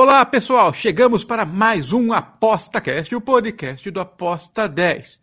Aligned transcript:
Olá 0.00 0.24
pessoal, 0.24 0.72
chegamos 0.72 1.24
para 1.24 1.44
mais 1.44 1.92
um 1.92 2.12
ApostaCast, 2.12 3.12
o 3.16 3.20
podcast 3.20 3.90
do 3.90 4.00
Aposta 4.00 4.68
10. 4.68 5.20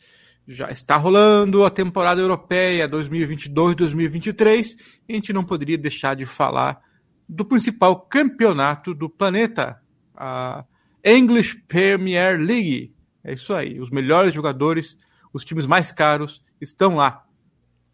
Já 0.50 0.70
está 0.70 0.98
rolando 0.98 1.64
a 1.64 1.70
temporada 1.70 2.20
europeia 2.20 2.86
2022-2023 2.90 4.76
e 5.08 5.14
a 5.14 5.16
gente 5.16 5.32
não 5.32 5.46
poderia 5.46 5.78
deixar 5.78 6.14
de 6.14 6.26
falar 6.26 6.82
do 7.28 7.46
principal 7.46 8.02
campeonato 8.02 8.94
do 8.94 9.10
planeta, 9.10 9.82
a 10.14 10.66
English 11.06 11.56
Premier 11.70 12.38
League. 12.38 12.94
É 13.24 13.34
isso 13.34 13.54
aí, 13.54 13.80
os 13.80 13.90
melhores 13.90 14.34
jogadores, 14.34 14.98
os 15.32 15.46
times 15.46 15.66
mais 15.66 15.94
caros 15.94 16.44
estão 16.60 16.98
lá. 16.98 17.24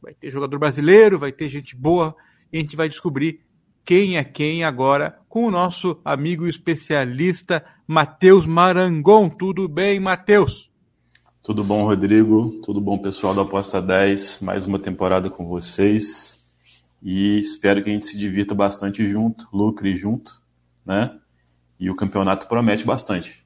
Vai 0.02 0.16
ter 0.16 0.32
jogador 0.32 0.58
brasileiro, 0.58 1.20
vai 1.20 1.32
ter 1.32 1.48
gente 1.48 1.76
boa 1.76 2.16
e 2.52 2.58
a 2.58 2.60
gente 2.60 2.76
vai 2.76 2.90
descobrir 2.90 3.46
quem 3.84 4.18
é 4.18 4.24
quem 4.24 4.64
agora 4.64 5.18
com 5.28 5.46
o 5.46 5.52
nosso 5.52 6.00
amigo 6.04 6.48
especialista 6.48 7.64
Matheus 7.88 8.46
Marangon. 8.46 9.30
Tudo 9.30 9.68
bem, 9.68 10.00
Matheus? 10.00 10.70
Tudo 11.42 11.64
bom, 11.64 11.86
Rodrigo? 11.86 12.62
Tudo 12.64 12.80
bom, 12.80 12.98
pessoal 12.98 13.34
da 13.34 13.42
Aposta 13.42 13.82
10? 13.82 14.42
Mais 14.42 14.66
uma 14.66 14.78
temporada 14.78 15.30
com 15.30 15.48
vocês. 15.48 16.46
E 17.02 17.40
espero 17.40 17.84
que 17.84 17.90
a 17.90 17.94
gente 17.94 18.06
se 18.06 18.18
divirta 18.18 18.54
bastante 18.54 19.08
junto, 19.08 19.48
lucre 19.52 19.98
junto, 19.98 20.40
né? 20.86 21.18
E 21.80 21.90
o 21.90 21.96
campeonato 21.96 22.48
promete 22.48 22.86
bastante. 22.86 23.44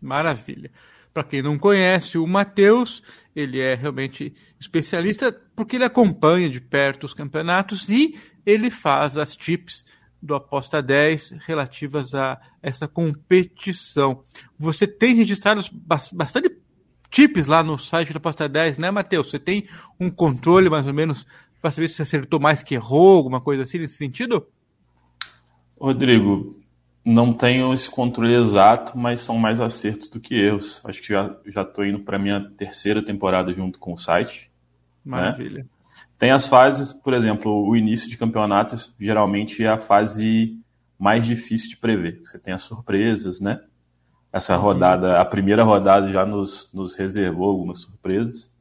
Maravilha. 0.00 0.70
Para 1.12 1.24
quem 1.24 1.42
não 1.42 1.58
conhece 1.58 2.18
o 2.18 2.26
Matheus, 2.26 3.02
ele 3.34 3.60
é 3.60 3.74
realmente 3.74 4.34
especialista 4.58 5.32
porque 5.54 5.76
ele 5.76 5.84
acompanha 5.84 6.48
de 6.48 6.60
perto 6.60 7.04
os 7.04 7.14
campeonatos 7.14 7.88
e 7.88 8.18
ele 8.44 8.70
faz 8.70 9.16
as 9.16 9.36
tips 9.36 9.84
do 10.22 10.34
Aposta 10.34 10.82
10 10.82 11.36
relativas 11.46 12.14
a 12.14 12.40
essa 12.62 12.86
competição. 12.86 14.24
Você 14.58 14.86
tem 14.86 15.14
registrado 15.14 15.62
bastante 16.12 16.50
tips 17.10 17.46
lá 17.46 17.62
no 17.62 17.78
site 17.78 18.12
do 18.12 18.18
Aposta 18.18 18.48
10, 18.48 18.78
né, 18.78 18.90
Matheus? 18.90 19.30
Você 19.30 19.38
tem 19.38 19.66
um 19.98 20.10
controle 20.10 20.68
mais 20.68 20.86
ou 20.86 20.92
menos 20.92 21.26
para 21.60 21.70
saber 21.70 21.88
se 21.88 22.02
acertou 22.02 22.40
mais 22.40 22.62
que 22.62 22.74
errou, 22.74 23.16
alguma 23.16 23.40
coisa 23.40 23.62
assim 23.62 23.78
nesse 23.78 23.96
sentido? 23.96 24.46
Rodrigo, 25.78 26.59
não 27.04 27.32
tenho 27.32 27.72
esse 27.72 27.90
controle 27.90 28.34
exato, 28.34 28.96
mas 28.96 29.20
são 29.20 29.38
mais 29.38 29.60
acertos 29.60 30.08
do 30.08 30.20
que 30.20 30.34
erros. 30.34 30.80
Acho 30.84 31.00
que 31.00 31.08
já 31.08 31.34
já 31.46 31.62
estou 31.62 31.84
indo 31.84 32.00
para 32.00 32.18
minha 32.18 32.40
terceira 32.56 33.02
temporada 33.02 33.52
junto 33.54 33.78
com 33.78 33.94
o 33.94 33.98
site. 33.98 34.50
Maravilha. 35.04 35.60
Né? 35.60 35.68
Tem 36.18 36.30
as 36.30 36.46
fases, 36.46 36.92
por 36.92 37.14
exemplo, 37.14 37.66
o 37.66 37.74
início 37.74 38.08
de 38.08 38.18
campeonatos 38.18 38.94
geralmente 39.00 39.64
é 39.64 39.68
a 39.68 39.78
fase 39.78 40.58
mais 40.98 41.24
difícil 41.24 41.70
de 41.70 41.78
prever. 41.78 42.20
Você 42.22 42.38
tem 42.38 42.52
as 42.52 42.60
surpresas, 42.60 43.40
né? 43.40 43.62
Essa 44.30 44.54
rodada, 44.54 45.18
a 45.18 45.24
primeira 45.24 45.64
rodada 45.64 46.12
já 46.12 46.26
nos, 46.26 46.70
nos 46.74 46.94
reservou 46.94 47.48
algumas 47.48 47.80
surpresas, 47.80 48.52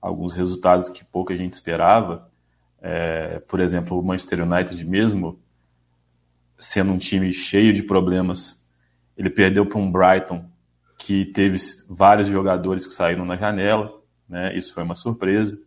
alguns 0.00 0.36
resultados 0.36 0.88
que 0.88 1.04
pouca 1.04 1.36
gente 1.36 1.52
esperava. 1.52 2.30
É, 2.80 3.40
por 3.40 3.58
exemplo, 3.58 3.98
o 3.98 4.02
Manchester 4.02 4.42
United 4.42 4.86
mesmo, 4.86 5.41
sendo 6.62 6.92
um 6.92 6.98
time 6.98 7.32
cheio 7.32 7.72
de 7.72 7.82
problemas, 7.82 8.64
ele 9.16 9.28
perdeu 9.28 9.66
para 9.66 9.78
um 9.78 9.90
Brighton 9.90 10.48
que 10.96 11.26
teve 11.26 11.58
vários 11.88 12.28
jogadores 12.28 12.86
que 12.86 12.92
saíram 12.92 13.24
na 13.24 13.36
janela, 13.36 13.92
né? 14.28 14.56
Isso 14.56 14.72
foi 14.72 14.82
uma 14.84 14.94
surpresa 14.94 15.58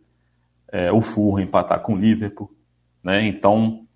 é, 0.72 0.90
o 0.90 1.00
Fulham 1.00 1.44
empatar 1.44 1.80
com 1.80 1.94
o 1.94 1.98
Liverpool, 1.98 2.52
né? 3.02 3.26
Então, 3.26 3.86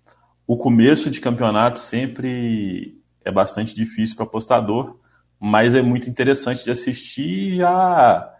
o 0.47 0.57
começo 0.57 1.09
de 1.09 1.19
campeonato 1.19 1.79
sempre 1.79 2.99
é 3.23 3.31
bastante 3.31 3.75
difícil 3.75 4.15
para 4.15 4.25
apostador, 4.25 4.99
mas 5.39 5.75
é 5.75 5.81
muito 5.81 6.09
interessante 6.09 6.63
de 6.63 6.71
assistir 6.71 7.53
e 7.53 7.57
já 7.57 8.33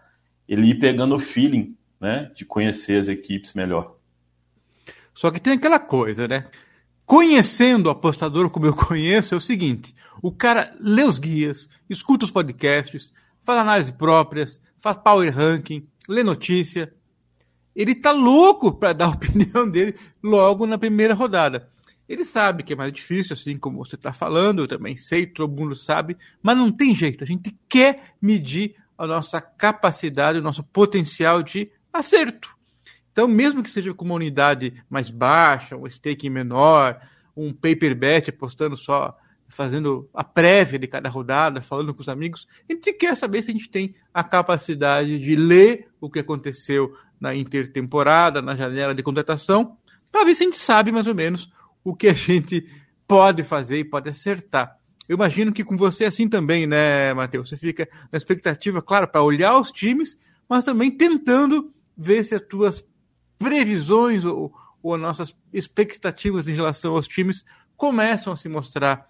ele 0.48 0.70
ir 0.70 0.78
pegando 0.78 1.16
o 1.16 1.20
feeling, 1.20 1.76
né, 2.00 2.30
de 2.34 2.44
conhecer 2.44 2.98
as 2.98 3.08
equipes 3.08 3.54
melhor. 3.54 3.96
Só 5.14 5.30
que 5.30 5.40
tem 5.40 5.54
aquela 5.54 5.78
coisa, 5.78 6.26
né? 6.26 6.44
Conhecendo 7.04 7.86
o 7.86 7.90
apostador 7.90 8.48
como 8.50 8.66
eu 8.66 8.74
conheço, 8.74 9.34
é 9.34 9.36
o 9.36 9.40
seguinte: 9.40 9.94
o 10.22 10.32
cara 10.32 10.74
lê 10.80 11.02
os 11.02 11.18
guias, 11.18 11.68
escuta 11.88 12.24
os 12.24 12.30
podcasts, 12.30 13.12
faz 13.42 13.58
análise 13.58 13.92
próprias, 13.92 14.60
faz 14.78 14.96
power 14.96 15.34
ranking, 15.34 15.86
lê 16.08 16.22
notícia, 16.22 16.92
ele 17.74 17.94
tá 17.94 18.12
louco 18.12 18.72
para 18.72 18.92
dar 18.92 19.06
a 19.06 19.10
opinião 19.16 19.68
dele 19.68 19.96
logo 20.22 20.66
na 20.66 20.78
primeira 20.78 21.14
rodada. 21.14 21.68
Ele 22.08 22.24
sabe 22.24 22.62
que 22.62 22.72
é 22.72 22.76
mais 22.76 22.92
difícil, 22.92 23.32
assim 23.32 23.56
como 23.56 23.84
você 23.84 23.94
está 23.94 24.12
falando, 24.12 24.62
eu 24.62 24.68
também 24.68 24.96
sei, 24.96 25.24
todo 25.24 25.56
mundo 25.56 25.74
sabe, 25.74 26.16
mas 26.42 26.56
não 26.56 26.70
tem 26.70 26.94
jeito. 26.94 27.24
A 27.24 27.26
gente 27.26 27.56
quer 27.68 28.02
medir 28.20 28.74
a 28.98 29.06
nossa 29.06 29.40
capacidade, 29.40 30.38
o 30.38 30.42
nosso 30.42 30.62
potencial 30.62 31.42
de 31.42 31.70
acerto. 31.92 32.54
Então, 33.12 33.28
mesmo 33.28 33.62
que 33.62 33.70
seja 33.70 33.92
com 33.92 34.04
uma 34.04 34.14
unidade 34.14 34.82
mais 34.88 35.10
baixa, 35.10 35.76
um 35.76 35.88
stake 35.88 36.30
menor, 36.30 36.98
um 37.36 37.52
paper 37.52 37.94
bet 37.94 38.30
apostando 38.30 38.76
só, 38.76 39.16
fazendo 39.48 40.08
a 40.14 40.24
prévia 40.24 40.78
de 40.78 40.86
cada 40.86 41.10
rodada, 41.10 41.60
falando 41.60 41.92
com 41.92 42.00
os 42.00 42.08
amigos, 42.08 42.48
a 42.68 42.72
gente 42.72 42.92
quer 42.94 43.14
saber 43.14 43.42
se 43.42 43.50
a 43.50 43.54
gente 43.54 43.68
tem 43.68 43.94
a 44.14 44.24
capacidade 44.24 45.18
de 45.18 45.36
ler 45.36 45.88
o 46.00 46.08
que 46.08 46.20
aconteceu 46.20 46.96
na 47.20 47.34
intertemporada, 47.34 48.40
na 48.40 48.56
janela 48.56 48.94
de 48.94 49.02
contratação, 49.02 49.76
para 50.10 50.24
ver 50.24 50.34
se 50.34 50.42
a 50.42 50.46
gente 50.46 50.58
sabe 50.58 50.90
mais 50.90 51.06
ou 51.06 51.14
menos 51.14 51.52
o 51.84 51.94
que 51.94 52.08
a 52.08 52.14
gente 52.14 52.66
pode 53.06 53.42
fazer 53.42 53.78
e 53.78 53.84
pode 53.84 54.08
acertar. 54.08 54.78
Eu 55.06 55.16
imagino 55.16 55.52
que 55.52 55.64
com 55.64 55.76
você 55.76 56.04
é 56.04 56.06
assim 56.06 56.28
também, 56.28 56.66
né, 56.66 57.12
Matheus? 57.12 57.50
Você 57.50 57.56
fica 57.56 57.86
na 58.10 58.16
expectativa, 58.16 58.80
claro, 58.80 59.06
para 59.06 59.22
olhar 59.22 59.58
os 59.58 59.70
times, 59.70 60.16
mas 60.48 60.64
também 60.64 60.90
tentando 60.90 61.70
ver 61.96 62.24
se 62.24 62.34
as 62.34 62.40
tuas 62.40 62.82
previsões 63.42 64.24
ou, 64.24 64.52
ou 64.82 64.96
nossas 64.96 65.34
expectativas 65.52 66.48
em 66.48 66.54
relação 66.54 66.94
aos 66.94 67.08
times 67.08 67.44
começam 67.76 68.32
a 68.32 68.36
se 68.36 68.48
mostrar 68.48 69.06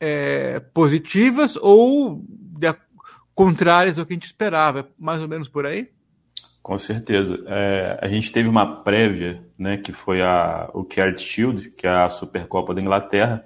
é, 0.00 0.60
positivas 0.72 1.56
ou 1.56 2.24
de, 2.28 2.74
contrárias 3.34 3.98
ao 3.98 4.06
que 4.06 4.12
a 4.12 4.16
gente 4.16 4.26
esperava. 4.26 4.80
É 4.80 4.84
mais 4.98 5.20
ou 5.20 5.28
menos 5.28 5.48
por 5.48 5.66
aí? 5.66 5.90
Com 6.62 6.76
certeza. 6.78 7.42
É, 7.46 7.98
a 8.02 8.08
gente 8.08 8.30
teve 8.32 8.48
uma 8.48 8.82
prévia, 8.82 9.42
né, 9.58 9.76
que 9.76 9.92
foi 9.92 10.20
a, 10.20 10.68
o 10.74 10.84
Carrot 10.84 11.20
Shield, 11.20 11.70
que 11.70 11.86
é 11.86 11.90
a 11.90 12.10
Supercopa 12.10 12.74
da 12.74 12.80
Inglaterra, 12.80 13.44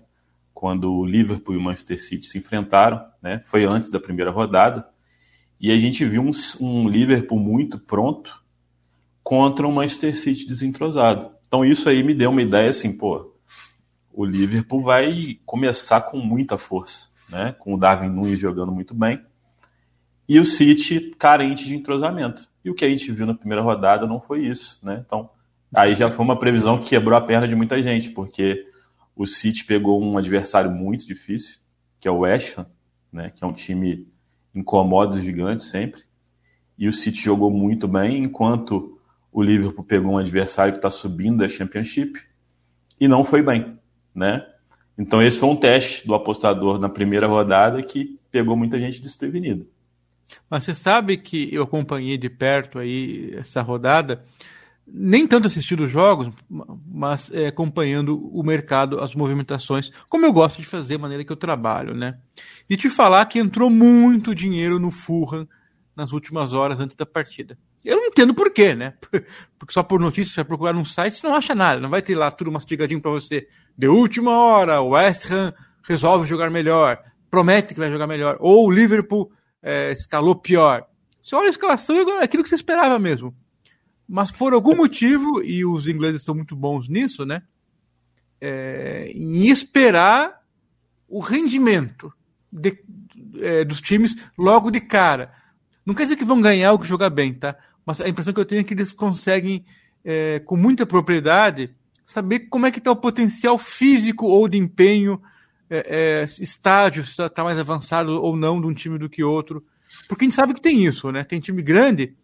quando 0.52 0.92
o 0.92 1.04
Liverpool 1.04 1.54
e 1.54 1.58
o 1.58 1.60
Manchester 1.60 2.00
City 2.00 2.26
se 2.26 2.38
enfrentaram, 2.38 3.04
né, 3.20 3.40
foi 3.44 3.64
antes 3.64 3.90
da 3.90 4.00
primeira 4.00 4.30
rodada, 4.30 4.86
e 5.60 5.70
a 5.70 5.78
gente 5.78 6.04
viu 6.04 6.22
um, 6.22 6.32
um 6.60 6.88
Liverpool 6.88 7.38
muito 7.38 7.78
pronto 7.78 8.41
contra 9.22 9.66
um 9.66 9.72
Manchester 9.72 10.18
City 10.18 10.46
desentrosado. 10.46 11.30
Então 11.46 11.64
isso 11.64 11.88
aí 11.88 12.02
me 12.02 12.14
deu 12.14 12.30
uma 12.30 12.42
ideia 12.42 12.70
assim, 12.70 12.96
pô, 12.96 13.34
o 14.12 14.24
Liverpool 14.24 14.82
vai 14.82 15.38
começar 15.46 16.02
com 16.02 16.18
muita 16.18 16.58
força, 16.58 17.08
né, 17.28 17.54
com 17.58 17.74
o 17.74 17.78
Darwin 17.78 18.08
Nunes 18.08 18.38
jogando 18.38 18.72
muito 18.72 18.94
bem, 18.94 19.20
e 20.28 20.38
o 20.38 20.46
City 20.46 21.12
carente 21.18 21.66
de 21.66 21.74
entrosamento. 21.74 22.48
E 22.64 22.70
o 22.70 22.74
que 22.74 22.84
a 22.84 22.88
gente 22.88 23.10
viu 23.10 23.26
na 23.26 23.34
primeira 23.34 23.62
rodada 23.62 24.06
não 24.06 24.20
foi 24.20 24.46
isso, 24.46 24.78
né? 24.82 25.02
Então, 25.04 25.28
aí 25.74 25.94
já 25.94 26.10
foi 26.10 26.24
uma 26.24 26.38
previsão 26.38 26.78
que 26.78 26.90
quebrou 26.90 27.18
a 27.18 27.20
perna 27.20 27.48
de 27.48 27.56
muita 27.56 27.82
gente, 27.82 28.10
porque 28.10 28.66
o 29.16 29.26
City 29.26 29.64
pegou 29.64 30.02
um 30.02 30.16
adversário 30.16 30.70
muito 30.70 31.04
difícil, 31.04 31.58
que 32.00 32.06
é 32.06 32.10
o 32.10 32.20
West 32.20 32.56
Ham, 32.56 32.66
né? 33.12 33.30
Que 33.34 33.42
é 33.42 33.46
um 33.46 33.52
time 33.52 34.06
incomoda 34.54 35.16
os 35.16 35.22
gigantes 35.22 35.66
sempre. 35.66 36.02
E 36.78 36.86
o 36.86 36.92
City 36.92 37.20
jogou 37.20 37.50
muito 37.50 37.88
bem, 37.88 38.18
enquanto 38.18 38.91
o 39.32 39.42
Liverpool 39.42 39.84
pegou 39.84 40.12
um 40.12 40.18
adversário 40.18 40.72
que 40.72 40.78
está 40.78 40.90
subindo 40.90 41.38
da 41.38 41.48
Championship 41.48 42.20
e 43.00 43.08
não 43.08 43.24
foi 43.24 43.42
bem, 43.42 43.78
né? 44.14 44.46
Então 44.96 45.22
esse 45.22 45.38
foi 45.38 45.48
um 45.48 45.56
teste 45.56 46.06
do 46.06 46.14
apostador 46.14 46.78
na 46.78 46.88
primeira 46.88 47.26
rodada 47.26 47.82
que 47.82 48.18
pegou 48.30 48.56
muita 48.56 48.78
gente 48.78 49.00
desprevenida. 49.00 49.64
Mas 50.48 50.64
você 50.64 50.74
sabe 50.74 51.16
que 51.16 51.48
eu 51.52 51.62
acompanhei 51.62 52.18
de 52.18 52.28
perto 52.28 52.78
aí 52.78 53.34
essa 53.34 53.62
rodada. 53.62 54.22
nem 54.86 55.26
tanto 55.26 55.46
assistindo 55.46 55.84
os 55.84 55.90
jogos, 55.90 56.28
mas 56.86 57.30
é, 57.32 57.46
acompanhando 57.46 58.18
o 58.36 58.42
mercado, 58.42 59.00
as 59.00 59.14
movimentações, 59.14 59.90
como 60.08 60.26
eu 60.26 60.32
gosto 60.32 60.60
de 60.60 60.66
fazer, 60.66 60.96
a 60.96 60.98
maneira 60.98 61.24
que 61.24 61.32
eu 61.32 61.36
trabalho, 61.36 61.94
né? 61.94 62.18
E 62.68 62.76
te 62.76 62.90
falar 62.90 63.24
que 63.26 63.38
entrou 63.38 63.70
muito 63.70 64.34
dinheiro 64.34 64.78
no 64.78 64.90
Fulham 64.90 65.48
nas 65.96 66.12
últimas 66.12 66.52
horas 66.52 66.80
antes 66.80 66.96
da 66.96 67.06
partida. 67.06 67.56
Eu 67.84 67.96
não 67.96 68.06
entendo 68.06 68.34
por 68.34 68.50
quê, 68.52 68.74
né? 68.74 68.94
Porque 69.58 69.72
só 69.72 69.82
por 69.82 70.00
notícia, 70.00 70.34
você 70.34 70.44
procurar 70.44 70.72
num 70.72 70.84
site, 70.84 71.16
você 71.16 71.26
não 71.26 71.34
acha 71.34 71.54
nada. 71.54 71.80
Não 71.80 71.90
vai 71.90 72.02
ter 72.02 72.14
lá 72.14 72.30
tudo 72.30 72.52
mastigadinho 72.52 73.00
para 73.00 73.10
você. 73.10 73.48
De 73.76 73.88
última 73.88 74.36
hora, 74.36 74.80
o 74.80 74.90
West 74.90 75.30
Ham 75.30 75.52
resolve 75.82 76.28
jogar 76.28 76.50
melhor, 76.50 77.02
promete 77.30 77.74
que 77.74 77.80
vai 77.80 77.90
jogar 77.90 78.06
melhor. 78.06 78.36
Ou 78.40 78.66
o 78.66 78.70
Liverpool 78.70 79.32
é, 79.62 79.92
escalou 79.92 80.36
pior. 80.36 80.86
Você 81.22 81.34
olha 81.34 81.46
a 81.46 81.50
escalação 81.50 81.96
é 82.20 82.24
aquilo 82.24 82.42
que 82.42 82.48
você 82.48 82.56
esperava 82.56 82.98
mesmo. 82.98 83.34
Mas 84.08 84.30
por 84.30 84.52
algum 84.52 84.76
motivo, 84.76 85.42
e 85.42 85.64
os 85.64 85.86
ingleses 85.86 86.24
são 86.24 86.34
muito 86.34 86.54
bons 86.54 86.88
nisso, 86.88 87.24
né? 87.24 87.42
É, 88.40 89.10
em 89.14 89.46
esperar 89.46 90.42
o 91.08 91.20
rendimento 91.20 92.12
de, 92.50 92.76
é, 93.38 93.64
dos 93.64 93.80
times 93.80 94.16
logo 94.36 94.70
de 94.70 94.80
cara. 94.80 95.32
Não 95.86 95.94
quer 95.94 96.04
dizer 96.04 96.16
que 96.16 96.24
vão 96.24 96.40
ganhar 96.40 96.72
ou 96.72 96.78
que 96.78 96.86
jogar 96.86 97.10
bem, 97.10 97.32
tá? 97.34 97.56
Mas 97.84 98.00
a 98.00 98.08
impressão 98.08 98.32
que 98.32 98.40
eu 98.40 98.44
tenho 98.44 98.60
é 98.60 98.64
que 98.64 98.74
eles 98.74 98.92
conseguem, 98.92 99.64
é, 100.04 100.40
com 100.40 100.56
muita 100.56 100.86
propriedade, 100.86 101.74
saber 102.04 102.40
como 102.48 102.66
é 102.66 102.70
que 102.70 102.78
está 102.78 102.90
o 102.90 102.96
potencial 102.96 103.58
físico 103.58 104.26
ou 104.26 104.48
de 104.48 104.58
empenho, 104.58 105.20
é, 105.68 106.22
é, 106.22 106.24
estágio, 106.24 107.04
se 107.04 107.10
está 107.10 107.28
tá 107.28 107.42
mais 107.42 107.58
avançado 107.58 108.22
ou 108.22 108.36
não 108.36 108.60
de 108.60 108.66
um 108.66 108.74
time 108.74 108.98
do 108.98 109.08
que 109.08 109.24
outro. 109.24 109.64
Porque 110.08 110.24
a 110.24 110.26
gente 110.26 110.34
sabe 110.34 110.54
que 110.54 110.60
tem 110.60 110.84
isso, 110.84 111.10
né? 111.10 111.24
Tem 111.24 111.40
time 111.40 111.62
grande 111.62 112.14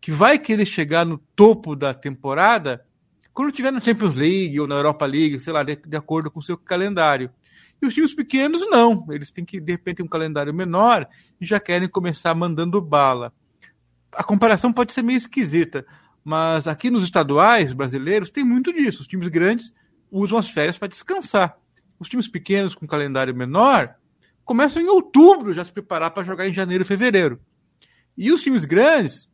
que 0.00 0.12
vai 0.12 0.38
querer 0.38 0.66
chegar 0.66 1.04
no 1.04 1.18
topo 1.34 1.74
da 1.74 1.92
temporada 1.92 2.84
quando 3.32 3.50
estiver 3.50 3.70
na 3.70 3.80
Champions 3.80 4.16
League 4.16 4.58
ou 4.60 4.66
na 4.66 4.74
Europa 4.74 5.06
League, 5.06 5.38
sei 5.38 5.52
lá, 5.52 5.62
de, 5.62 5.76
de 5.76 5.96
acordo 5.96 6.30
com 6.30 6.40
o 6.40 6.42
seu 6.42 6.58
calendário. 6.58 7.30
E 7.80 7.86
os 7.86 7.94
times 7.94 8.12
pequenos 8.12 8.68
não, 8.68 9.06
eles 9.10 9.30
têm 9.30 9.44
que, 9.44 9.60
de 9.60 9.72
repente, 9.72 10.02
um 10.02 10.08
calendário 10.08 10.52
menor 10.52 11.08
e 11.40 11.46
já 11.46 11.60
querem 11.60 11.88
começar 11.88 12.34
mandando 12.34 12.80
bala. 12.80 13.32
A 14.12 14.24
comparação 14.24 14.72
pode 14.72 14.92
ser 14.92 15.02
meio 15.02 15.16
esquisita, 15.16 15.86
mas 16.24 16.66
aqui 16.66 16.90
nos 16.90 17.02
estaduais 17.02 17.72
brasileiros 17.72 18.30
tem 18.30 18.44
muito 18.44 18.72
disso. 18.72 19.02
Os 19.02 19.08
times 19.08 19.28
grandes 19.28 19.72
usam 20.10 20.38
as 20.38 20.48
férias 20.48 20.78
para 20.78 20.88
descansar. 20.88 21.56
Os 21.98 22.08
times 22.08 22.28
pequenos 22.28 22.74
com 22.74 22.86
calendário 22.86 23.34
menor 23.34 23.94
começam 24.44 24.80
em 24.80 24.88
outubro 24.88 25.52
já 25.52 25.64
se 25.64 25.72
preparar 25.72 26.10
para 26.10 26.24
jogar 26.24 26.48
em 26.48 26.52
janeiro 26.52 26.82
e 26.82 26.86
fevereiro. 26.86 27.40
E 28.16 28.32
os 28.32 28.42
times 28.42 28.64
grandes 28.64 29.28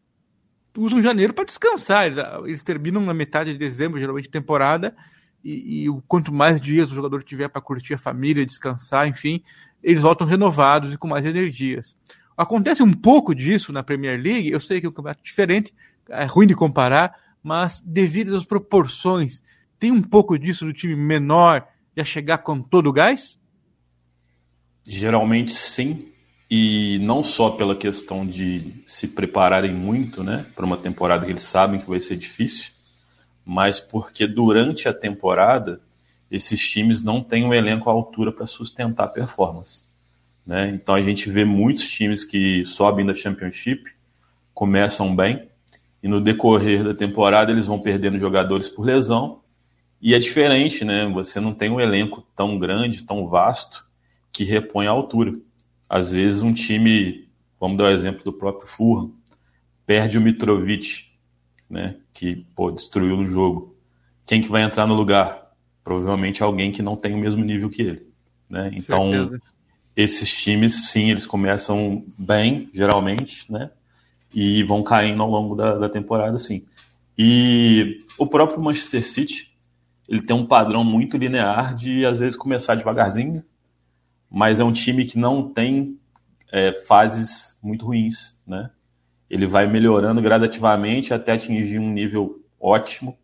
usam 0.77 1.01
janeiro 1.01 1.33
para 1.33 1.45
descansar. 1.45 2.07
Eles, 2.07 2.19
eles, 2.45 2.63
terminam 2.63 3.01
na 3.01 3.15
metade 3.15 3.53
de 3.53 3.59
dezembro, 3.59 3.99
geralmente, 3.99 4.29
temporada, 4.29 4.95
e, 5.43 5.87
e 5.87 6.03
quanto 6.09 6.33
mais 6.33 6.61
dias 6.61 6.91
o 6.91 6.95
jogador 6.95 7.23
tiver 7.23 7.49
para 7.49 7.63
curtir 7.63 7.95
a 7.95 7.99
família, 7.99 8.45
descansar, 8.45 9.07
enfim, 9.07 9.43
eles 9.83 10.01
voltam 10.01 10.27
renovados 10.27 10.93
e 10.93 10.99
com 10.99 11.07
mais 11.07 11.25
energias. 11.25 11.97
Acontece 12.37 12.83
um 12.83 12.93
pouco 12.93 13.35
disso 13.35 13.73
na 13.73 13.83
Premier 13.83 14.21
League, 14.21 14.51
eu 14.51 14.61
sei 14.61 14.81
que 14.81 14.87
é 14.87 14.89
um 14.89 14.93
campeonato 14.93 15.23
diferente, 15.23 15.73
é 16.09 16.25
ruim 16.25 16.47
de 16.47 16.55
comparar, 16.55 17.15
mas 17.43 17.81
devido 17.85 18.37
às 18.37 18.45
proporções, 18.45 19.43
tem 19.79 19.93
um 19.93 20.03
pouco 20.03 20.39
disso 20.39 20.65
do 20.65 20.73
time 20.73 20.97
menor 20.97 21.67
já 21.97 22.05
chegar 22.05 22.39
com 22.39 22.61
todo 22.61 22.89
o 22.89 22.93
gás? 22.93 23.39
Geralmente 24.87 25.53
sim, 25.53 26.09
e 26.51 26.99
não 27.01 27.23
só 27.23 27.51
pela 27.51 27.77
questão 27.77 28.27
de 28.27 28.83
se 28.87 29.09
prepararem 29.09 29.73
muito, 29.73 30.23
né, 30.23 30.45
para 30.55 30.65
uma 30.65 30.77
temporada 30.77 31.25
que 31.25 31.33
eles 31.33 31.43
sabem 31.43 31.81
que 31.81 31.89
vai 31.89 32.01
ser 32.01 32.17
difícil, 32.17 32.73
mas 33.45 33.79
porque 33.79 34.27
durante 34.27 34.89
a 34.89 34.93
temporada 34.93 35.81
esses 36.31 36.61
times 36.61 37.03
não 37.03 37.23
têm 37.23 37.45
um 37.45 37.55
elenco 37.55 37.89
à 37.89 37.93
altura 37.93 38.33
para 38.33 38.47
sustentar 38.47 39.05
a 39.05 39.09
performance. 39.09 39.84
Né? 40.47 40.71
Então 40.75 40.95
a 40.95 41.01
gente 41.01 41.31
vê 41.31 41.45
muitos 41.45 41.89
times 41.89 42.25
que 42.25 42.65
sobem 42.65 43.07
da 43.07 43.15
Championship, 43.15 43.91
começam 44.53 45.15
bem, 45.15 45.49
e 46.03 46.09
no 46.09 46.21
decorrer 46.21 46.85
da 46.85 46.95
temporada 46.95 47.51
eles 47.51 47.67
vão 47.67 47.81
perdendo 47.81 48.19
jogadores 48.19 48.69
por 48.69 48.85
lesão, 48.85 49.41
e 50.01 50.15
é 50.15 50.19
diferente, 50.19 50.85
né? 50.85 51.07
Você 51.07 51.41
não 51.41 51.55
tem 51.55 51.71
um 51.71 51.81
elenco 51.81 52.23
tão 52.37 52.59
grande, 52.59 53.05
tão 53.05 53.27
vasto, 53.27 53.87
que 54.31 54.45
repõe 54.45 54.87
a 54.87 54.91
altura. 54.91 55.35
Às 55.89 56.13
vezes 56.13 56.43
um 56.43 56.53
time, 56.53 57.27
vamos 57.59 57.79
dar 57.79 57.85
o 57.85 57.91
exemplo 57.91 58.23
do 58.23 58.33
próprio 58.33 58.69
Fulham, 58.69 59.15
perde 59.87 60.19
o 60.19 60.21
Mitrovic, 60.21 61.07
né, 61.71 61.97
que 62.13 62.45
pô, 62.55 62.71
destruiu 62.71 63.19
o 63.19 63.25
jogo. 63.25 63.75
Quem 64.27 64.43
que 64.43 64.51
vai 64.51 64.63
entrar 64.63 64.87
no 64.87 64.95
lugar? 64.95 65.51
Provavelmente 65.83 66.43
alguém 66.43 66.73
que 66.73 66.83
não 66.83 66.97
tem 66.97 67.15
o 67.15 67.19
mesmo 67.19 67.45
nível 67.45 67.71
que 67.71 67.83
ele. 67.83 68.07
Né? 68.49 68.71
Então, 68.75 69.11
Certeza. 69.11 69.41
Esses 69.97 70.31
times, 70.31 70.91
sim, 70.91 71.11
eles 71.11 71.27
começam 71.27 72.05
bem, 72.19 72.69
geralmente, 72.73 73.51
né? 73.51 73.71
E 74.33 74.65
vão 74.65 74.83
caindo 74.83 75.23
ao 75.23 75.31
longo 75.31 75.55
da, 75.55 75.79
da 75.79 75.89
temporada, 75.89 76.37
sim. 76.39 76.65
E 77.17 78.01
o 78.19 78.27
próprio 78.27 78.61
Manchester 78.61 79.07
City, 79.07 79.55
ele 80.09 80.23
tem 80.23 80.35
um 80.35 80.47
padrão 80.47 80.85
muito 80.85 81.17
linear 81.17 81.75
de, 81.75 82.05
às 82.05 82.19
vezes, 82.19 82.37
começar 82.37 82.75
devagarzinho, 82.75 83.45
mas 84.29 84.59
é 84.59 84.65
um 84.65 84.73
time 84.73 85.05
que 85.05 85.17
não 85.17 85.49
tem 85.49 85.99
é, 86.51 86.73
fases 86.73 87.57
muito 87.63 87.87
ruins, 87.87 88.41
né? 88.47 88.71
Ele 89.31 89.47
vai 89.47 89.67
melhorando 89.67 90.21
gradativamente 90.21 91.15
até 91.15 91.33
atingir 91.33 91.79
um 91.79 91.91
nível 91.91 92.45
ótimo 92.61 93.17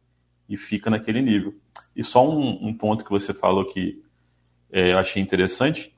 e 0.49 0.56
fica 0.56 0.88
naquele 0.88 1.20
nível. 1.20 1.55
E 1.94 2.02
só 2.02 2.28
um, 2.28 2.69
um 2.69 2.73
ponto 2.73 3.05
que 3.05 3.11
você 3.11 3.34
falou 3.34 3.64
que 3.64 4.02
é, 4.73 4.93
eu 4.93 4.99
achei 4.99 5.20
interessante, 5.20 5.93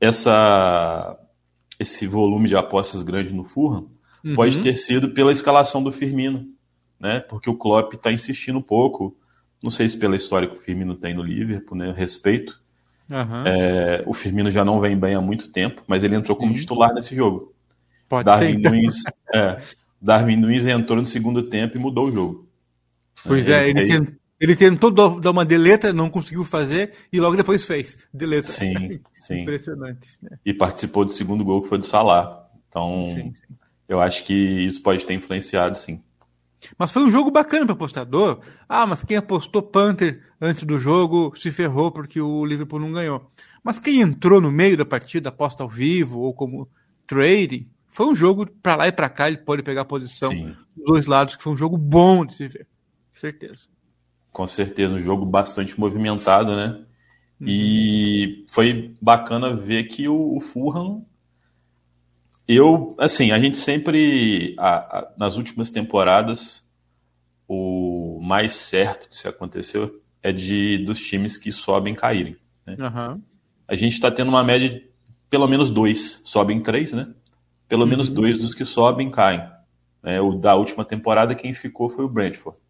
essa, 0.00 1.18
esse 1.78 2.06
volume 2.06 2.48
de 2.48 2.56
apostas 2.56 3.02
grande 3.02 3.32
no 3.32 3.44
Fulham 3.44 3.88
uhum. 4.24 4.34
pode 4.34 4.60
ter 4.60 4.76
sido 4.76 5.10
pela 5.10 5.32
escalação 5.32 5.82
do 5.82 5.92
Firmino, 5.92 6.46
né? 6.98 7.20
Porque 7.20 7.50
o 7.50 7.56
Klopp 7.56 7.94
está 7.94 8.12
insistindo 8.12 8.58
um 8.58 8.62
pouco, 8.62 9.16
não 9.62 9.70
sei 9.70 9.88
se 9.88 9.98
pela 9.98 10.16
história 10.16 10.48
que 10.48 10.56
o 10.56 10.60
Firmino 10.60 10.94
tem 10.94 11.14
no 11.14 11.22
Liverpool, 11.22 11.76
né? 11.76 11.92
Respeito, 11.96 12.60
Uhum. 13.10 13.46
É, 13.46 14.02
o 14.04 14.12
Firmino 14.12 14.50
já 14.50 14.64
não 14.64 14.80
vem 14.80 14.98
bem 14.98 15.14
há 15.14 15.20
muito 15.20 15.48
tempo, 15.48 15.82
mas 15.86 16.02
ele 16.02 16.16
entrou 16.16 16.36
como 16.36 16.50
uhum. 16.50 16.56
titular 16.56 16.92
nesse 16.92 17.14
jogo. 17.14 17.54
Pode 18.08 18.24
Darwin 18.24 18.46
ser. 18.46 18.58
Então. 18.58 18.72
Nunes, 18.72 19.02
é, 19.34 19.62
Darwin 20.00 20.36
Nunes 20.36 20.66
entrou 20.66 20.98
no 20.98 21.04
segundo 21.04 21.44
tempo 21.44 21.76
e 21.76 21.80
mudou 21.80 22.08
o 22.08 22.10
jogo. 22.10 22.48
Pois 23.24 23.48
é, 23.48 23.68
ele, 23.68 23.80
ele, 23.80 23.88
tent, 23.88 24.16
ele 24.38 24.54
tentou 24.54 24.90
dar 24.90 25.30
uma 25.30 25.44
deleta, 25.44 25.92
não 25.92 26.10
conseguiu 26.10 26.44
fazer 26.44 26.92
e 27.12 27.18
logo 27.18 27.36
depois 27.36 27.64
fez. 27.64 27.96
Deleta. 28.12 28.48
Sim, 28.48 29.00
sim. 29.12 29.42
Impressionante. 29.42 30.08
Né? 30.22 30.38
E 30.44 30.52
participou 30.52 31.04
do 31.04 31.10
segundo 31.10 31.44
gol 31.44 31.62
que 31.62 31.68
foi 31.68 31.78
do 31.78 31.86
Salah. 31.86 32.46
Então, 32.68 33.06
sim, 33.06 33.32
sim. 33.34 33.54
eu 33.88 34.00
acho 34.00 34.24
que 34.24 34.34
isso 34.34 34.82
pode 34.82 35.04
ter 35.06 35.14
influenciado, 35.14 35.76
sim. 35.76 36.02
Mas 36.78 36.90
foi 36.90 37.02
um 37.02 37.10
jogo 37.10 37.30
bacana 37.30 37.64
para 37.64 37.74
apostador. 37.74 38.40
Ah, 38.68 38.86
mas 38.86 39.02
quem 39.02 39.16
apostou 39.16 39.62
Panther 39.62 40.22
antes 40.40 40.64
do 40.64 40.78
jogo 40.78 41.32
se 41.36 41.50
ferrou 41.50 41.90
porque 41.90 42.20
o 42.20 42.44
Liverpool 42.44 42.80
não 42.80 42.92
ganhou. 42.92 43.30
Mas 43.62 43.78
quem 43.78 44.00
entrou 44.00 44.40
no 44.40 44.50
meio 44.50 44.76
da 44.76 44.84
partida, 44.84 45.28
aposta 45.28 45.62
ao 45.62 45.68
vivo 45.68 46.20
ou 46.20 46.34
como 46.34 46.68
trading, 47.06 47.68
foi 47.88 48.06
um 48.06 48.14
jogo 48.14 48.46
para 48.62 48.76
lá 48.76 48.88
e 48.88 48.92
para 48.92 49.08
cá, 49.08 49.28
ele 49.28 49.38
pode 49.38 49.62
pegar 49.62 49.82
a 49.82 49.86
posição 49.86 50.30
Sim. 50.30 50.54
dos 50.76 50.84
dois 50.86 51.06
lados, 51.06 51.36
que 51.36 51.42
foi 51.42 51.52
um 51.52 51.56
jogo 51.56 51.78
bom 51.78 52.26
de 52.26 52.34
se 52.34 52.48
ver. 52.48 52.66
Certeza. 53.12 53.66
Com 54.36 54.46
certeza, 54.46 54.92
um 54.92 55.00
jogo 55.00 55.24
bastante 55.24 55.80
movimentado, 55.80 56.54
né? 56.54 56.78
Uhum. 57.40 57.46
E 57.48 58.44
foi 58.52 58.94
bacana 59.00 59.56
ver 59.56 59.84
que 59.84 60.06
o, 60.10 60.36
o 60.36 60.40
Fulham 60.42 61.06
eu, 62.46 62.94
assim, 62.98 63.30
a 63.32 63.38
gente 63.38 63.56
sempre, 63.56 64.54
a, 64.58 64.98
a, 64.98 65.12
nas 65.16 65.38
últimas 65.38 65.70
temporadas, 65.70 66.70
o 67.48 68.20
mais 68.22 68.52
certo 68.52 69.08
que 69.08 69.16
se 69.16 69.26
aconteceu 69.26 70.02
é 70.22 70.30
de 70.32 70.84
dos 70.84 71.00
times 71.00 71.38
que 71.38 71.50
sobem 71.50 71.94
caírem. 71.94 72.36
Né? 72.66 72.76
Uhum. 72.78 73.22
A 73.66 73.74
gente 73.74 73.94
está 73.94 74.10
tendo 74.10 74.28
uma 74.28 74.44
média 74.44 74.68
de 74.68 74.86
pelo 75.30 75.48
menos 75.48 75.70
dois, 75.70 76.20
sobem 76.26 76.62
três, 76.62 76.92
né? 76.92 77.08
Pelo 77.66 77.84
uhum. 77.84 77.88
menos 77.88 78.10
dois 78.10 78.38
dos 78.38 78.54
que 78.54 78.66
sobem 78.66 79.10
caem. 79.10 79.42
É, 80.02 80.20
o 80.20 80.32
da 80.32 80.54
última 80.54 80.84
temporada, 80.84 81.34
quem 81.34 81.54
ficou 81.54 81.88
foi 81.88 82.04
o 82.04 82.08
Brentford. 82.08 82.60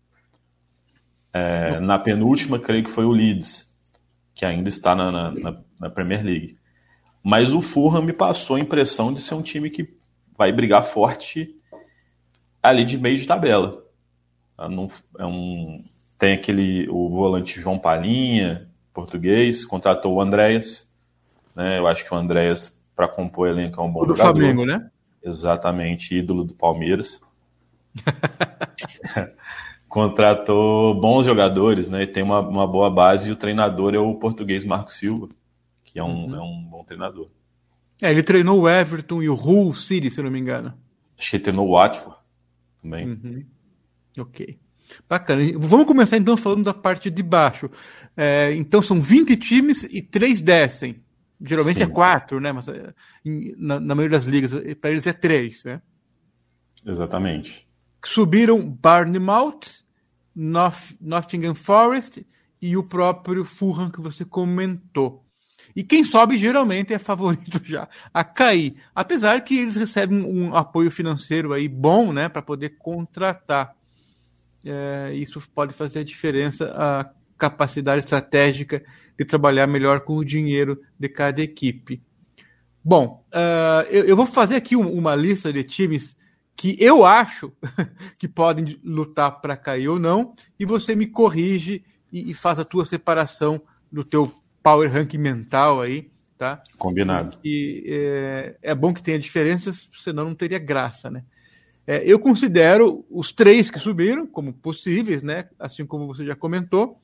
É, 1.36 1.80
na 1.80 1.98
penúltima, 1.98 2.58
creio 2.58 2.84
que 2.84 2.90
foi 2.90 3.04
o 3.04 3.12
Leeds, 3.12 3.76
que 4.34 4.46
ainda 4.46 4.68
está 4.68 4.94
na, 4.94 5.30
na, 5.30 5.56
na 5.78 5.90
Premier 5.90 6.24
League. 6.24 6.56
Mas 7.22 7.52
o 7.52 7.60
Fulham 7.60 8.02
me 8.02 8.12
passou 8.12 8.56
a 8.56 8.60
impressão 8.60 9.12
de 9.12 9.20
ser 9.20 9.34
um 9.34 9.42
time 9.42 9.68
que 9.68 9.96
vai 10.36 10.52
brigar 10.52 10.86
forte 10.86 11.54
ali 12.62 12.84
de 12.84 12.96
meio 12.96 13.18
de 13.18 13.26
tabela. 13.26 13.82
É 15.18 15.26
um, 15.26 15.82
tem 16.18 16.32
aquele 16.32 16.88
o 16.88 17.10
volante 17.10 17.60
João 17.60 17.78
Palinha, 17.78 18.66
português, 18.94 19.64
contratou 19.64 20.14
o 20.14 20.20
Andréas. 20.20 20.90
Né? 21.54 21.78
Eu 21.78 21.86
acho 21.86 22.04
que 22.04 22.14
o 22.14 22.16
Andréas, 22.16 22.82
para 22.94 23.08
compor 23.08 23.48
elenco, 23.48 23.80
é 23.80 23.84
um 23.84 23.90
bom 23.90 24.02
o 24.02 24.06
do 24.06 24.16
jogador. 24.16 24.40
Flamengo, 24.40 24.64
né? 24.64 24.90
Exatamente, 25.22 26.16
ídolo 26.16 26.44
do 26.44 26.54
Palmeiras. 26.54 27.20
contratou 29.96 30.94
bons 31.00 31.24
jogadores, 31.24 31.88
né? 31.88 32.02
E 32.02 32.06
tem 32.06 32.22
uma, 32.22 32.40
uma 32.40 32.66
boa 32.66 32.90
base. 32.90 33.30
E 33.30 33.32
o 33.32 33.36
treinador 33.36 33.94
é 33.94 33.98
o 33.98 34.14
português 34.14 34.62
Marco 34.62 34.90
Silva, 34.90 35.28
que 35.82 35.98
é 35.98 36.04
um, 36.04 36.26
uhum. 36.26 36.34
é 36.34 36.40
um 36.42 36.68
bom 36.70 36.84
treinador. 36.84 37.30
É, 38.02 38.10
ele 38.10 38.22
treinou 38.22 38.60
o 38.60 38.68
Everton 38.68 39.22
e 39.22 39.30
o 39.30 39.34
Hull 39.34 39.74
City, 39.74 40.10
se 40.10 40.22
não 40.22 40.30
me 40.30 40.38
engano. 40.38 40.74
Acho 41.18 41.30
que 41.30 41.36
ele 41.36 41.44
treinou 41.44 41.66
o 41.66 41.72
Watford 41.72 42.14
também. 42.82 43.08
Uhum. 43.08 43.46
Ok. 44.18 44.58
Bacana. 45.08 45.42
Vamos 45.56 45.86
começar 45.86 46.18
então 46.18 46.36
falando 46.36 46.64
da 46.64 46.74
parte 46.74 47.10
de 47.10 47.22
baixo. 47.22 47.70
É, 48.14 48.54
então 48.54 48.82
são 48.82 49.00
20 49.00 49.34
times 49.38 49.84
e 49.84 50.02
3 50.02 50.42
descem. 50.42 51.02
Geralmente 51.40 51.82
é 51.82 51.86
Sim. 51.86 51.90
é 51.90 51.94
4, 51.94 52.38
né? 52.38 52.52
Mas 52.52 52.68
é, 52.68 52.92
na, 53.56 53.80
na 53.80 53.94
maioria 53.94 54.18
das 54.18 54.26
ligas, 54.26 54.52
para 54.78 54.90
eles 54.90 55.06
é 55.06 55.14
3, 55.14 55.64
né? 55.64 55.80
Exatamente. 56.84 57.66
Subiram 58.04 58.62
Barnemouth, 58.62 59.85
North, 60.36 60.94
Nottingham 61.00 61.54
Forest 61.54 62.26
e 62.60 62.76
o 62.76 62.82
próprio 62.82 63.44
Fulham 63.44 63.90
que 63.90 64.00
você 64.00 64.22
comentou. 64.22 65.24
E 65.74 65.82
quem 65.82 66.04
sobe 66.04 66.36
geralmente 66.36 66.92
é 66.92 66.98
favorito 66.98 67.60
já 67.64 67.88
a 68.12 68.22
cair, 68.22 68.76
apesar 68.94 69.42
que 69.42 69.58
eles 69.58 69.74
recebem 69.74 70.22
um 70.22 70.54
apoio 70.54 70.90
financeiro 70.90 71.54
aí 71.54 71.66
bom, 71.66 72.12
né, 72.12 72.28
para 72.28 72.42
poder 72.42 72.76
contratar. 72.78 73.74
É, 74.64 75.12
isso 75.14 75.40
pode 75.54 75.72
fazer 75.72 76.00
a 76.00 76.04
diferença, 76.04 76.72
a 76.76 77.10
capacidade 77.38 78.00
estratégica 78.00 78.84
de 79.18 79.24
trabalhar 79.24 79.66
melhor 79.66 80.00
com 80.00 80.16
o 80.16 80.24
dinheiro 80.24 80.80
de 80.98 81.08
cada 81.08 81.40
equipe. 81.40 82.02
Bom, 82.84 83.24
uh, 83.32 83.82
eu, 83.90 84.04
eu, 84.04 84.16
vou 84.16 84.26
fazer 84.26 84.56
aqui 84.56 84.76
uma 84.76 85.16
lista 85.16 85.52
de 85.52 85.64
times 85.64 86.15
que 86.56 86.76
eu 86.80 87.04
acho 87.04 87.52
que 88.18 88.26
podem 88.26 88.80
lutar 88.82 89.40
para 89.40 89.56
cair 89.56 89.88
ou 89.88 89.98
não, 89.98 90.34
e 90.58 90.64
você 90.64 90.96
me 90.96 91.06
corrige 91.06 91.84
e, 92.10 92.30
e, 92.30 92.34
faz 92.34 92.58
a 92.58 92.64
tua 92.64 92.86
separação 92.86 93.60
do 93.92 94.02
teu 94.02 94.32
power 94.62 94.90
rank 94.90 95.14
mental 95.14 95.82
aí, 95.82 96.10
tá? 96.38 96.62
Combinado. 96.78 97.38
E 97.44 97.84
é, 97.86 98.56
é 98.62 98.74
bom 98.74 98.94
que 98.94 99.02
tenha 99.02 99.18
diferenças, 99.18 99.88
senão 99.92 100.24
não 100.24 100.34
teria 100.34 100.58
graça, 100.58 101.10
né? 101.10 101.24
É, 101.86 102.02
eu 102.04 102.18
considero 102.18 103.04
os 103.08 103.32
três 103.32 103.70
que 103.70 103.78
subiram 103.78 104.26
como 104.26 104.52
possíveis, 104.52 105.22
né? 105.22 105.48
Assim 105.58 105.86
como 105.86 106.06
você 106.06 106.24
já 106.24 106.34
comentou, 106.34 106.98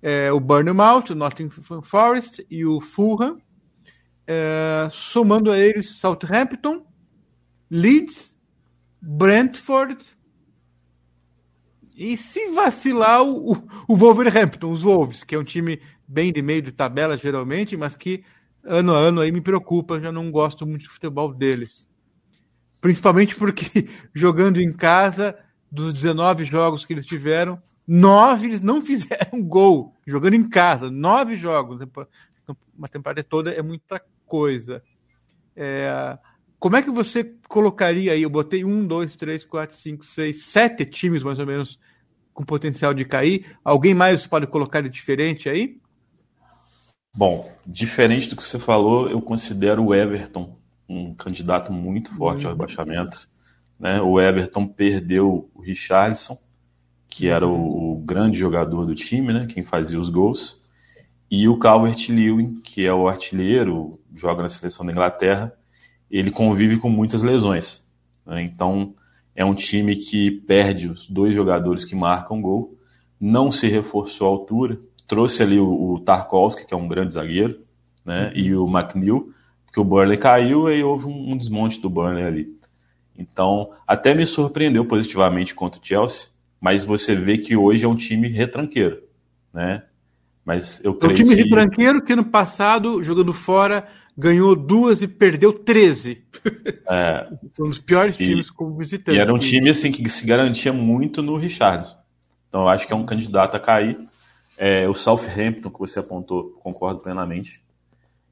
é, 0.00 0.32
o 0.32 0.40
Burnout, 0.40 1.12
o 1.12 1.14
Nottingham 1.14 1.82
Forest 1.82 2.46
e 2.50 2.64
o 2.64 2.80
Fulham, 2.80 3.38
é, 4.26 4.88
somando 4.90 5.50
a 5.50 5.58
eles 5.58 5.90
Southampton, 5.90 6.86
Leeds, 7.70 8.31
Brentford 9.02 9.98
e 11.96 12.16
se 12.16 12.52
vacilar 12.52 13.22
o, 13.22 13.52
o 13.88 13.96
Wolverhampton, 13.96 14.70
os 14.70 14.82
Wolves, 14.82 15.24
que 15.24 15.34
é 15.34 15.38
um 15.38 15.44
time 15.44 15.80
bem 16.06 16.32
de 16.32 16.40
meio 16.40 16.62
de 16.62 16.70
tabela 16.70 17.18
geralmente, 17.18 17.76
mas 17.76 17.96
que 17.96 18.24
ano 18.64 18.94
a 18.94 18.98
ano 18.98 19.20
aí 19.20 19.32
me 19.32 19.40
preocupa, 19.40 20.00
já 20.00 20.12
não 20.12 20.30
gosto 20.30 20.64
muito 20.64 20.82
de 20.82 20.88
futebol 20.88 21.34
deles. 21.34 21.86
Principalmente 22.80 23.34
porque 23.34 23.88
jogando 24.14 24.60
em 24.60 24.72
casa, 24.72 25.36
dos 25.70 25.92
19 25.92 26.44
jogos 26.44 26.84
que 26.84 26.92
eles 26.92 27.06
tiveram, 27.06 27.60
nove 27.86 28.46
eles 28.46 28.60
não 28.60 28.80
fizeram 28.82 29.42
gol. 29.42 29.96
Jogando 30.06 30.34
em 30.34 30.48
casa, 30.48 30.90
nove 30.90 31.36
jogos. 31.36 31.80
Uma 32.76 32.88
temporada 32.88 33.24
toda 33.24 33.50
é 33.50 33.62
muita 33.62 34.00
coisa. 34.26 34.82
É, 35.56 36.18
como 36.62 36.76
é 36.76 36.82
que 36.82 36.92
você 36.92 37.24
colocaria 37.48 38.12
aí? 38.12 38.22
Eu 38.22 38.30
botei 38.30 38.64
um, 38.64 38.86
dois, 38.86 39.16
três, 39.16 39.44
quatro, 39.44 39.74
cinco, 39.74 40.04
seis, 40.04 40.44
sete 40.44 40.86
times 40.86 41.24
mais 41.24 41.40
ou 41.40 41.44
menos 41.44 41.76
com 42.32 42.44
potencial 42.44 42.94
de 42.94 43.04
cair. 43.04 43.56
Alguém 43.64 43.94
mais 43.94 44.28
pode 44.28 44.46
colocar 44.46 44.80
de 44.80 44.88
diferente 44.88 45.48
aí? 45.48 45.80
Bom, 47.16 47.52
diferente 47.66 48.30
do 48.30 48.36
que 48.36 48.44
você 48.44 48.60
falou, 48.60 49.10
eu 49.10 49.20
considero 49.20 49.86
o 49.86 49.92
Everton 49.92 50.56
um 50.88 51.12
candidato 51.14 51.72
muito 51.72 52.14
forte 52.14 52.46
ao 52.46 52.52
uhum. 52.52 52.58
rebaixamento. 52.58 53.28
Né? 53.76 54.00
O 54.00 54.20
Everton 54.20 54.64
perdeu 54.64 55.50
o 55.52 55.62
Richardson, 55.62 56.38
que 57.08 57.26
era 57.26 57.44
o, 57.44 57.94
o, 57.94 57.98
grande 57.98 58.38
jogador 58.38 58.86
do 58.86 58.94
time, 58.94 59.32
né? 59.32 59.46
quem 59.46 59.64
fazia 59.64 59.98
os 59.98 60.08
gols, 60.08 60.62
e 61.28 61.48
o 61.48 61.58
Calvert-Lewin, 61.58 62.60
que 62.60 62.86
é 62.86 62.94
o 62.94 63.08
artilheiro, 63.08 63.98
joga 64.14 64.42
na 64.42 64.48
seleção 64.48 64.86
da 64.86 64.92
Inglaterra, 64.92 65.52
ele 66.18 66.30
convive 66.30 66.76
com 66.76 66.90
muitas 66.90 67.22
lesões. 67.22 67.82
Né? 68.26 68.42
Então, 68.42 68.94
é 69.34 69.44
um 69.44 69.54
time 69.54 69.96
que 69.96 70.30
perde 70.30 70.88
os 70.88 71.08
dois 71.08 71.34
jogadores 71.34 71.84
que 71.84 71.96
marcam 71.96 72.40
gol, 72.40 72.76
não 73.18 73.50
se 73.50 73.66
reforçou 73.68 74.26
à 74.26 74.30
altura, 74.30 74.78
trouxe 75.08 75.42
ali 75.42 75.58
o, 75.58 75.94
o 75.94 76.00
Tarkovsky, 76.00 76.66
que 76.66 76.74
é 76.74 76.76
um 76.76 76.88
grande 76.88 77.14
zagueiro, 77.14 77.60
né? 78.04 78.26
Uhum. 78.26 78.32
e 78.34 78.54
o 78.54 78.68
McNeil, 78.68 79.32
porque 79.64 79.80
o 79.80 79.84
Burnley 79.84 80.18
caiu 80.18 80.68
e 80.70 80.82
houve 80.82 81.06
um, 81.06 81.32
um 81.32 81.36
desmonte 81.36 81.80
do 81.80 81.88
Burnley 81.88 82.24
ali. 82.24 82.58
Então, 83.16 83.70
até 83.86 84.14
me 84.14 84.26
surpreendeu 84.26 84.84
positivamente 84.84 85.54
contra 85.54 85.80
o 85.80 85.84
Chelsea, 85.84 86.28
mas 86.60 86.84
você 86.84 87.14
vê 87.14 87.38
que 87.38 87.56
hoje 87.56 87.84
é 87.84 87.88
um 87.88 87.94
time 87.94 88.28
retranqueiro, 88.28 89.02
né? 89.52 89.82
Mas 90.44 90.82
eu 90.84 90.94
creio 90.94 91.12
é 91.12 91.14
um 91.14 91.16
time 91.16 91.36
que... 91.36 91.42
retranqueiro 91.42 92.02
que 92.02 92.16
no 92.16 92.24
passado, 92.24 93.02
jogando 93.02 93.32
fora, 93.32 93.86
ganhou 94.16 94.54
duas 94.54 95.02
e 95.02 95.08
perdeu 95.08 95.52
13. 95.52 96.24
É, 96.88 97.28
Foi 97.54 97.66
um 97.66 97.70
dos 97.70 97.78
piores 97.78 98.14
e, 98.16 98.18
times 98.18 98.50
como 98.50 98.76
visitante. 98.76 99.16
E 99.16 99.20
era 99.20 99.32
um 99.32 99.38
time 99.38 99.70
assim 99.70 99.90
que 99.90 100.08
se 100.08 100.26
garantia 100.26 100.72
muito 100.72 101.22
no 101.22 101.36
Richardson. 101.36 101.96
Então 102.48 102.62
eu 102.62 102.68
acho 102.68 102.86
que 102.86 102.92
é 102.92 102.96
um 102.96 103.06
candidato 103.06 103.54
a 103.54 103.60
cair. 103.60 103.98
É, 104.58 104.88
o 104.88 104.94
Southampton, 104.94 105.70
que 105.70 105.78
você 105.78 105.98
apontou, 105.98 106.50
concordo 106.60 107.00
plenamente. 107.00 107.64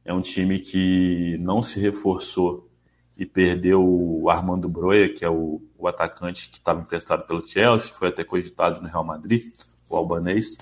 É 0.05 0.13
um 0.13 0.21
time 0.21 0.59
que 0.59 1.37
não 1.41 1.63
se 1.63 1.81
reforçou 1.81 2.69
e 3.17 3.27
perdeu 3.27 3.85
o 3.85 4.31
Armando 4.31 4.69
Broia, 4.69 5.13
que 5.13 5.25
é 5.25 5.29
o, 5.29 5.61
o 5.77 5.87
atacante 5.87 6.49
que 6.49 6.57
estava 6.57 6.81
emprestado 6.81 7.27
pelo 7.27 7.47
Chelsea, 7.47 7.93
foi 7.93 8.09
até 8.09 8.25
cogitado 8.25 8.81
no 8.81 8.89
Real 8.89 9.05
Madrid, 9.05 9.45
o 9.91 9.97
albanês, 9.97 10.57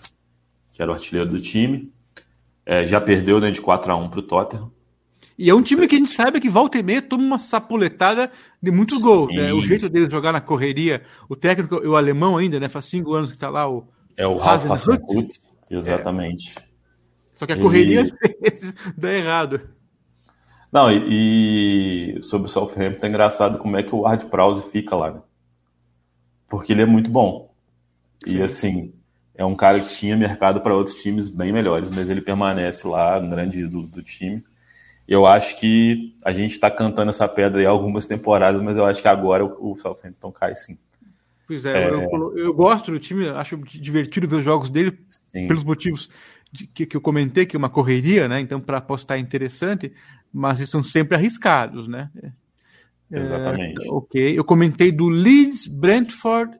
que 0.73 0.83
era 0.83 0.91
o 0.91 0.95
artilheiro 0.95 1.31
do 1.31 1.41
time. 1.41 1.93
É, 2.67 2.87
já 2.87 3.01
perdeu 3.01 3.41
né, 3.41 3.51
de 3.51 3.61
4 3.61 3.93
a 3.93 3.97
1 3.97 4.11
para 4.11 4.21
o 4.21 4.23
Tottenham. 4.23 4.73
E 5.39 5.49
é 5.49 5.55
um 5.55 5.63
time 5.63 5.87
que 5.87 5.95
a 5.95 5.99
gente 5.99 6.11
sabe 6.11 6.41
que 6.41 6.49
volta 6.49 6.79
e 6.79 6.83
meia 6.83 7.01
toma 7.01 7.23
uma 7.23 7.39
sapuletada 7.39 8.29
de 8.61 8.73
muitos 8.73 9.01
gols. 9.03 9.33
Né? 9.33 9.53
O 9.53 9.63
jeito 9.63 9.89
deles 9.89 10.11
jogar 10.11 10.33
na 10.33 10.41
correria, 10.41 11.03
o 11.29 11.37
técnico, 11.37 11.77
o 11.77 11.95
alemão 11.95 12.37
ainda, 12.37 12.59
né? 12.59 12.69
Faz 12.69 12.87
cinco 12.87 13.15
anos 13.15 13.31
que 13.31 13.37
está 13.37 13.49
lá, 13.49 13.71
o. 13.71 13.87
É 14.17 14.27
o 14.27 14.37
Ralf 14.37 14.69
Hasenhut. 14.69 15.29
Exatamente. 15.71 16.59
É. 16.59 16.63
Só 17.33 17.47
que 17.47 17.53
a 17.53 17.57
correria 17.57 18.03
às 18.03 18.11
vezes 18.11 18.75
dá 18.99 19.15
errado. 19.15 19.61
Não, 20.73 20.91
e, 20.91 22.17
e, 22.19 22.23
sobre 22.23 22.49
o 22.49 22.51
Southampton 22.51 23.07
é 23.07 23.09
engraçado 23.09 23.59
como 23.59 23.77
é 23.77 23.83
que 23.85 23.95
o 23.95 24.01
Ward 24.01 24.27
Prowse 24.27 24.69
fica 24.73 24.97
lá, 24.97 25.13
né? 25.13 25.21
Porque 26.49 26.73
ele 26.73 26.83
é 26.83 26.87
muito 26.87 27.11
bom. 27.11 27.55
Sim. 28.25 28.39
E 28.39 28.43
assim, 28.43 28.93
é 29.37 29.45
um 29.45 29.55
cara 29.55 29.79
que 29.79 29.89
tinha 29.89 30.17
mercado 30.17 30.61
para 30.61 30.75
outros 30.75 30.97
times 30.97 31.29
bem 31.29 31.53
melhores, 31.53 31.89
mas 31.89 32.11
ele 32.11 32.21
permanece 32.21 32.89
lá, 32.89 33.19
um 33.19 33.31
grande 33.31 33.61
ídolo 33.61 33.87
do 33.87 34.03
time. 34.03 34.43
Eu 35.09 35.25
acho 35.25 35.59
que 35.59 36.15
a 36.23 36.33
gente 36.33 36.53
está 36.53 36.71
cantando 36.71 37.09
essa 37.09 37.27
pedra 37.27 37.61
aí 37.61 37.67
algumas 37.67 38.05
temporadas, 38.05 38.61
mas 38.61 38.77
eu 38.77 38.85
acho 38.85 39.01
que 39.01 39.09
agora 39.09 39.43
o, 39.43 39.73
o 39.73 39.79
Southampton 39.79 40.31
cai 40.31 40.55
sim. 40.55 40.77
Pois 41.47 41.65
é, 41.65 41.85
é... 41.85 41.91
Eu, 41.91 42.37
eu, 42.37 42.53
gosto 42.53 42.93
do 42.93 42.99
time, 43.01 43.27
acho 43.31 43.57
divertido 43.57 44.29
ver 44.29 44.37
os 44.37 44.45
jogos 44.45 44.69
dele, 44.69 44.99
sim. 45.09 45.49
pelos 45.49 45.65
motivos 45.65 46.11
de, 46.53 46.67
que, 46.67 46.85
que, 46.85 46.95
eu 46.95 47.01
comentei, 47.01 47.47
que 47.47 47.57
é 47.57 47.59
uma 47.59 47.71
correria, 47.71 48.29
né? 48.29 48.39
Então, 48.39 48.61
para 48.61 48.77
apostar 48.77 49.17
é 49.17 49.21
interessante, 49.21 49.91
mas 50.31 50.59
eles 50.59 50.69
são 50.69 50.85
sempre 50.85 51.17
arriscados, 51.17 51.89
né? 51.89 52.11
É, 53.11 53.19
Exatamente. 53.19 53.87
É, 53.87 53.91
ok. 53.91 54.39
Eu 54.39 54.45
comentei 54.45 54.93
do 54.93 55.09
Leeds, 55.09 55.67
Brentford 55.67 56.55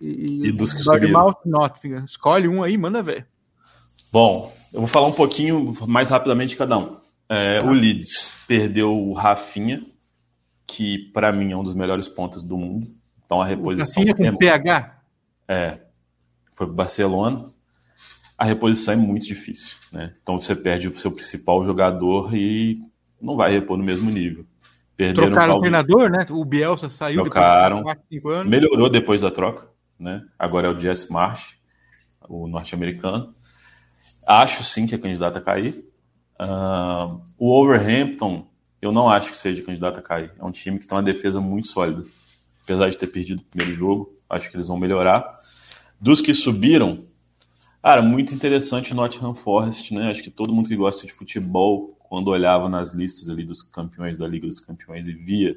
e, 0.00 0.48
e 0.48 0.52
dos 0.52 0.72
que 0.72 0.82
Bournemouth, 0.82 1.36
Nottingham. 1.44 2.04
Escolhe 2.06 2.48
um 2.48 2.62
aí, 2.62 2.78
manda 2.78 3.02
ver. 3.02 3.26
Bom, 4.10 4.50
eu 4.72 4.80
vou 4.80 4.88
falar 4.88 5.08
um 5.08 5.12
pouquinho 5.12 5.74
mais 5.86 6.08
rapidamente 6.08 6.50
de 6.50 6.56
cada 6.56 6.78
um. 6.78 6.96
É. 7.28 7.58
O 7.64 7.70
Leeds 7.70 8.42
perdeu 8.46 8.92
o 8.92 9.12
Rafinha, 9.12 9.82
que 10.66 11.10
para 11.12 11.32
mim 11.32 11.52
é 11.52 11.56
um 11.56 11.62
dos 11.62 11.74
melhores 11.74 12.08
pontos 12.08 12.42
do 12.42 12.56
mundo. 12.56 12.88
Então 13.24 13.40
a 13.40 13.46
reposição. 13.46 14.02
O 14.02 14.06
Rafinha 14.06 14.32
com 14.32 14.36
é, 14.36 14.38
PH? 14.38 14.98
É. 15.48 15.78
Foi 16.54 16.66
pro 16.66 16.74
Barcelona. 16.74 17.44
A 18.38 18.44
reposição 18.44 18.94
é 18.94 18.96
muito 18.96 19.26
difícil, 19.26 19.76
né? 19.90 20.14
Então 20.22 20.40
você 20.40 20.54
perde 20.54 20.88
o 20.88 20.98
seu 20.98 21.10
principal 21.10 21.64
jogador 21.64 22.34
e 22.34 22.78
não 23.20 23.36
vai 23.36 23.50
repor 23.50 23.78
no 23.78 23.84
mesmo 23.84 24.10
nível. 24.10 24.44
Perderam 24.94 25.28
Trocaram 25.28 25.56
o 25.56 25.60
treinador, 25.60 26.10
né? 26.10 26.26
O 26.30 26.44
Bielsa 26.44 26.90
saiu 26.90 27.22
Trocaram. 27.22 27.78
depois 27.78 27.96
de 28.10 28.20
4, 28.20 28.40
anos. 28.40 28.50
Melhorou 28.50 28.90
depois 28.90 29.20
da 29.22 29.30
troca 29.30 29.76
né? 29.98 30.22
Agora 30.38 30.68
é 30.68 30.70
o 30.70 30.78
Jess 30.78 31.08
Marsh, 31.08 31.58
o 32.28 32.46
norte-americano. 32.46 33.34
Acho 34.26 34.62
sim 34.64 34.86
que 34.86 34.94
é 34.94 34.98
candidato 34.98 35.38
a 35.38 35.40
cair. 35.40 35.84
Uh, 36.40 37.20
o 37.38 37.50
Overhampton, 37.50 38.46
eu 38.80 38.92
não 38.92 39.08
acho 39.08 39.32
que 39.32 39.38
seja 39.38 39.62
candidato 39.62 39.98
a 39.98 40.02
cair. 40.02 40.32
É 40.38 40.44
um 40.44 40.50
time 40.50 40.78
que 40.78 40.86
tem 40.86 40.96
uma 40.96 41.02
defesa 41.02 41.40
muito 41.40 41.68
sólida. 41.68 42.04
Apesar 42.64 42.90
de 42.90 42.98
ter 42.98 43.06
perdido 43.06 43.40
o 43.40 43.44
primeiro 43.44 43.74
jogo, 43.74 44.14
acho 44.28 44.50
que 44.50 44.56
eles 44.56 44.68
vão 44.68 44.78
melhorar. 44.78 45.40
Dos 46.00 46.20
que 46.20 46.34
subiram, 46.34 47.04
cara, 47.82 48.02
muito 48.02 48.34
interessante 48.34 48.92
o 48.92 48.96
Nottingham 48.96 49.34
Forest, 49.34 49.94
né? 49.94 50.10
Acho 50.10 50.22
que 50.22 50.30
todo 50.30 50.52
mundo 50.52 50.68
que 50.68 50.76
gosta 50.76 51.06
de 51.06 51.12
futebol, 51.12 51.96
quando 52.08 52.28
olhava 52.28 52.68
nas 52.68 52.92
listas 52.92 53.28
ali 53.28 53.44
dos 53.44 53.62
campeões 53.62 54.18
da 54.18 54.26
Liga 54.26 54.46
dos 54.46 54.60
Campeões 54.60 55.06
e 55.06 55.12
via 55.12 55.56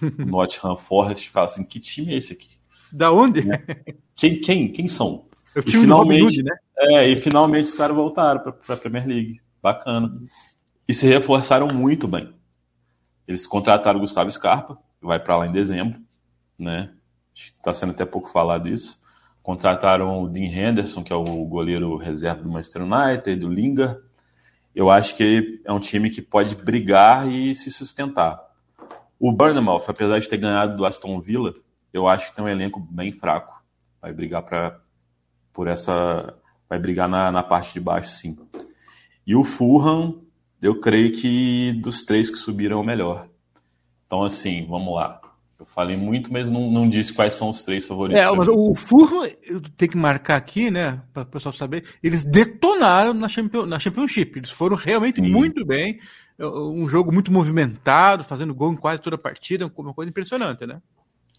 o 0.00 0.24
Nottingham 0.24 0.76
Forest, 0.76 1.26
ficava 1.26 1.46
assim, 1.46 1.64
que 1.64 1.78
time 1.78 2.14
é 2.14 2.16
esse 2.16 2.32
aqui? 2.32 2.50
Da 2.92 3.12
onde? 3.12 3.44
Né? 3.44 3.62
Quem, 4.14 4.40
quem, 4.40 4.70
quem 4.70 4.88
são? 4.88 5.26
O 5.56 5.62
time 5.62 5.82
finalmente, 5.82 6.24
Hood, 6.24 6.42
né? 6.44 6.56
É, 6.76 7.08
e 7.08 7.20
finalmente 7.20 7.64
os 7.64 7.74
caras 7.74 7.96
voltaram 7.96 8.40
para 8.40 8.74
a 8.74 8.76
Premier 8.76 9.06
League. 9.06 9.40
Bacana. 9.64 10.20
E 10.86 10.92
se 10.92 11.06
reforçaram 11.06 11.68
muito 11.72 12.06
bem. 12.06 12.34
Eles 13.26 13.46
contrataram 13.46 13.96
o 13.96 14.02
Gustavo 14.02 14.30
Scarpa, 14.30 14.76
que 15.00 15.06
vai 15.06 15.18
para 15.18 15.38
lá 15.38 15.46
em 15.46 15.52
dezembro, 15.52 15.98
né? 16.58 16.92
Está 17.34 17.72
sendo 17.72 17.92
até 17.92 18.04
pouco 18.04 18.28
falado 18.28 18.68
isso. 18.68 19.02
Contrataram 19.42 20.22
o 20.22 20.28
Dean 20.28 20.52
Henderson, 20.52 21.02
que 21.02 21.10
é 21.10 21.16
o 21.16 21.46
goleiro 21.46 21.96
reserva 21.96 22.42
do 22.42 22.50
Manchester 22.50 22.82
United, 22.82 23.36
do 23.36 23.48
Linga. 23.48 24.02
Eu 24.74 24.90
acho 24.90 25.16
que 25.16 25.62
é 25.64 25.72
um 25.72 25.80
time 25.80 26.10
que 26.10 26.20
pode 26.20 26.54
brigar 26.56 27.26
e 27.26 27.54
se 27.54 27.72
sustentar. 27.72 28.38
O 29.18 29.32
Bournemouth, 29.32 29.84
apesar 29.88 30.18
de 30.18 30.28
ter 30.28 30.36
ganhado 30.36 30.76
do 30.76 30.84
Aston 30.84 31.18
Villa, 31.22 31.54
eu 31.90 32.06
acho 32.06 32.28
que 32.28 32.36
tem 32.36 32.44
um 32.44 32.48
elenco 32.48 32.78
bem 32.78 33.12
fraco. 33.12 33.64
Vai 34.02 34.12
brigar 34.12 34.42
para 34.42 34.78
por 35.54 35.68
essa, 35.68 36.34
vai 36.68 36.78
brigar 36.78 37.08
na, 37.08 37.32
na 37.32 37.42
parte 37.42 37.72
de 37.72 37.80
baixo, 37.80 38.10
sim. 38.10 38.36
E 39.26 39.34
o 39.34 39.44
Fulham, 39.44 40.20
eu 40.60 40.80
creio 40.80 41.12
que 41.12 41.72
dos 41.74 42.02
três 42.02 42.30
que 42.30 42.36
subiram 42.36 42.78
é 42.78 42.80
o 42.80 42.84
melhor. 42.84 43.28
Então, 44.06 44.22
assim, 44.22 44.66
vamos 44.68 44.94
lá. 44.94 45.20
Eu 45.58 45.66
falei 45.66 45.96
muito, 45.96 46.32
mas 46.32 46.50
não, 46.50 46.70
não 46.70 46.88
disse 46.88 47.12
quais 47.12 47.34
são 47.34 47.48
os 47.48 47.64
três 47.64 47.86
favoritos. 47.86 48.20
É, 48.20 48.30
mas 48.30 48.48
o 48.48 48.74
Fulham, 48.74 49.30
eu 49.44 49.60
tenho 49.76 49.92
que 49.92 49.96
marcar 49.96 50.36
aqui, 50.36 50.70
né, 50.70 51.00
para 51.12 51.22
o 51.22 51.26
pessoal 51.26 51.52
saber, 51.52 51.84
eles 52.02 52.24
detonaram 52.24 53.14
na, 53.14 53.28
Champion, 53.28 53.64
na 53.64 53.78
Championship. 53.78 54.38
Eles 54.38 54.50
foram 54.50 54.76
realmente 54.76 55.22
Sim. 55.22 55.30
muito 55.30 55.64
bem. 55.64 55.98
É, 56.38 56.46
um 56.46 56.88
jogo 56.88 57.12
muito 57.12 57.32
movimentado, 57.32 58.24
fazendo 58.24 58.54
gol 58.54 58.72
em 58.72 58.76
quase 58.76 59.00
toda 59.00 59.16
a 59.16 59.18
partida, 59.18 59.70
uma 59.76 59.94
coisa 59.94 60.10
impressionante, 60.10 60.66
né? 60.66 60.82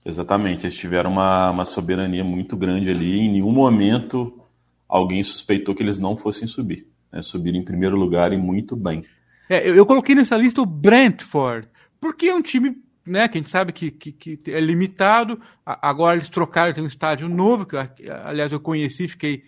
Exatamente, 0.05 0.65
eles 0.65 0.77
tiveram 0.77 1.11
uma, 1.11 1.49
uma 1.49 1.65
soberania 1.65 2.23
muito 2.23 2.55
grande 2.55 2.89
ali. 2.89 3.19
Em 3.19 3.31
nenhum 3.31 3.51
momento 3.51 4.39
alguém 4.87 5.21
suspeitou 5.23 5.75
que 5.75 5.83
eles 5.83 5.97
não 5.97 6.15
fossem 6.15 6.47
subir. 6.47 6.87
Né? 7.15 7.21
Subiram 7.21 7.57
em 7.57 7.63
primeiro 7.63 7.95
lugar 7.95 8.33
e 8.33 8.37
muito 8.37 8.75
bem. 8.75 9.05
É, 9.49 9.67
eu, 9.67 9.75
eu, 9.75 9.85
coloquei 9.85 10.13
nessa 10.13 10.35
lista 10.35 10.61
o 10.61 10.65
Brentford, 10.65 11.69
porque 11.99 12.27
é 12.27 12.35
um 12.35 12.41
time 12.41 12.77
né, 13.05 13.27
que 13.27 13.37
a 13.37 13.41
gente 13.41 13.49
sabe 13.49 13.71
que, 13.71 13.89
que, 13.89 14.11
que 14.11 14.51
é 14.51 14.59
limitado. 14.59 15.39
Agora 15.65 16.17
eles 16.17 16.29
trocaram, 16.29 16.73
tem 16.73 16.83
um 16.83 16.87
estádio 16.87 17.29
novo, 17.29 17.65
que 17.65 17.77
aliás 18.25 18.51
eu 18.51 18.59
conheci, 18.59 19.07
fiquei 19.07 19.43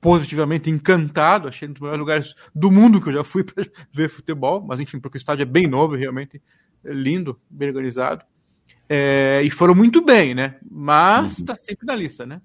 positivamente 0.00 0.70
encantado, 0.70 1.48
achei 1.48 1.68
um 1.68 1.72
dos 1.72 1.80
melhores 1.80 2.00
lugares 2.00 2.34
do 2.54 2.70
mundo 2.70 3.00
que 3.00 3.08
eu 3.08 3.12
já 3.12 3.24
fui 3.24 3.44
para 3.44 3.64
ver 3.92 4.08
futebol, 4.08 4.64
mas 4.66 4.80
enfim, 4.80 4.98
porque 4.98 5.16
o 5.16 5.20
estádio 5.20 5.42
é 5.42 5.46
bem 5.46 5.66
novo, 5.66 5.94
realmente 5.94 6.40
é 6.84 6.92
lindo, 6.92 7.38
bem 7.50 7.68
organizado. 7.68 8.24
É, 8.88 9.42
e 9.42 9.50
foram 9.50 9.74
muito 9.74 10.04
bem, 10.04 10.34
né? 10.34 10.56
Mas 10.68 11.38
está 11.38 11.52
uhum. 11.52 11.58
sempre 11.62 11.86
na 11.86 11.94
lista, 11.94 12.26
né? 12.26 12.40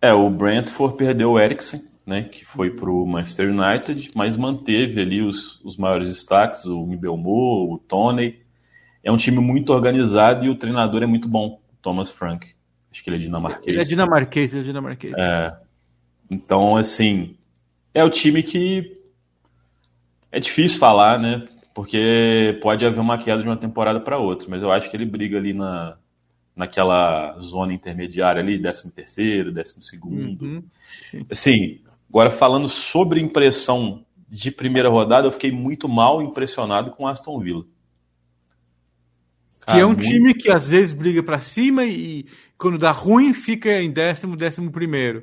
É, 0.00 0.12
o 0.12 0.28
Brentford 0.30 0.96
perdeu 0.96 1.32
o 1.32 1.40
Eriksen, 1.40 1.84
né? 2.06 2.22
Que 2.22 2.44
foi 2.44 2.70
para 2.70 2.90
o 2.90 3.06
Manchester 3.06 3.50
United, 3.50 4.10
mas 4.14 4.36
manteve 4.36 5.00
ali 5.00 5.22
os, 5.22 5.60
os 5.64 5.76
maiores 5.76 6.08
destaques, 6.08 6.64
o 6.64 6.86
Mbelmo, 6.86 7.72
o 7.72 7.78
Tony. 7.78 8.40
É 9.02 9.10
um 9.10 9.16
time 9.16 9.38
muito 9.38 9.72
organizado 9.72 10.44
e 10.44 10.48
o 10.48 10.54
treinador 10.54 11.02
é 11.02 11.06
muito 11.06 11.28
bom, 11.28 11.60
Thomas 11.80 12.10
Frank. 12.10 12.46
Acho 12.90 13.02
que 13.02 13.10
ele 13.10 13.16
é 13.16 13.20
dinamarquês. 13.20 13.66
Ele 13.66 13.80
é 13.80 13.84
dinamarquês, 13.84 14.52
ele 14.52 14.62
é 14.62 14.66
dinamarquês. 14.66 15.14
É. 15.16 15.56
Então, 16.30 16.76
assim, 16.76 17.36
é 17.94 18.04
o 18.04 18.10
time 18.10 18.42
que 18.42 18.96
é 20.30 20.38
difícil 20.38 20.78
falar, 20.78 21.18
né? 21.18 21.46
Porque 21.74 22.58
pode 22.62 22.84
haver 22.84 23.00
uma 23.00 23.18
queda 23.18 23.42
de 23.42 23.48
uma 23.48 23.56
temporada 23.56 23.98
para 23.98 24.20
outra, 24.20 24.48
mas 24.48 24.62
eu 24.62 24.70
acho 24.70 24.90
que 24.90 24.96
ele 24.96 25.06
briga 25.06 25.38
ali 25.38 25.54
na, 25.54 25.96
naquela 26.54 27.38
zona 27.40 27.72
intermediária 27.72 28.42
ali, 28.42 28.60
13 28.60 28.92
terceiro, 28.92 29.52
12 29.52 29.82
segundo. 29.82 30.44
Uhum, 30.44 30.62
assim, 31.30 31.80
agora 32.12 32.30
falando 32.30 32.68
sobre 32.68 33.22
impressão 33.22 34.04
de 34.28 34.50
primeira 34.50 34.90
rodada, 34.90 35.26
eu 35.26 35.32
fiquei 35.32 35.50
muito 35.50 35.88
mal 35.88 36.20
impressionado 36.20 36.90
com 36.90 37.08
Aston 37.08 37.40
Villa. 37.40 37.64
Cara, 39.60 39.78
que 39.78 39.82
é 39.82 39.86
um 39.86 39.90
muito... 39.90 40.04
time 40.04 40.34
que 40.34 40.50
às 40.50 40.68
vezes 40.68 40.92
briga 40.92 41.22
para 41.22 41.40
cima 41.40 41.86
e 41.86 42.26
quando 42.58 42.76
dá 42.76 42.90
ruim 42.90 43.32
fica 43.32 43.80
em 43.80 43.90
décimo, 43.90 44.36
décimo 44.36 44.70
primeiro. 44.70 45.22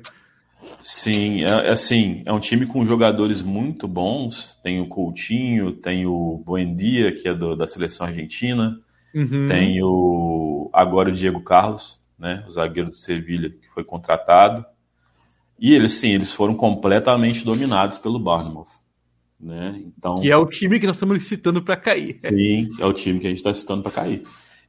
Sim, 0.82 1.44
é, 1.44 1.68
é, 1.68 1.70
assim, 1.70 2.22
é 2.26 2.32
um 2.32 2.40
time 2.40 2.66
com 2.66 2.84
jogadores 2.84 3.40
muito 3.40 3.86
bons. 3.86 4.58
Tem 4.60 4.80
o 4.80 4.88
Coutinho, 4.88 5.72
tem 5.72 6.06
o 6.06 6.42
Buendia, 6.44 7.14
que 7.14 7.28
é 7.28 7.34
do, 7.34 7.54
da 7.54 7.68
seleção 7.68 8.08
argentina, 8.08 8.76
uhum. 9.14 9.46
tem 9.46 9.80
o 9.82 10.68
agora 10.72 11.08
o 11.08 11.12
Diego 11.12 11.40
Carlos, 11.40 12.02
né, 12.18 12.44
o 12.48 12.50
zagueiro 12.50 12.90
de 12.90 12.96
Sevilha, 12.96 13.48
que 13.48 13.68
foi 13.72 13.84
contratado. 13.84 14.64
E 15.60 15.74
eles, 15.74 15.92
sim, 15.92 16.08
eles 16.08 16.32
foram 16.32 16.54
completamente 16.54 17.44
dominados 17.44 17.98
pelo 17.98 18.18
Bournemouth. 18.18 18.66
Né? 19.38 19.82
Então, 19.86 20.16
que 20.16 20.30
é 20.30 20.36
o 20.36 20.46
time 20.46 20.80
que 20.80 20.86
nós 20.86 20.96
estamos 20.96 21.22
citando 21.24 21.62
para 21.62 21.76
cair. 21.76 22.14
Sim, 22.14 22.68
é 22.78 22.86
o 22.86 22.92
time 22.92 23.20
que 23.20 23.26
a 23.26 23.30
gente 23.30 23.38
está 23.38 23.52
citando 23.52 23.82
para 23.82 23.92
cair. 23.92 24.22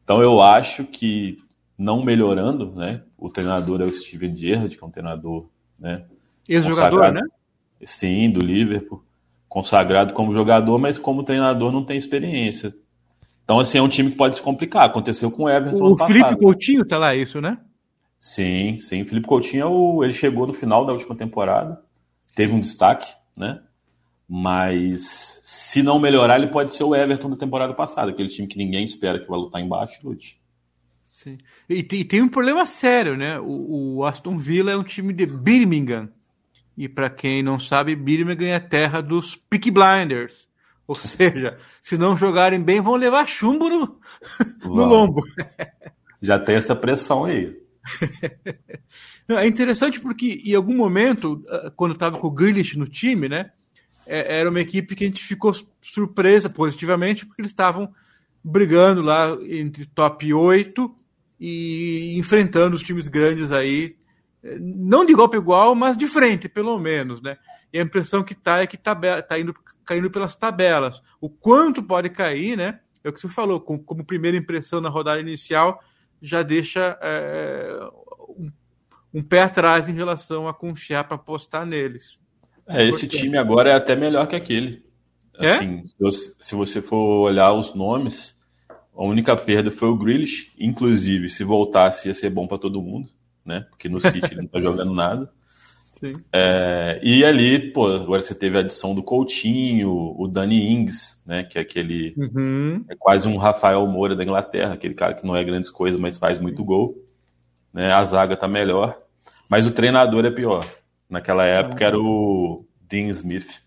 Então 0.03 0.21
eu 0.21 0.41
acho 0.41 0.83
que, 0.85 1.37
não 1.77 2.03
melhorando, 2.03 2.71
né, 2.75 3.03
o 3.17 3.29
treinador 3.29 3.81
é 3.81 3.85
o 3.85 3.91
Steven 3.91 4.35
Gerrard, 4.35 4.77
que 4.77 4.83
é 4.83 4.87
um 4.87 4.91
treinador 4.91 5.47
né? 5.81 6.03
Ex-jogador, 6.47 7.11
né? 7.11 7.21
Sim, 7.83 8.29
do 8.29 8.39
Liverpool. 8.39 9.03
Consagrado 9.49 10.13
como 10.13 10.33
jogador, 10.33 10.77
mas 10.77 10.97
como 10.97 11.23
treinador 11.23 11.71
não 11.71 11.83
tem 11.83 11.97
experiência. 11.97 12.73
Então, 13.43 13.59
assim, 13.59 13.79
é 13.79 13.81
um 13.81 13.89
time 13.89 14.11
que 14.11 14.17
pode 14.17 14.35
se 14.35 14.41
complicar. 14.41 14.85
Aconteceu 14.85 15.31
com 15.31 15.43
o 15.43 15.49
Everton. 15.49 15.93
O 15.93 15.97
Felipe 15.97 16.37
Coutinho 16.37 16.85
tá 16.85 16.97
lá, 16.97 17.15
isso, 17.15 17.41
né? 17.41 17.57
Sim, 18.21 18.77
sim. 18.77 19.03
Felipe 19.03 19.27
Coutinho, 19.27 19.63
é 19.63 19.65
o... 19.65 20.03
ele 20.03 20.13
chegou 20.13 20.45
no 20.45 20.53
final 20.53 20.85
da 20.85 20.93
última 20.93 21.15
temporada, 21.15 21.81
teve 22.35 22.53
um 22.53 22.59
destaque, 22.59 23.11
né? 23.35 23.59
Mas 24.29 25.41
se 25.43 25.81
não 25.81 25.97
melhorar, 25.97 26.37
ele 26.37 26.51
pode 26.51 26.71
ser 26.71 26.83
o 26.83 26.93
Everton 26.95 27.31
da 27.31 27.35
temporada 27.35 27.73
passada, 27.73 28.11
aquele 28.11 28.29
time 28.29 28.47
que 28.47 28.59
ninguém 28.59 28.83
espera 28.83 29.19
que 29.19 29.27
vai 29.27 29.39
lutar 29.39 29.59
embaixo 29.59 29.99
e 29.99 30.05
lute. 30.05 30.39
Sim. 31.03 31.39
E, 31.67 31.79
e, 31.79 32.05
tem 32.05 32.21
um 32.21 32.29
problema 32.29 32.63
sério, 32.67 33.17
né? 33.17 33.39
O, 33.39 33.97
o, 33.97 34.05
Aston 34.05 34.37
Villa 34.37 34.71
é 34.71 34.77
um 34.77 34.83
time 34.83 35.11
de 35.13 35.25
Birmingham. 35.25 36.07
E 36.77 36.87
para 36.87 37.09
quem 37.09 37.41
não 37.41 37.57
sabe, 37.57 37.95
Birmingham 37.95 38.49
é 38.49 38.55
a 38.55 38.61
terra 38.61 39.01
dos 39.01 39.35
Peaky 39.35 39.71
Blinders. 39.71 40.47
Ou 40.87 40.93
seja, 40.95 41.57
se 41.81 41.97
não 41.97 42.15
jogarem 42.15 42.61
bem, 42.61 42.79
vão 42.81 42.95
levar 42.95 43.27
chumbo 43.27 43.67
no, 43.67 43.99
no 44.63 44.85
lombo. 44.85 45.23
Já 46.21 46.37
tem 46.37 46.55
essa 46.55 46.75
pressão 46.75 47.25
aí. 47.25 47.60
é 49.29 49.47
interessante 49.47 49.99
porque 49.99 50.41
em 50.45 50.55
algum 50.55 50.75
momento, 50.75 51.43
ah, 51.49 51.71
quando 51.75 51.93
estava 51.93 52.17
com 52.17 52.27
o 52.27 52.31
Grealish 52.31 52.77
no 52.77 52.87
time, 52.87 53.27
né? 53.27 53.51
É, 54.05 54.39
era 54.39 54.49
uma 54.49 54.59
equipe 54.59 54.95
que 54.95 55.03
a 55.03 55.07
gente 55.07 55.23
ficou 55.23 55.53
surpresa 55.81 56.49
positivamente, 56.49 57.25
porque 57.25 57.41
eles 57.41 57.51
estavam 57.51 57.93
brigando 58.43 59.01
lá 59.01 59.37
entre 59.43 59.85
top 59.85 60.33
8 60.33 60.95
e 61.39 62.17
enfrentando 62.17 62.75
os 62.75 62.83
times 62.83 63.07
grandes 63.07 63.51
aí, 63.51 63.95
não 64.59 65.05
de 65.05 65.15
para 65.15 65.37
igual, 65.37 65.75
mas 65.75 65.97
de 65.97 66.07
frente, 66.07 66.49
pelo 66.49 66.77
menos, 66.79 67.21
né? 67.21 67.37
E 67.71 67.79
a 67.79 67.83
impressão 67.83 68.23
que 68.23 68.33
tá 68.33 68.59
é 68.59 68.67
que 68.67 68.77
tá, 68.77 68.95
tá 69.21 69.39
indo, 69.39 69.53
caindo 69.85 70.09
pelas 70.09 70.35
tabelas. 70.35 71.01
O 71.19 71.29
quanto 71.29 71.83
pode 71.83 72.09
cair, 72.09 72.57
né? 72.57 72.79
É 73.03 73.09
o 73.09 73.13
que 73.13 73.19
você 73.19 73.29
falou, 73.29 73.59
como 73.61 74.05
primeira 74.05 74.37
impressão 74.37 74.81
na 74.81 74.89
rodada 74.89 75.21
inicial, 75.21 75.79
já 76.21 76.43
deixa 76.43 76.97
é, 77.01 77.79
um, 78.29 78.51
um, 79.13 79.23
pé 79.23 79.41
atrás 79.43 79.89
em 79.89 79.93
relação 79.93 80.47
a 80.47 80.53
confiar 80.53 81.05
para 81.05 81.15
apostar 81.15 81.65
neles. 81.65 82.19
É, 82.67 82.85
esse 82.85 83.07
time 83.07 83.37
agora 83.37 83.71
é 83.71 83.75
até 83.75 83.95
melhor 83.95 84.27
que 84.27 84.35
aquele. 84.35 84.83
É? 85.39 85.53
Assim, 85.53 85.81
se 86.39 86.55
você 86.55 86.81
for 86.81 87.21
olhar 87.21 87.53
os 87.53 87.73
nomes, 87.73 88.39
a 88.95 89.03
única 89.03 89.35
perda 89.35 89.71
foi 89.71 89.89
o 89.89 89.97
Grealish, 89.97 90.51
inclusive, 90.59 91.29
se 91.29 91.43
voltasse 91.43 92.07
ia 92.07 92.13
ser 92.13 92.29
bom 92.29 92.47
para 92.47 92.59
todo 92.59 92.81
mundo, 92.81 93.09
né? 93.43 93.65
Porque 93.69 93.89
no 93.89 93.99
City 93.99 94.27
ele 94.31 94.41
não 94.41 94.47
tá 94.47 94.59
jogando 94.61 94.93
nada. 94.93 95.31
É, 96.33 96.99
e 97.03 97.23
ali, 97.23 97.71
pô, 97.71 97.87
agora 97.87 98.21
você 98.21 98.33
teve 98.33 98.57
a 98.57 98.61
adição 98.61 98.95
do 98.95 99.03
Coutinho, 99.03 100.15
o 100.17 100.27
Danny 100.27 100.71
Ings, 100.71 101.21
né? 101.25 101.43
Que 101.43 101.57
é 101.57 101.61
aquele. 101.61 102.13
Uhum. 102.17 102.83
É 102.89 102.95
quase 102.97 103.27
um 103.27 103.37
Rafael 103.37 103.85
Moura 103.87 104.15
da 104.15 104.23
Inglaterra, 104.23 104.73
aquele 104.73 104.93
cara 104.93 105.13
que 105.13 105.25
não 105.25 105.35
é 105.35 105.43
grandes 105.43 105.69
coisas, 105.69 105.99
mas 105.99 106.17
faz 106.17 106.39
muito 106.39 106.63
gol. 106.63 106.97
Né, 107.73 107.91
a 107.91 108.03
zaga 108.03 108.35
tá 108.35 108.47
melhor. 108.47 108.99
Mas 109.47 109.67
o 109.67 109.71
treinador 109.71 110.25
é 110.25 110.31
pior. 110.31 110.65
Naquela 111.09 111.45
época 111.45 111.85
era 111.85 111.99
o 111.99 112.65
Dean 112.81 113.07
Smith, 113.09 113.61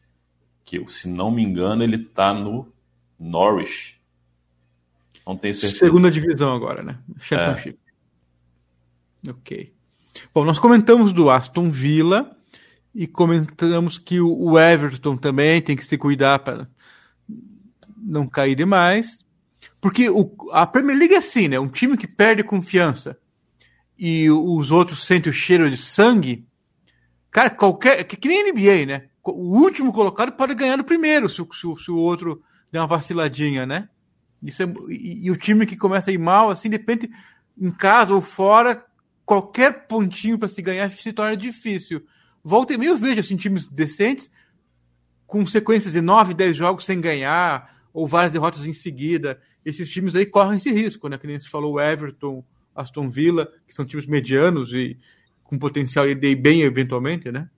que, 0.65 0.83
se 0.91 1.09
não 1.09 1.31
me 1.31 1.43
engano, 1.43 1.83
ele 1.83 1.99
tá 1.99 2.33
no 2.33 2.73
Norwich. 3.19 4.01
Não 5.27 5.37
tenho 5.37 5.55
certeza. 5.55 5.79
Segunda 5.79 6.11
divisão 6.11 6.55
agora, 6.55 6.83
né? 6.83 6.99
Championship. 7.21 7.79
É. 9.27 9.31
Ok. 9.31 9.73
Bom, 10.35 10.45
nós 10.45 10.59
comentamos 10.59 11.13
do 11.13 11.31
Aston 11.31 11.71
Villa 11.71 12.37
e 12.95 13.07
comentamos 13.07 13.99
que 13.99 14.21
o 14.21 14.59
Everton 14.59 15.17
também 15.17 15.61
tem 15.61 15.77
que 15.77 15.85
se 15.85 15.99
cuidar 15.99 16.39
para 16.41 16.69
não 17.97 18.27
cair 18.27 18.55
demais. 18.55 19.25
Porque 19.81 20.09
o, 20.09 20.35
a 20.53 20.67
Premier 20.67 20.97
League 20.97 21.15
é 21.15 21.19
assim, 21.19 21.49
né? 21.49 21.59
Um 21.59 21.69
time 21.69 21.97
que 21.97 22.07
perde 22.07 22.43
confiança 22.43 23.19
e 23.99 24.31
os 24.31 24.71
outros 24.71 25.07
sentem 25.07 25.31
o 25.31 25.35
cheiro 25.35 25.71
de 25.71 25.77
sangue. 25.77 26.47
Cara, 27.31 27.51
qualquer. 27.51 28.05
Que, 28.05 28.17
que 28.17 28.29
nem 28.29 28.53
NBA, 28.53 28.87
né? 28.87 29.09
O 29.23 29.59
último 29.59 29.93
colocado 29.93 30.33
pode 30.33 30.55
ganhar 30.55 30.77
no 30.77 30.85
primeiro 30.85 31.29
se, 31.29 31.37
se, 31.37 31.85
se 31.85 31.91
o 31.91 31.97
outro 31.97 32.43
der 32.71 32.81
uma 32.81 32.87
vaciladinha, 32.87 33.65
né? 33.65 33.89
Isso 34.43 34.63
é, 34.63 34.67
e, 34.89 35.27
e, 35.27 35.31
o 35.31 35.37
time 35.37 35.65
que 35.65 35.77
começa 35.77 36.11
a 36.11 36.13
ir 36.13 36.19
mal, 36.19 36.51
assim, 36.51 36.69
de 36.69 36.77
repente, 36.77 37.11
em 37.59 37.71
casa 37.71 38.13
ou 38.13 38.21
fora, 38.21 38.85
qualquer 39.25 39.87
pontinho 39.87 40.39
para 40.39 40.49
se 40.49 40.61
ganhar 40.63 40.91
se 40.91 41.13
torna 41.13 41.37
difícil. 41.37 42.05
Volta 42.43 42.75
e 42.75 42.79
meio 42.79 42.93
eu 42.93 42.97
vejo 42.97 43.21
assim, 43.21 43.37
times 43.37 43.67
decentes 43.67 44.31
com 45.27 45.45
sequências 45.47 45.93
de 45.93 46.01
9, 46.01 46.35
10 46.35 46.57
jogos 46.57 46.85
sem 46.85 47.01
ganhar, 47.01 47.75
ou 47.93 48.07
várias 48.07 48.33
derrotas 48.33 48.67
em 48.67 48.73
seguida. 48.73 49.41
Esses 49.65 49.89
times 49.89 50.15
aí 50.15 50.27
correm 50.27 50.57
esse 50.57 50.71
risco, 50.71 51.09
né? 51.09 51.17
Que 51.17 51.27
nem 51.27 51.39
se 51.39 51.49
falou 51.49 51.75
o 51.75 51.81
Everton, 51.81 52.45
Aston 52.75 53.09
Villa, 53.09 53.51
que 53.67 53.75
são 53.75 53.85
times 53.85 54.07
medianos 54.07 54.73
e 54.73 54.99
com 55.43 55.59
potencial 55.59 56.07
de 56.07 56.29
ir 56.29 56.35
bem 56.35 56.63
eventualmente, 56.63 57.31
né? 57.31 57.49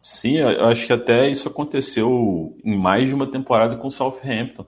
Sim, 0.00 0.38
eu 0.38 0.66
acho 0.66 0.86
que 0.86 0.92
até 0.92 1.30
isso 1.30 1.48
aconteceu 1.48 2.56
em 2.64 2.76
mais 2.76 3.08
de 3.08 3.14
uma 3.14 3.30
temporada 3.30 3.76
com 3.76 3.86
o 3.86 3.90
Southampton, 3.90 4.66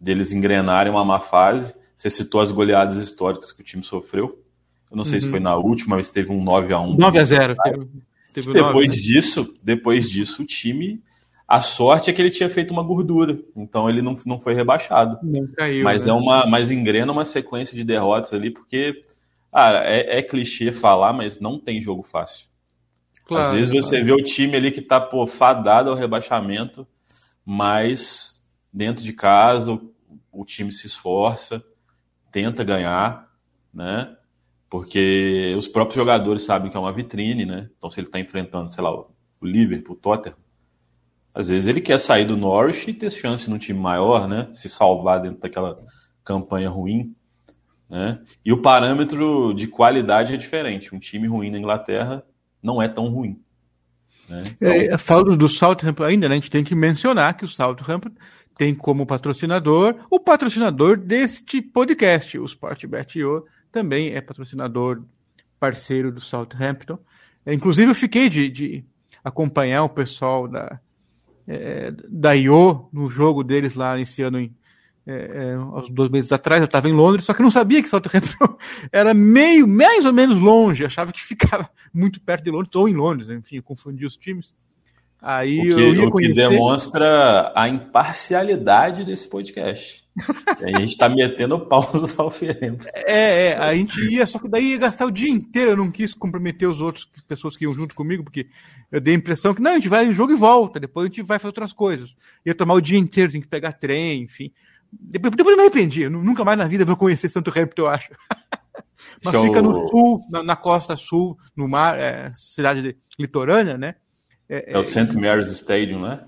deles 0.00 0.32
engrenarem 0.32 0.92
uma 0.92 1.04
má 1.04 1.20
fase. 1.20 1.74
Você 1.94 2.10
citou 2.10 2.40
as 2.40 2.50
goleadas 2.50 2.96
históricas 2.96 3.52
que 3.52 3.62
o 3.62 3.64
time 3.64 3.84
sofreu. 3.84 4.43
Eu 4.90 4.96
não 4.96 5.04
sei 5.04 5.16
uhum. 5.16 5.20
se 5.20 5.30
foi 5.30 5.40
na 5.40 5.56
última, 5.56 5.96
mas 5.96 6.10
teve 6.10 6.30
um 6.30 6.42
9 6.42 6.72
a 6.72 6.80
1 6.80 6.96
9 6.96 7.18
a 7.18 7.24
0 7.24 7.56
teve, 7.62 7.88
teve 8.32 8.52
depois 8.52 8.88
9, 8.88 9.00
disso, 9.00 9.54
depois 9.62 10.10
disso, 10.10 10.42
o 10.42 10.46
time. 10.46 11.02
A 11.46 11.60
sorte 11.60 12.08
é 12.08 12.12
que 12.12 12.22
ele 12.22 12.30
tinha 12.30 12.48
feito 12.48 12.72
uma 12.72 12.82
gordura, 12.82 13.38
então 13.54 13.88
ele 13.88 14.00
não, 14.00 14.16
não 14.24 14.40
foi 14.40 14.54
rebaixado. 14.54 15.18
Não 15.22 15.46
caiu. 15.48 15.84
Mas 15.84 16.06
né? 16.06 16.10
é 16.10 16.14
uma. 16.14 16.46
Mas 16.46 16.70
engrena 16.70 17.12
uma 17.12 17.24
sequência 17.24 17.76
de 17.76 17.84
derrotas 17.84 18.32
ali, 18.32 18.50
porque. 18.50 19.00
Cara, 19.52 19.84
é, 19.84 20.18
é 20.18 20.22
clichê 20.22 20.72
falar, 20.72 21.12
mas 21.12 21.38
não 21.38 21.60
tem 21.60 21.80
jogo 21.80 22.02
fácil. 22.02 22.46
Claro, 23.24 23.46
Às 23.46 23.52
vezes 23.52 23.70
claro. 23.70 23.86
você 23.86 24.02
vê 24.02 24.12
o 24.12 24.22
time 24.22 24.56
ali 24.56 24.70
que 24.70 24.82
tá 24.82 25.00
pô, 25.00 25.26
fadado 25.26 25.90
ao 25.90 25.96
rebaixamento, 25.96 26.86
mas 27.44 28.44
dentro 28.72 29.04
de 29.04 29.12
casa 29.12 29.74
o, 29.74 29.92
o 30.32 30.44
time 30.44 30.72
se 30.72 30.86
esforça, 30.86 31.62
tenta 32.32 32.64
ganhar, 32.64 33.30
né? 33.72 34.16
Porque 34.74 35.54
os 35.56 35.68
próprios 35.68 35.94
jogadores 35.94 36.42
sabem 36.42 36.68
que 36.68 36.76
é 36.76 36.80
uma 36.80 36.92
vitrine, 36.92 37.46
né? 37.46 37.70
Então 37.78 37.88
se 37.88 38.00
ele 38.00 38.08
está 38.08 38.18
enfrentando, 38.18 38.68
sei 38.68 38.82
lá, 38.82 38.92
o 38.92 39.06
Liverpool, 39.40 39.94
o 39.94 39.96
Tottenham, 39.96 40.36
às 41.32 41.48
vezes 41.48 41.68
ele 41.68 41.80
quer 41.80 42.00
sair 42.00 42.24
do 42.24 42.36
Norwich 42.36 42.90
e 42.90 42.92
ter 42.92 43.08
chance 43.12 43.48
num 43.48 43.56
time 43.56 43.78
maior, 43.78 44.26
né? 44.26 44.48
Se 44.52 44.68
salvar 44.68 45.22
dentro 45.22 45.38
daquela 45.38 45.80
campanha 46.24 46.68
ruim. 46.68 47.14
Né? 47.88 48.18
E 48.44 48.52
o 48.52 48.62
parâmetro 48.62 49.54
de 49.54 49.68
qualidade 49.68 50.34
é 50.34 50.36
diferente. 50.36 50.92
Um 50.92 50.98
time 50.98 51.28
ruim 51.28 51.52
na 51.52 51.58
Inglaterra 51.60 52.24
não 52.60 52.82
é 52.82 52.88
tão 52.88 53.06
ruim. 53.06 53.38
Né? 54.28 54.42
É, 54.60 54.82
então... 54.86 54.94
É, 54.96 54.98
falando 54.98 55.36
do 55.36 55.48
Southampton 55.48 56.02
ainda, 56.02 56.28
né, 56.28 56.34
a 56.34 56.38
gente 56.38 56.50
tem 56.50 56.64
que 56.64 56.74
mencionar 56.74 57.36
que 57.36 57.44
o 57.44 57.48
Southampton 57.48 58.10
tem 58.58 58.74
como 58.74 59.06
patrocinador 59.06 59.94
o 60.10 60.18
patrocinador 60.18 60.96
deste 60.96 61.62
podcast, 61.62 62.36
o 62.40 62.44
Sportbet.io, 62.44 63.44
também 63.74 64.14
é 64.14 64.20
patrocinador 64.20 65.02
parceiro 65.58 66.12
do 66.12 66.20
Southampton. 66.20 66.96
Inclusive 67.44 67.90
eu 67.90 67.94
fiquei 67.94 68.28
de, 68.28 68.48
de 68.48 68.84
acompanhar 69.24 69.82
o 69.82 69.88
pessoal 69.88 70.46
da, 70.46 70.78
é, 71.46 71.92
da 72.08 72.36
IO 72.36 72.88
no 72.92 73.10
jogo 73.10 73.42
deles 73.42 73.74
lá 73.74 73.98
esse 73.98 74.22
ano 74.22 74.38
em, 74.38 74.54
é, 75.04 75.56
é, 75.56 75.90
dois 75.90 76.08
meses 76.08 76.30
atrás, 76.30 76.60
eu 76.60 76.66
estava 76.66 76.88
em 76.88 76.92
Londres, 76.92 77.26
só 77.26 77.34
que 77.34 77.42
não 77.42 77.50
sabia 77.50 77.82
que 77.82 77.88
Southampton 77.88 78.56
era 78.92 79.12
meio, 79.12 79.66
mais 79.66 80.06
ou 80.06 80.12
menos 80.12 80.38
longe, 80.38 80.84
achava 80.84 81.12
que 81.12 81.20
ficava 81.20 81.68
muito 81.92 82.20
perto 82.20 82.44
de 82.44 82.52
Londres, 82.52 82.74
ou 82.76 82.88
em 82.88 82.94
Londres, 82.94 83.28
enfim, 83.28 83.60
confundi 83.60 84.06
os 84.06 84.16
times. 84.16 84.54
Aí 85.26 85.58
o 85.58 85.62
que, 85.62 85.82
eu 85.82 85.94
ia 85.94 86.06
o 86.06 86.10
que 86.12 86.34
demonstra 86.34 87.50
a 87.56 87.66
imparcialidade 87.66 89.06
desse 89.06 89.26
podcast. 89.26 90.04
a 90.62 90.80
gente 90.80 90.92
está 90.92 91.08
metendo 91.08 91.58
pausa 91.66 92.14
ao 92.18 92.30
Southampton. 92.30 92.86
É, 92.94 93.46
é, 93.46 93.56
a 93.56 93.74
gente 93.74 93.98
ia, 94.12 94.26
só 94.26 94.38
que 94.38 94.48
daí 94.48 94.72
ia 94.72 94.78
gastar 94.78 95.06
o 95.06 95.10
dia 95.10 95.30
inteiro, 95.30 95.70
eu 95.70 95.76
não 95.78 95.90
quis 95.90 96.12
comprometer 96.12 96.68
os 96.68 96.82
outros 96.82 97.08
pessoas 97.26 97.56
que 97.56 97.64
iam 97.64 97.72
junto 97.74 97.94
comigo, 97.94 98.22
porque 98.22 98.48
eu 98.92 99.00
dei 99.00 99.14
a 99.14 99.16
impressão 99.16 99.54
que 99.54 99.62
não, 99.62 99.70
a 99.70 99.74
gente 99.76 99.88
vai 99.88 100.04
no 100.04 100.12
jogo 100.12 100.32
e 100.32 100.36
volta, 100.36 100.78
depois 100.78 101.06
a 101.06 101.08
gente 101.08 101.22
vai 101.22 101.38
fazer 101.38 101.48
outras 101.48 101.72
coisas. 101.72 102.14
Ia 102.44 102.54
tomar 102.54 102.74
o 102.74 102.80
dia 102.82 102.98
inteiro, 102.98 103.32
tem 103.32 103.40
que 103.40 103.48
pegar 103.48 103.72
trem, 103.72 104.24
enfim. 104.24 104.52
Depois, 104.92 105.34
depois 105.34 105.54
eu 105.54 105.56
me 105.56 105.62
arrependi. 105.62 106.02
Eu 106.02 106.10
nunca 106.10 106.44
mais 106.44 106.58
na 106.58 106.68
vida 106.68 106.84
vou 106.84 106.98
conhecer 106.98 107.30
Santo 107.30 107.50
Hampton, 107.50 107.82
eu 107.82 107.88
acho. 107.88 108.10
Mas 109.24 109.32
Show. 109.32 109.44
fica 109.46 109.62
no 109.62 109.88
sul, 109.88 110.20
na, 110.28 110.42
na, 110.42 110.56
costa 110.56 110.96
sul, 110.96 111.38
no 111.56 111.66
mar, 111.66 111.98
é, 111.98 112.30
cidade 112.34 112.82
de, 112.82 112.96
litorânea, 113.18 113.78
né? 113.78 113.94
É, 114.54 114.72
é 114.72 114.78
o 114.78 114.84
St. 114.84 115.16
Mary's 115.16 115.50
Stadium, 115.50 116.02
né? 116.02 116.24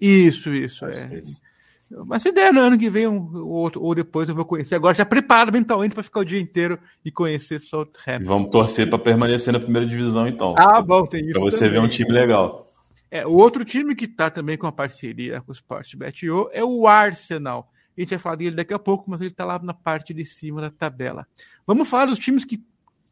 Isso, 0.00 0.52
isso. 0.52 0.84
É. 0.84 1.22
Mas 2.06 2.22
se 2.22 2.32
der 2.32 2.52
no 2.52 2.60
ano 2.60 2.76
que 2.76 2.90
vem 2.90 3.06
ou, 3.06 3.46
outro, 3.46 3.82
ou 3.82 3.94
depois 3.94 4.28
eu 4.28 4.34
vou 4.34 4.44
conhecer. 4.44 4.74
Agora 4.74 4.94
já 4.94 5.04
preparo 5.04 5.52
mentalmente 5.52 5.94
para 5.94 6.02
ficar 6.02 6.20
o 6.20 6.24
dia 6.24 6.40
inteiro 6.40 6.78
e 7.04 7.10
conhecer 7.10 7.60
Southampton. 7.60 8.26
Vamos 8.26 8.50
torcer 8.50 8.88
para 8.88 8.98
permanecer 8.98 9.52
na 9.52 9.60
primeira 9.60 9.86
divisão, 9.86 10.26
então. 10.26 10.54
Ah, 10.58 10.82
bom, 10.82 11.06
tem 11.06 11.24
isso. 11.24 11.32
Para 11.32 11.42
você 11.42 11.58
também. 11.60 11.72
ver 11.72 11.86
um 11.86 11.88
time 11.88 12.10
legal. 12.10 12.68
É, 13.10 13.24
o 13.26 13.34
outro 13.34 13.64
time 13.64 13.94
que 13.94 14.06
está 14.06 14.28
também 14.28 14.58
com 14.58 14.66
a 14.66 14.72
parceria 14.72 15.40
com 15.40 15.52
o 15.52 15.54
Sportbet.io 15.54 16.50
é 16.52 16.64
o 16.64 16.86
Arsenal. 16.86 17.70
A 17.96 18.00
gente 18.00 18.10
vai 18.10 18.18
falar 18.18 18.36
dele 18.36 18.56
daqui 18.56 18.74
a 18.74 18.78
pouco, 18.78 19.08
mas 19.08 19.20
ele 19.20 19.30
está 19.30 19.44
lá 19.44 19.58
na 19.62 19.72
parte 19.72 20.12
de 20.12 20.24
cima 20.24 20.60
da 20.60 20.70
tabela. 20.70 21.26
Vamos 21.64 21.88
falar 21.88 22.06
dos 22.06 22.18
times 22.18 22.44
que, 22.44 22.58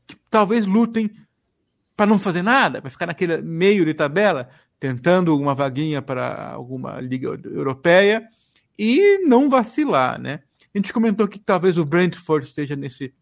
que 0.07 0.17
talvez 0.29 0.67
lutem 0.67 1.09
para 1.97 2.07
não 2.07 2.19
fazer 2.19 2.43
nada, 2.43 2.81
para 2.81 2.91
ficar 2.91 3.07
naquele 3.07 3.41
meio 3.43 3.85
de 3.85 3.95
tabela, 3.95 4.49
tentando 4.79 5.39
uma 5.39 5.55
vaguinha 5.55 6.03
para 6.03 6.51
alguma 6.51 7.01
liga 7.01 7.29
europeia 7.45 8.27
e 8.79 9.19
não 9.27 9.49
vacilar, 9.49 10.21
né? 10.21 10.41
A 10.75 10.79
gente 10.79 10.93
comentou 10.93 11.29
que 11.29 11.39
talvez 11.39 11.77
o 11.77 11.85
Brentford 11.85 12.47
esteja 12.47 12.75
nesse 12.75 13.13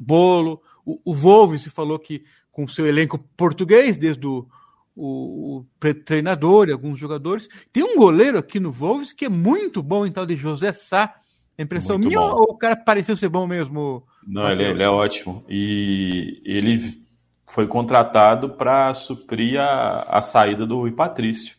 bolo. 0.00 0.62
O, 0.84 1.00
o 1.04 1.14
Wolves 1.14 1.66
falou 1.66 1.98
que 1.98 2.24
com 2.50 2.66
seu 2.66 2.86
elenco 2.86 3.18
português, 3.36 3.98
desde 3.98 4.26
o 4.26 4.48
o, 4.96 5.58
o 5.58 5.94
treinador 6.04 6.68
e 6.68 6.72
alguns 6.72 6.98
jogadores. 6.98 7.48
Tem 7.72 7.82
um 7.82 7.96
goleiro 7.96 8.38
aqui 8.38 8.60
no 8.60 8.72
Wolves 8.72 9.12
que 9.12 9.24
é 9.24 9.28
muito 9.28 9.82
bom, 9.82 10.06
então, 10.06 10.24
de 10.26 10.36
José 10.36 10.72
Sá. 10.72 11.14
A 11.58 11.62
impressão 11.62 11.96
muito 11.96 12.08
minha 12.08 12.20
bom. 12.20 12.36
ou 12.36 12.54
o 12.54 12.56
cara 12.56 12.74
pareceu 12.76 13.16
ser 13.16 13.28
bom 13.28 13.46
mesmo? 13.46 14.06
Não, 14.26 14.50
ele, 14.50 14.64
é, 14.64 14.70
ele, 14.70 14.82
é 14.82 14.88
ótimo. 14.88 15.44
E 15.48 16.40
ele 16.44 17.02
foi 17.50 17.66
contratado 17.66 18.50
para 18.50 18.92
suprir 18.94 19.60
a, 19.60 20.02
a 20.02 20.22
saída 20.22 20.66
do 20.66 20.78
Rui 20.78 20.92
Patrício, 20.92 21.56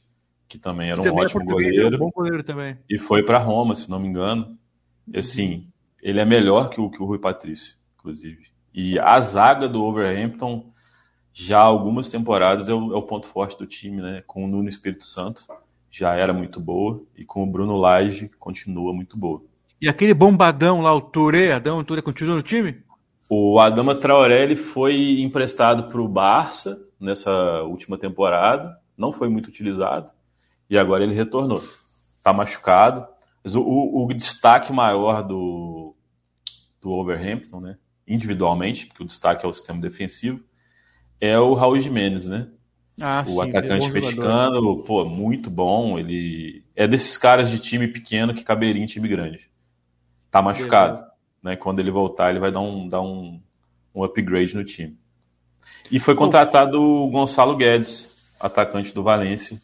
que 0.48 0.58
também 0.58 0.90
era 0.90 1.02
que 1.02 1.02
um 1.02 1.12
também 1.12 1.24
é 1.24 1.26
ótimo 1.26 1.42
é 1.42 1.46
goleiro. 1.46 1.94
É 1.94 1.96
um 1.96 2.00
bom 2.00 2.12
goleiro 2.14 2.44
também. 2.44 2.78
E 2.90 2.98
foi 2.98 3.24
para 3.24 3.38
Roma, 3.38 3.76
se 3.76 3.90
não 3.90 4.00
me 4.00 4.08
engano. 4.08 4.58
E 5.08 5.20
assim, 5.20 5.68
ele 6.02 6.20
é 6.20 6.26
melhor 6.26 6.70
que 6.70 6.80
o, 6.80 6.90
que 6.90 7.02
o 7.02 7.06
Rui 7.06 7.20
Patrício, 7.20 7.76
inclusive. 7.98 8.48
E 8.74 8.98
a 9.00 9.20
zaga 9.20 9.70
do 9.70 9.84
Overhampton 9.84 10.72
já 11.34 11.60
algumas 11.60 12.10
temporadas 12.10 12.70
é 12.70 12.74
o, 12.74 12.94
é 12.94 12.98
o, 12.98 13.02
ponto 13.02 13.28
forte 13.28 13.58
do 13.58 13.66
time, 13.66 14.02
né? 14.02 14.24
Com 14.26 14.46
o 14.46 14.48
Nuno 14.48 14.70
Espírito 14.70 15.04
Santo 15.04 15.46
já 15.90 16.14
era 16.14 16.34
muito 16.34 16.60
boa 16.60 17.04
e 17.16 17.26
com 17.26 17.44
o 17.44 17.48
Bruno 17.48 17.76
Lage 17.78 18.30
continua 18.40 18.94
muito 18.94 19.18
boa. 19.18 19.44
E 19.82 19.90
aquele 19.90 20.14
bombadão 20.14 20.82
lá, 20.82 20.94
o 20.94 21.02
Touré, 21.02 21.52
Adão 21.52 21.84
Touré 21.84 22.02
continua 22.02 22.36
no 22.36 22.44
time? 22.44 22.83
O 23.36 23.60
Adama 23.60 23.96
Traoré 23.96 24.56
foi 24.56 25.22
emprestado 25.22 25.86
para 25.90 26.00
o 26.00 26.08
Barça 26.08 26.78
nessa 27.00 27.64
última 27.64 27.98
temporada, 27.98 28.78
não 28.96 29.12
foi 29.12 29.28
muito 29.28 29.48
utilizado 29.48 30.12
e 30.70 30.78
agora 30.78 31.04
ele 31.04 31.16
retornou. 31.16 31.60
Está 32.16 32.32
machucado. 32.32 33.08
Mas 33.44 33.56
o, 33.56 33.62
o, 33.62 34.06
o, 34.06 34.14
destaque 34.14 34.72
maior 34.72 35.24
do, 35.24 35.96
do 36.80 36.92
Overhampton, 36.92 37.60
né? 37.60 37.78
individualmente, 38.08 38.86
porque 38.86 39.02
o 39.02 39.08
destaque 39.08 39.44
é 39.44 39.50
o 39.50 39.54
sistema 39.54 39.82
defensivo, 39.82 40.40
é 41.20 41.40
o 41.40 41.56
Raul 41.56 41.80
Jimenez, 41.80 42.28
né? 42.28 42.50
Ah, 43.02 43.24
o 43.26 43.44
sim, 43.44 43.50
atacante 43.50 43.88
é 43.88 43.92
mexicano, 43.92 44.84
pô, 44.84 45.04
muito 45.06 45.50
bom. 45.50 45.98
Ele 45.98 46.64
é 46.76 46.88
desses 46.88 47.18
caras 47.18 47.50
de 47.50 47.58
time 47.58 47.88
pequeno 47.88 48.36
que 48.36 48.44
caberia 48.44 48.84
em 48.84 48.86
time 48.86 49.08
grande. 49.08 49.50
Tá 50.30 50.40
machucado. 50.40 51.13
Né? 51.44 51.56
Quando 51.56 51.80
ele 51.80 51.92
voltar, 51.92 52.30
ele 52.30 52.40
vai 52.40 52.52
dar 52.52 52.62
um, 52.62 52.88
dar 52.88 53.02
um, 53.02 53.40
um 53.94 54.04
upgrade 54.04 54.56
no 54.56 54.64
time. 54.64 54.98
E 55.92 56.00
foi 56.00 56.16
contratado 56.16 56.82
o 56.82 57.10
Gonçalo 57.10 57.56
Guedes, 57.56 58.34
atacante 58.40 58.94
do 58.94 59.04
Valência. 59.04 59.62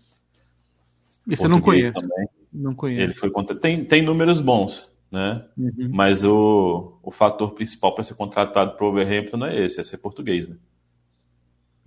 Isso 1.28 1.46
eu 1.46 1.50
não 1.50 1.62
conheço. 1.62 1.94
Também. 1.94 2.28
Não 2.52 2.76
conheço. 2.76 3.04
Ele 3.04 3.14
foi 3.14 3.32
contra... 3.32 3.56
tem, 3.56 3.84
tem 3.86 4.02
números 4.02 4.42
bons, 4.42 4.94
né? 5.12 5.46
Uhum. 5.58 5.90
Mas 5.92 6.24
o, 6.24 6.98
o 7.02 7.12
fator 7.12 7.52
principal 7.52 7.94
para 7.94 8.04
ser 8.04 8.16
contratado 8.16 8.76
para 8.76 8.86
o 8.86 8.90
Overhampton 8.90 9.38
não 9.38 9.48
é 9.48 9.64
esse, 9.64 9.80
é 9.80 9.84
ser 9.84 9.98
português, 9.98 10.50
né? 10.50 10.58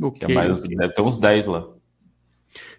Okay, 0.01 0.27
que 0.27 0.33
é 0.33 0.35
mais, 0.35 0.65
okay. 0.65 0.77
Deve 0.77 0.95
ter 0.95 1.03
uns 1.03 1.19
10 1.19 1.47
lá. 1.47 1.69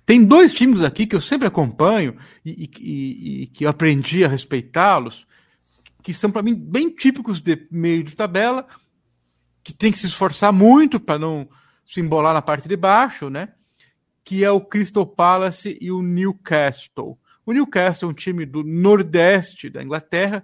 Tem 0.06 0.26
dois 0.26 0.54
times 0.54 0.82
aqui 0.82 1.08
que 1.08 1.16
eu 1.16 1.22
sempre 1.22 1.48
acompanho 1.48 2.18
e, 2.46 2.70
e, 2.80 3.44
e 3.44 3.48
que 3.48 3.66
eu 3.66 3.70
aprendi 3.70 4.26
a 4.26 4.28
respeitá-los, 4.28 5.26
que 6.04 6.14
são 6.14 6.30
para 6.30 6.44
mim 6.44 6.54
bem 6.54 6.94
típicos 6.94 7.42
de 7.42 7.66
meio 7.72 8.04
de 8.04 8.14
tabela, 8.14 8.68
que 9.64 9.74
tem 9.74 9.92
que 9.92 9.98
se 9.98 10.08
esforçar 10.08 10.52
muito 10.52 11.00
para 11.00 11.18
não 11.18 11.48
se 11.86 12.02
embolar 12.02 12.34
na 12.34 12.42
parte 12.42 12.68
de 12.68 12.76
baixo, 12.76 13.30
né? 13.30 13.54
Que 14.24 14.44
é 14.44 14.52
o 14.52 14.60
Crystal 14.60 15.06
Palace 15.06 15.78
e 15.80 15.90
o 15.90 16.02
Newcastle. 16.02 17.18
O 17.46 17.54
Newcastle 17.54 18.10
é 18.10 18.12
um 18.12 18.16
time 18.16 18.46
do 18.46 18.64
Nordeste 18.64 19.70
da 19.70 19.82
Inglaterra, 19.82 20.44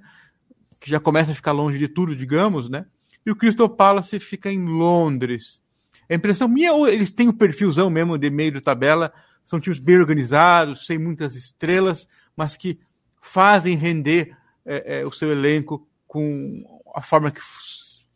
que 0.80 0.90
já 0.90 1.00
começa 1.00 1.34
a 1.34 1.36
ficar 1.36 1.52
longe 1.52 1.78
de 1.78 1.90
tudo, 1.90 2.16
digamos, 2.16 2.70
né? 2.70 2.86
E 3.26 3.32
o 3.32 3.36
Crystal 3.36 3.70
Palace 3.70 4.18
fica 4.20 4.50
em 4.50 4.66
Londres. 4.66 5.62
A 6.10 6.16
impressão 6.16 6.48
minha, 6.48 6.72
eles 6.90 7.10
têm 7.10 7.28
o 7.28 7.34
perfilzão 7.34 7.90
mesmo 7.90 8.18
de 8.18 8.30
meio 8.30 8.54
de 8.54 8.62
tabela, 8.62 9.14
são 9.44 9.60
times 9.60 9.80
bem 9.80 9.98
organizados, 9.98 10.86
sem 10.86 10.98
muitas 10.98 11.36
estrelas, 11.36 12.08
mas 12.36 12.56
que 12.56 12.80
fazem 13.22 13.76
render 13.76 14.36
é, 14.66 15.00
é, 15.00 15.06
o 15.06 15.12
seu 15.12 15.32
elenco 15.32 15.88
com 16.08 16.64
a 16.96 17.02
forma 17.02 17.32
que, 17.32 17.42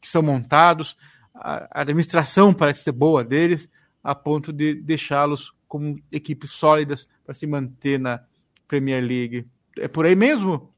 que 0.02 0.08
são 0.08 0.22
montados. 0.22 0.96
A, 1.34 1.68
a, 1.72 1.82
administração 1.82 2.54
parece 2.54 2.84
ser 2.84 2.92
boa 2.92 3.24
deles, 3.24 3.70
a 4.04 4.14
ponto 4.14 4.52
de 4.52 4.74
deixá-los 4.76 5.54
como 5.68 6.00
equipes 6.12 6.52
sólidas 6.52 7.08
para 7.26 7.34
se 7.34 7.48
manter 7.48 8.00
na 8.00 8.22
Premier 8.68 9.04
League. 9.04 9.48
É 9.78 9.88
por 9.88 10.06
aí 10.06 10.16
mesmo? 10.16 10.72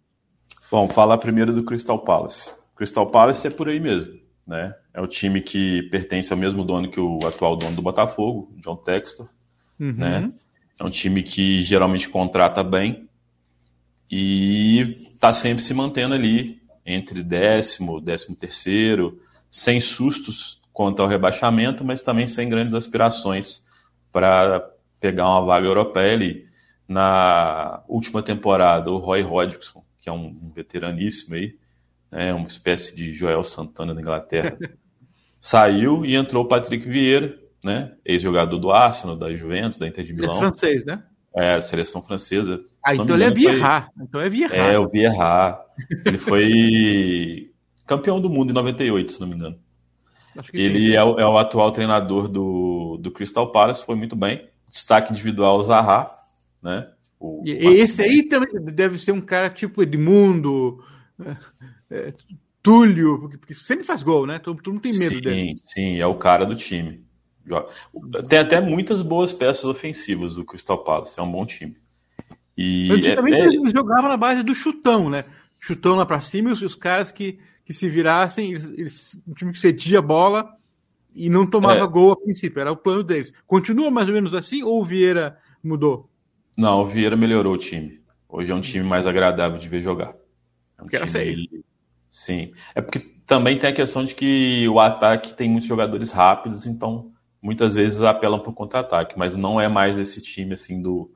Bom, 0.71 0.87
falar 0.87 1.17
primeiro 1.17 1.53
do 1.53 1.63
Crystal 1.63 1.99
Palace. 1.99 2.53
Crystal 2.75 3.09
Palace 3.09 3.47
é 3.47 3.49
por 3.49 3.69
aí 3.69 3.79
mesmo, 3.79 4.19
né? 4.45 4.73
É 4.93 5.01
o 5.01 5.07
time 5.07 5.41
que 5.41 5.83
pertence 5.83 6.31
ao 6.31 6.39
mesmo 6.39 6.63
dono 6.63 6.89
que 6.89 6.99
o 6.99 7.19
atual 7.25 7.55
dono 7.55 7.75
do 7.75 7.81
Botafogo, 7.81 8.53
John 8.57 8.75
Textor, 8.77 9.29
uhum. 9.79 9.93
né? 9.93 10.33
É 10.79 10.83
um 10.83 10.89
time 10.89 11.23
que 11.23 11.61
geralmente 11.61 12.09
contrata 12.09 12.63
bem 12.63 13.07
e 14.11 14.95
está 15.25 15.33
sempre 15.33 15.63
se 15.63 15.73
mantendo 15.73 16.13
ali 16.13 16.61
entre 16.85 17.23
décimo, 17.23 17.99
décimo 17.99 18.35
terceiro, 18.35 19.19
sem 19.49 19.81
sustos 19.81 20.61
quanto 20.71 21.01
ao 21.01 21.07
rebaixamento, 21.07 21.83
mas 21.83 22.03
também 22.03 22.27
sem 22.27 22.47
grandes 22.47 22.75
aspirações 22.75 23.65
para 24.11 24.69
pegar 24.99 25.27
uma 25.27 25.41
vaga 25.43 25.65
europeia 25.65 26.13
ali. 26.13 26.45
Na 26.87 27.81
última 27.87 28.21
temporada, 28.21 28.91
o 28.91 28.97
Roy 28.97 29.23
Hodgson, 29.23 29.83
que 29.99 30.07
é 30.07 30.11
um 30.11 30.37
veteraníssimo 30.53 31.33
aí, 31.33 31.55
né, 32.11 32.31
uma 32.31 32.47
espécie 32.47 32.95
de 32.95 33.11
Joel 33.11 33.43
Santana 33.43 33.95
da 33.95 34.01
Inglaterra, 34.01 34.55
saiu 35.41 36.05
e 36.05 36.15
entrou 36.15 36.43
o 36.43 36.47
Patrick 36.47 36.87
Vieira, 36.87 37.35
né, 37.63 37.95
ex-jogador 38.05 38.59
do 38.59 38.69
Arsenal, 38.69 39.15
da 39.15 39.33
Juventus, 39.33 39.79
da 39.79 39.87
Inter 39.87 40.05
de 40.05 40.13
Milão. 40.13 40.37
Ele 40.37 40.37
é 40.37 40.49
francês, 40.49 40.85
né? 40.85 41.03
É, 41.35 41.55
a 41.55 41.61
seleção 41.61 42.01
francesa. 42.01 42.63
Ah, 42.83 42.95
então 42.95 43.15
ele 43.15 43.25
é 43.25 43.29
Vieira. 43.29 43.89
Então 44.01 44.21
é 44.21 44.29
Vieira. 44.29 44.55
É, 44.55 44.79
o 44.79 44.87
Vieira. 44.87 45.59
Ele 46.05 46.17
foi 46.17 47.51
campeão 47.85 48.21
do 48.21 48.29
mundo 48.29 48.51
em 48.51 48.53
98, 48.53 49.11
se 49.11 49.19
não 49.19 49.27
me 49.27 49.35
engano. 49.35 49.59
ele 50.53 50.95
é 50.95 51.03
o, 51.03 51.19
é 51.19 51.27
o, 51.27 51.37
atual 51.37 51.71
treinador 51.71 52.27
do, 52.27 52.97
do 52.97 53.11
Crystal 53.11 53.51
Palace, 53.51 53.85
foi 53.85 53.95
muito 53.95 54.15
bem. 54.15 54.47
Destaque 54.69 55.11
individual, 55.11 55.61
Zaha, 55.61 56.05
né? 56.61 56.89
O, 57.19 57.41
esse 57.45 58.01
aí 58.01 58.23
também 58.23 58.49
deve 58.65 58.97
ser 58.97 59.11
um 59.11 59.21
cara 59.21 59.49
tipo 59.49 59.81
Edmundo, 59.81 60.83
é, 61.89 62.13
Túlio, 62.61 63.19
porque, 63.19 63.37
porque, 63.37 63.53
sempre 63.53 63.85
faz 63.85 64.01
gol, 64.01 64.25
né? 64.25 64.39
Todo, 64.39 64.61
todo 64.61 64.73
mundo 64.73 64.81
tem 64.81 64.97
medo 64.97 65.15
sim, 65.15 65.21
dele. 65.21 65.51
Sim, 65.55 65.99
é 65.99 66.07
o 66.07 66.15
cara 66.15 66.45
do 66.45 66.55
time. 66.55 67.04
Tem 68.27 68.39
até 68.39 68.59
muitas 68.59 69.01
boas 69.01 69.31
peças 69.31 69.65
ofensivas 69.65 70.35
do 70.35 70.43
Crystal 70.43 70.83
Palace, 70.83 71.19
é 71.19 71.23
um 71.23 71.31
bom 71.31 71.45
time. 71.45 71.75
E 72.57 72.91
Antigamente 72.91 73.35
é, 73.35 73.45
eles 73.45 73.71
jogavam 73.71 74.09
na 74.09 74.17
base 74.17 74.41
do 74.41 74.55
chutão, 74.55 75.09
né? 75.09 75.25
Chutão 75.59 75.95
lá 75.95 76.05
pra 76.05 76.21
cima 76.21 76.49
e 76.49 76.53
os, 76.53 76.61
os 76.61 76.75
caras 76.75 77.11
que, 77.11 77.37
que 77.65 77.73
se 77.73 77.89
virassem, 77.89 78.51
eles, 78.51 78.69
eles, 78.77 79.21
um 79.27 79.33
time 79.33 79.51
que 79.51 79.59
cedia 79.59 79.99
a 79.99 80.01
bola 80.01 80.49
e 81.13 81.29
não 81.29 81.45
tomava 81.45 81.83
é. 81.83 81.87
gol 81.87 82.13
a 82.13 82.17
princípio, 82.17 82.59
era 82.59 82.71
o 82.71 82.77
plano 82.77 83.03
deles. 83.03 83.33
Continua 83.45 83.91
mais 83.91 84.07
ou 84.07 84.13
menos 84.13 84.33
assim 84.33 84.63
ou 84.63 84.81
o 84.81 84.85
Vieira 84.85 85.37
mudou? 85.63 86.09
Não, 86.57 86.81
o 86.81 86.85
Vieira 86.85 87.15
melhorou 87.15 87.53
o 87.53 87.57
time. 87.57 88.01
Hoje 88.27 88.51
é 88.51 88.55
um 88.55 88.61
time 88.61 88.83
mais 88.83 89.05
agradável 89.05 89.57
de 89.57 89.69
ver 89.69 89.81
jogar. 89.81 90.15
É 90.77 90.83
um 90.83 90.87
que 90.87 90.95
era 90.95 91.07
feio. 91.07 91.63
Sim. 92.09 92.53
É 92.73 92.81
porque 92.81 92.99
também 93.25 93.57
tem 93.57 93.69
a 93.69 93.73
questão 93.73 94.05
de 94.05 94.13
que 94.13 94.67
o 94.69 94.79
ataque 94.79 95.35
tem 95.35 95.49
muitos 95.49 95.67
jogadores 95.67 96.11
rápidos, 96.11 96.65
então 96.65 97.11
muitas 97.45 97.75
vezes 97.75 98.01
apelam 98.01 98.39
para 98.39 98.49
o 98.49 98.53
contra-ataque, 98.53 99.17
mas 99.17 99.35
não 99.35 99.61
é 99.61 99.67
mais 99.67 99.99
esse 99.99 100.19
time 100.19 100.55
assim 100.55 100.81
do 100.81 101.11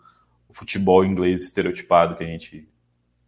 futebol 0.52 1.04
inglês 1.04 1.42
estereotipado 1.42 2.15
que 2.15 2.24
a 2.24 2.28
gente 2.28 2.70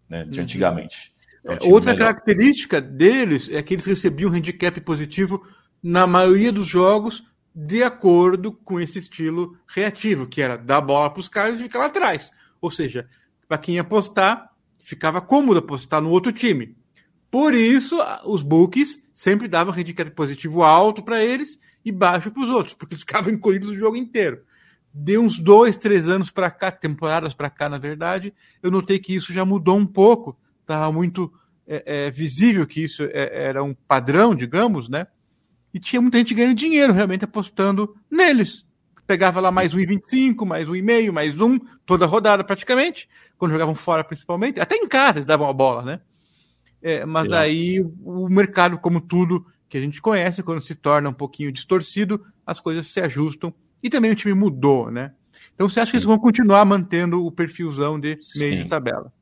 né, 0.08 0.24
de 0.24 0.38
uhum. 0.38 0.44
antigamente. 0.44 1.12
É 1.44 1.54
um 1.54 1.72
Outra 1.72 1.94
melhor. 1.94 2.06
característica 2.06 2.80
deles 2.80 3.50
é 3.50 3.64
que 3.64 3.74
eles 3.74 3.86
recebiam 3.86 4.30
um 4.30 4.34
handicap 4.36 4.80
positivo 4.82 5.44
na 5.82 6.06
maioria 6.06 6.52
dos 6.52 6.68
jogos 6.68 7.24
de 7.56 7.82
acordo 7.82 8.52
com 8.52 8.80
esse 8.80 9.00
estilo 9.00 9.58
reativo, 9.68 10.28
que 10.28 10.40
era 10.40 10.56
dar 10.56 10.80
bola 10.80 11.10
para 11.10 11.20
os 11.20 11.28
caras 11.28 11.60
e 11.60 11.64
ficar 11.64 11.80
lá 11.80 11.86
atrás. 11.88 12.32
Ou 12.62 12.70
seja, 12.70 13.10
para 13.48 13.58
quem 13.58 13.80
apostar, 13.80 14.52
ficava 14.84 15.20
cômodo 15.20 15.58
apostar 15.58 16.02
no 16.02 16.12
outro 16.12 16.32
time. 16.32 16.78
Por 17.32 17.56
isso, 17.56 17.98
os 18.26 18.44
bookies 18.44 19.02
sempre 19.12 19.48
davam 19.48 19.74
handicap 19.74 20.10
positivo 20.12 20.62
alto 20.62 21.02
para 21.02 21.24
eles 21.24 21.60
e 21.84 21.92
baixo 21.92 22.32
para 22.32 22.44
os 22.44 22.50
outros, 22.50 22.74
porque 22.74 22.94
eles 22.94 23.02
ficavam 23.02 23.32
encolhidos 23.34 23.70
o 23.70 23.78
jogo 23.78 23.96
inteiro. 23.96 24.44
De 24.94 25.18
uns 25.18 25.40
dois, 25.40 25.78
três 25.78 26.10
anos 26.10 26.30
para 26.30 26.52
cá, 26.52 26.70
temporadas 26.70 27.34
para 27.34 27.50
cá, 27.50 27.70
na 27.70 27.78
verdade, 27.78 28.34
eu 28.62 28.70
notei 28.70 29.00
que 29.00 29.16
isso 29.16 29.32
já 29.32 29.46
mudou 29.46 29.78
um 29.78 29.86
pouco. 29.86 30.38
Estava 30.62 30.92
muito 30.92 31.32
é, 31.66 32.08
é, 32.08 32.12
visível 32.12 32.68
que 32.68 32.84
isso 32.84 33.04
é, 33.04 33.46
era 33.48 33.64
um 33.64 33.74
padrão, 33.74 34.36
digamos, 34.36 34.90
né? 34.90 35.08
E 35.74 35.80
tinha 35.80 36.02
muita 36.02 36.18
gente 36.18 36.34
ganhando 36.34 36.56
dinheiro 36.56 36.92
realmente 36.92 37.24
apostando 37.24 37.96
neles. 38.10 38.66
Pegava 39.08 39.40
lá 39.40 39.52
mais 39.52 39.74
1,25, 39.74 40.46
mais 40.46 40.68
1,5, 40.68 41.12
mais 41.12 41.40
um, 41.40 41.58
toda 41.86 42.06
rodada 42.06 42.44
praticamente, 42.44 43.08
quando 43.38 43.52
jogavam 43.52 43.76
fora 43.76 44.04
principalmente. 44.04 44.60
Até 44.60 44.76
em 44.76 44.88
casa 44.88 45.20
eles 45.20 45.26
davam 45.26 45.50
a 45.50 45.54
bola, 45.54 45.84
né? 45.84 46.02
É, 46.82 47.06
mas 47.06 47.28
daí 47.28 47.80
o 48.04 48.28
mercado, 48.28 48.78
como 48.78 49.00
tudo, 49.00 49.46
que 49.72 49.78
a 49.78 49.82
gente 49.82 50.02
conhece, 50.02 50.44
quando 50.44 50.60
se 50.60 50.76
torna 50.76 51.08
um 51.08 51.14
pouquinho 51.14 51.50
distorcido, 51.50 52.22
as 52.46 52.60
coisas 52.60 52.88
se 52.88 53.00
ajustam 53.00 53.54
e 53.82 53.90
também 53.90 54.12
o 54.12 54.16
time 54.16 54.34
mudou, 54.34 54.92
né? 54.92 55.14
Então 55.56 55.70
você 55.70 55.80
acha 55.80 55.86
Sim. 55.86 55.92
que 55.92 55.98
eles 55.98 56.06
vão 56.06 56.20
continuar 56.20 56.66
mantendo 56.66 57.26
o 57.26 57.32
perfilzão 57.32 57.98
de 57.98 58.18
meio 58.36 58.54
Sim. 58.54 58.64
de 58.64 58.66
tabela? 58.66 59.14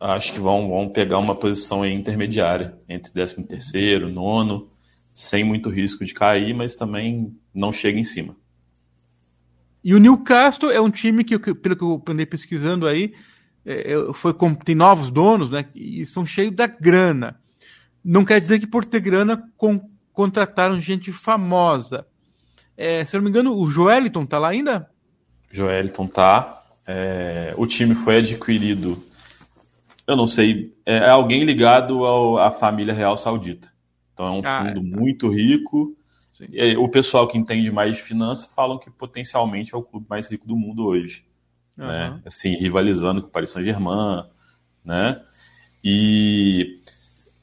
Acho 0.00 0.32
que 0.32 0.40
vão, 0.40 0.68
vão 0.68 0.88
pegar 0.88 1.18
uma 1.18 1.36
posição 1.36 1.86
intermediária 1.86 2.76
entre 2.88 3.12
13 3.12 3.44
terceiro, 3.44 4.10
nono, 4.10 4.68
sem 5.12 5.44
muito 5.44 5.70
risco 5.70 6.04
de 6.04 6.12
cair, 6.12 6.52
mas 6.52 6.74
também 6.74 7.32
não 7.54 7.72
chega 7.72 7.96
em 7.96 8.04
cima. 8.04 8.34
E 9.84 9.94
o 9.94 10.00
Newcastle 10.00 10.72
é 10.72 10.80
um 10.80 10.90
time 10.90 11.22
que, 11.22 11.38
pelo 11.38 11.76
que 11.76 11.84
eu 11.84 12.02
andei 12.08 12.26
pesquisando 12.26 12.88
aí, 12.88 13.14
é, 13.64 13.92
é 13.92 14.12
foi, 14.12 14.34
tem 14.64 14.74
novos 14.74 15.08
donos, 15.08 15.50
né? 15.50 15.66
E 15.72 16.04
são 16.04 16.26
cheios 16.26 16.52
da 16.52 16.66
grana. 16.66 17.38
Não 18.04 18.24
quer 18.24 18.40
dizer 18.40 18.58
que 18.58 18.66
por 18.66 18.84
ter 18.84 19.00
grana 19.00 19.50
com, 19.56 19.80
contrataram 20.12 20.80
gente 20.80 21.12
famosa. 21.12 22.06
É, 22.76 23.04
se 23.04 23.16
eu 23.16 23.20
não 23.20 23.24
me 23.24 23.30
engano, 23.30 23.56
o 23.56 23.70
Joeliton 23.70 24.26
tá 24.26 24.38
lá 24.38 24.48
ainda? 24.48 24.90
Joeliton 25.50 26.06
tá. 26.06 26.62
É, 26.86 27.54
o 27.56 27.66
time 27.66 27.94
foi 27.94 28.16
adquirido, 28.18 29.02
eu 30.06 30.16
não 30.16 30.26
sei, 30.26 30.74
é, 30.84 30.96
é 30.96 31.10
alguém 31.10 31.44
ligado 31.44 32.04
ao, 32.04 32.38
à 32.38 32.50
família 32.50 32.92
real 32.92 33.16
saudita. 33.16 33.68
Então 34.12 34.26
é 34.26 34.30
um 34.30 34.40
ah, 34.44 34.64
fundo 34.64 34.80
é. 34.80 34.82
muito 34.82 35.28
rico. 35.28 35.96
E, 36.50 36.76
o 36.76 36.88
pessoal 36.88 37.26
que 37.26 37.38
entende 37.38 37.70
mais 37.70 37.96
de 37.96 38.02
finanças 38.02 38.52
falam 38.54 38.78
que 38.78 38.90
potencialmente 38.90 39.74
é 39.74 39.78
o 39.78 39.82
clube 39.82 40.06
mais 40.08 40.28
rico 40.28 40.46
do 40.46 40.56
mundo 40.56 40.84
hoje. 40.84 41.24
Uhum. 41.78 41.86
Né? 41.86 42.20
Assim, 42.26 42.54
rivalizando 42.56 43.22
com 43.22 43.28
o 43.28 43.30
Paris 43.30 43.50
Saint-Germain, 43.50 44.24
né? 44.84 45.20
E 45.82 46.78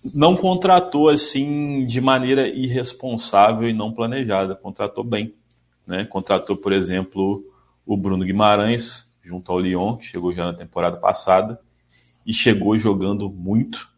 não 0.03 0.35
contratou 0.35 1.09
assim 1.09 1.85
de 1.85 2.01
maneira 2.01 2.47
irresponsável 2.47 3.69
e 3.69 3.73
não 3.73 3.91
planejada, 3.91 4.55
contratou 4.55 5.03
bem. 5.03 5.33
Né? 5.85 6.05
Contratou, 6.05 6.57
por 6.57 6.73
exemplo, 6.73 7.43
o 7.85 7.95
Bruno 7.95 8.25
Guimarães, 8.25 9.09
junto 9.23 9.51
ao 9.51 9.59
Lyon, 9.59 9.97
que 9.97 10.05
chegou 10.05 10.33
já 10.33 10.45
na 10.45 10.53
temporada 10.53 10.97
passada, 10.97 11.59
e 12.25 12.33
chegou 12.33 12.77
jogando 12.77 13.29
muito. 13.29 13.89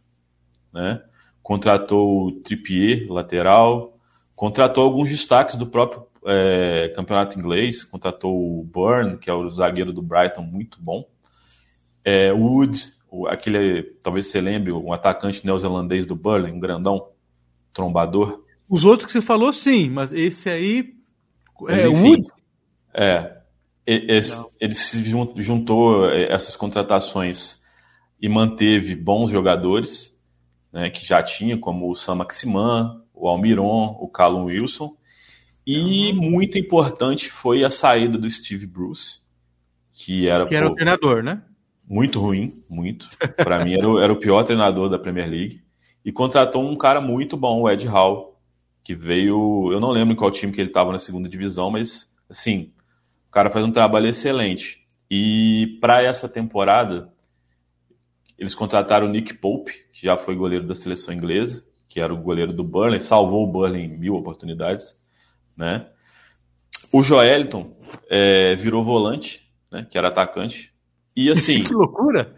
Né? 0.72 1.02
Contratou 1.42 2.26
o 2.26 2.32
Trippier, 2.32 3.10
lateral, 3.10 3.96
contratou 4.34 4.84
alguns 4.84 5.10
destaques 5.10 5.56
do 5.56 5.66
próprio 5.66 6.06
é, 6.26 6.92
campeonato 6.96 7.38
inglês, 7.38 7.82
contratou 7.84 8.60
o 8.60 8.64
Burn, 8.64 9.18
que 9.18 9.30
é 9.30 9.34
o 9.34 9.48
zagueiro 9.50 9.92
do 9.92 10.02
Brighton, 10.02 10.42
muito 10.42 10.78
bom. 10.80 11.06
É, 12.04 12.32
Wood, 12.32 12.92
aquele, 13.28 13.82
talvez 14.02 14.26
você 14.26 14.40
lembre, 14.40 14.72
um 14.72 14.92
atacante 14.92 15.44
neozelandês 15.44 16.06
do 16.06 16.16
Burnley, 16.16 16.52
um 16.52 16.60
grandão, 16.60 17.08
trombador. 17.72 18.44
Os 18.68 18.84
outros 18.84 19.06
que 19.06 19.12
você 19.12 19.22
falou, 19.22 19.52
sim, 19.52 19.90
mas 19.90 20.12
esse 20.12 20.48
aí 20.48 20.94
Mas, 21.60 21.82
é, 21.82 21.88
enfim, 21.88 22.08
Wood? 22.08 22.28
É. 22.92 23.36
Ele 23.86 24.74
se 24.74 25.04
juntou 25.04 26.08
é, 26.08 26.32
essas 26.32 26.56
contratações 26.56 27.62
e 28.20 28.28
manteve 28.28 28.94
bons 28.94 29.30
jogadores, 29.30 30.18
né, 30.72 30.88
que 30.88 31.04
já 31.04 31.22
tinha, 31.22 31.58
como 31.58 31.90
o 31.90 31.94
Sam 31.94 32.16
Maximan, 32.16 33.02
o 33.12 33.28
Almiron, 33.28 33.96
o 34.00 34.08
Callum 34.08 34.46
Wilson. 34.46 34.96
E 35.66 36.12
muito 36.14 36.58
importante 36.58 37.30
foi 37.30 37.64
a 37.64 37.70
saída 37.70 38.18
do 38.18 38.28
Steve 38.30 38.66
Bruce, 38.66 39.20
que 39.92 40.28
era, 40.28 40.46
que 40.46 40.54
era 40.54 40.66
pô, 40.66 40.72
o 40.72 40.74
treinador, 40.74 41.22
né? 41.22 41.42
Muito 41.88 42.20
ruim, 42.20 42.52
muito. 42.68 43.08
Para 43.36 43.64
mim 43.64 43.74
era 43.74 43.88
o, 43.88 43.98
era 43.98 44.12
o 44.12 44.18
pior 44.18 44.42
treinador 44.44 44.88
da 44.88 44.98
Premier 44.98 45.28
League. 45.28 45.62
E 46.04 46.12
contratou 46.12 46.62
um 46.62 46.76
cara 46.76 47.00
muito 47.00 47.36
bom, 47.36 47.62
o 47.62 47.70
Ed 47.70 47.86
Hall, 47.86 48.40
que 48.82 48.94
veio. 48.94 49.70
Eu 49.72 49.80
não 49.80 49.90
lembro 49.90 50.12
em 50.12 50.16
qual 50.16 50.30
time 50.30 50.52
que 50.52 50.60
ele 50.60 50.70
estava 50.70 50.92
na 50.92 50.98
segunda 50.98 51.28
divisão, 51.28 51.70
mas 51.70 52.14
assim, 52.28 52.72
o 53.28 53.32
cara 53.32 53.50
faz 53.50 53.64
um 53.64 53.72
trabalho 53.72 54.06
excelente. 54.06 54.84
E 55.10 55.78
para 55.80 56.02
essa 56.02 56.28
temporada, 56.28 57.12
eles 58.38 58.54
contrataram 58.54 59.06
o 59.06 59.10
Nick 59.10 59.34
Pope, 59.34 59.72
que 59.92 60.04
já 60.06 60.16
foi 60.16 60.34
goleiro 60.34 60.66
da 60.66 60.74
seleção 60.74 61.14
inglesa, 61.14 61.64
que 61.88 62.00
era 62.00 62.12
o 62.12 62.20
goleiro 62.20 62.52
do 62.52 62.64
Burnley, 62.64 63.00
salvou 63.00 63.44
o 63.44 63.50
Burnley 63.50 63.84
em 63.84 63.88
mil 63.88 64.14
oportunidades, 64.14 65.00
né? 65.56 65.86
O 66.92 67.02
Joeliton 67.02 67.76
é, 68.10 68.54
virou 68.56 68.84
volante, 68.84 69.50
né? 69.72 69.86
Que 69.88 69.96
era 69.96 70.08
atacante. 70.08 70.73
E 71.16 71.30
assim. 71.30 71.62
que 71.64 71.74
loucura! 71.74 72.34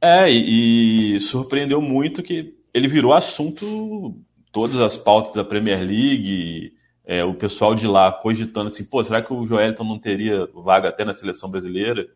É, 0.00 0.30
e, 0.30 1.16
e 1.16 1.20
surpreendeu 1.20 1.80
muito 1.80 2.22
que 2.22 2.54
ele 2.74 2.88
virou 2.88 3.12
assunto 3.12 4.14
todas 4.52 4.78
as 4.80 4.96
pautas 4.96 5.34
da 5.34 5.42
Premier 5.42 5.80
League, 5.80 6.74
é, 7.04 7.24
o 7.24 7.34
pessoal 7.34 7.74
de 7.74 7.86
lá 7.86 8.12
cogitando 8.12 8.66
assim, 8.66 8.84
pô, 8.84 9.02
será 9.02 9.22
que 9.22 9.32
o 9.32 9.46
Joeliton 9.46 9.84
não 9.84 9.98
teria 9.98 10.46
vaga 10.54 10.88
até 10.88 11.04
na 11.04 11.14
seleção 11.14 11.50
brasileira? 11.50 12.06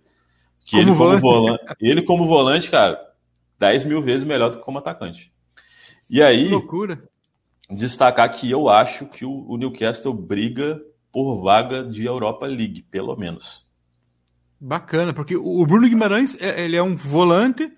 Que 0.65 0.77
como 0.77 0.83
ele 0.83 0.97
como 0.97 1.19
volante, 1.19 1.65
ele 1.81 2.03
como 2.03 2.27
volante, 2.27 2.71
cara, 2.71 3.01
10 3.59 3.85
mil 3.85 4.03
vezes 4.03 4.25
melhor 4.25 4.51
do 4.51 4.59
que 4.59 4.65
como 4.65 4.79
atacante. 4.79 5.33
E 6.11 6.23
aí, 6.23 6.45
que 6.45 6.51
loucura. 6.51 7.03
destacar 7.71 8.31
que 8.31 8.51
eu 8.51 8.69
acho 8.69 9.07
que 9.07 9.25
o, 9.25 9.47
o 9.49 9.57
Newcastle 9.57 10.15
briga 10.15 10.81
por 11.13 11.43
vaga 11.43 11.83
de 11.83 12.05
Europa 12.07 12.47
League, 12.47 12.83
pelo 12.83 13.15
menos. 13.17 13.67
Bacana, 14.61 15.13
porque 15.13 15.37
o 15.37 15.65
Bruno 15.65 15.89
Guimarães, 15.89 16.37
é, 16.41 16.65
ele 16.65 16.77
é 16.77 16.83
um 16.83 16.97
volante 16.97 17.71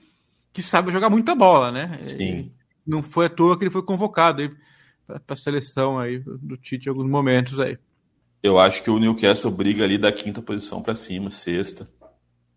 que 0.53 0.63
sabe 0.63 0.93
jogar 0.93 1.11
muita 1.11 1.35
bola, 1.35 1.71
né? 1.71 1.97
Sim. 1.99 2.51
não 2.87 3.03
foi 3.03 3.27
à 3.27 3.29
toa 3.29 3.57
que 3.57 3.65
ele 3.65 3.71
foi 3.71 3.83
convocado 3.83 4.51
para 5.07 5.35
a 5.35 5.37
seleção 5.37 5.99
aí 5.99 6.19
do 6.19 6.57
Tite 6.57 6.87
em 6.87 6.91
alguns 6.91 7.11
momentos 7.11 7.61
aí. 7.61 7.79
Eu 8.43 8.59
acho 8.59 8.83
que 8.83 8.91
o 8.91 8.99
Newcastle 8.99 9.51
briga 9.51 9.85
ali 9.85 9.99
da 9.99 10.11
quinta 10.11 10.41
posição 10.41 10.83
para 10.83 10.95
cima, 10.95 11.31
sexta. 11.31 11.89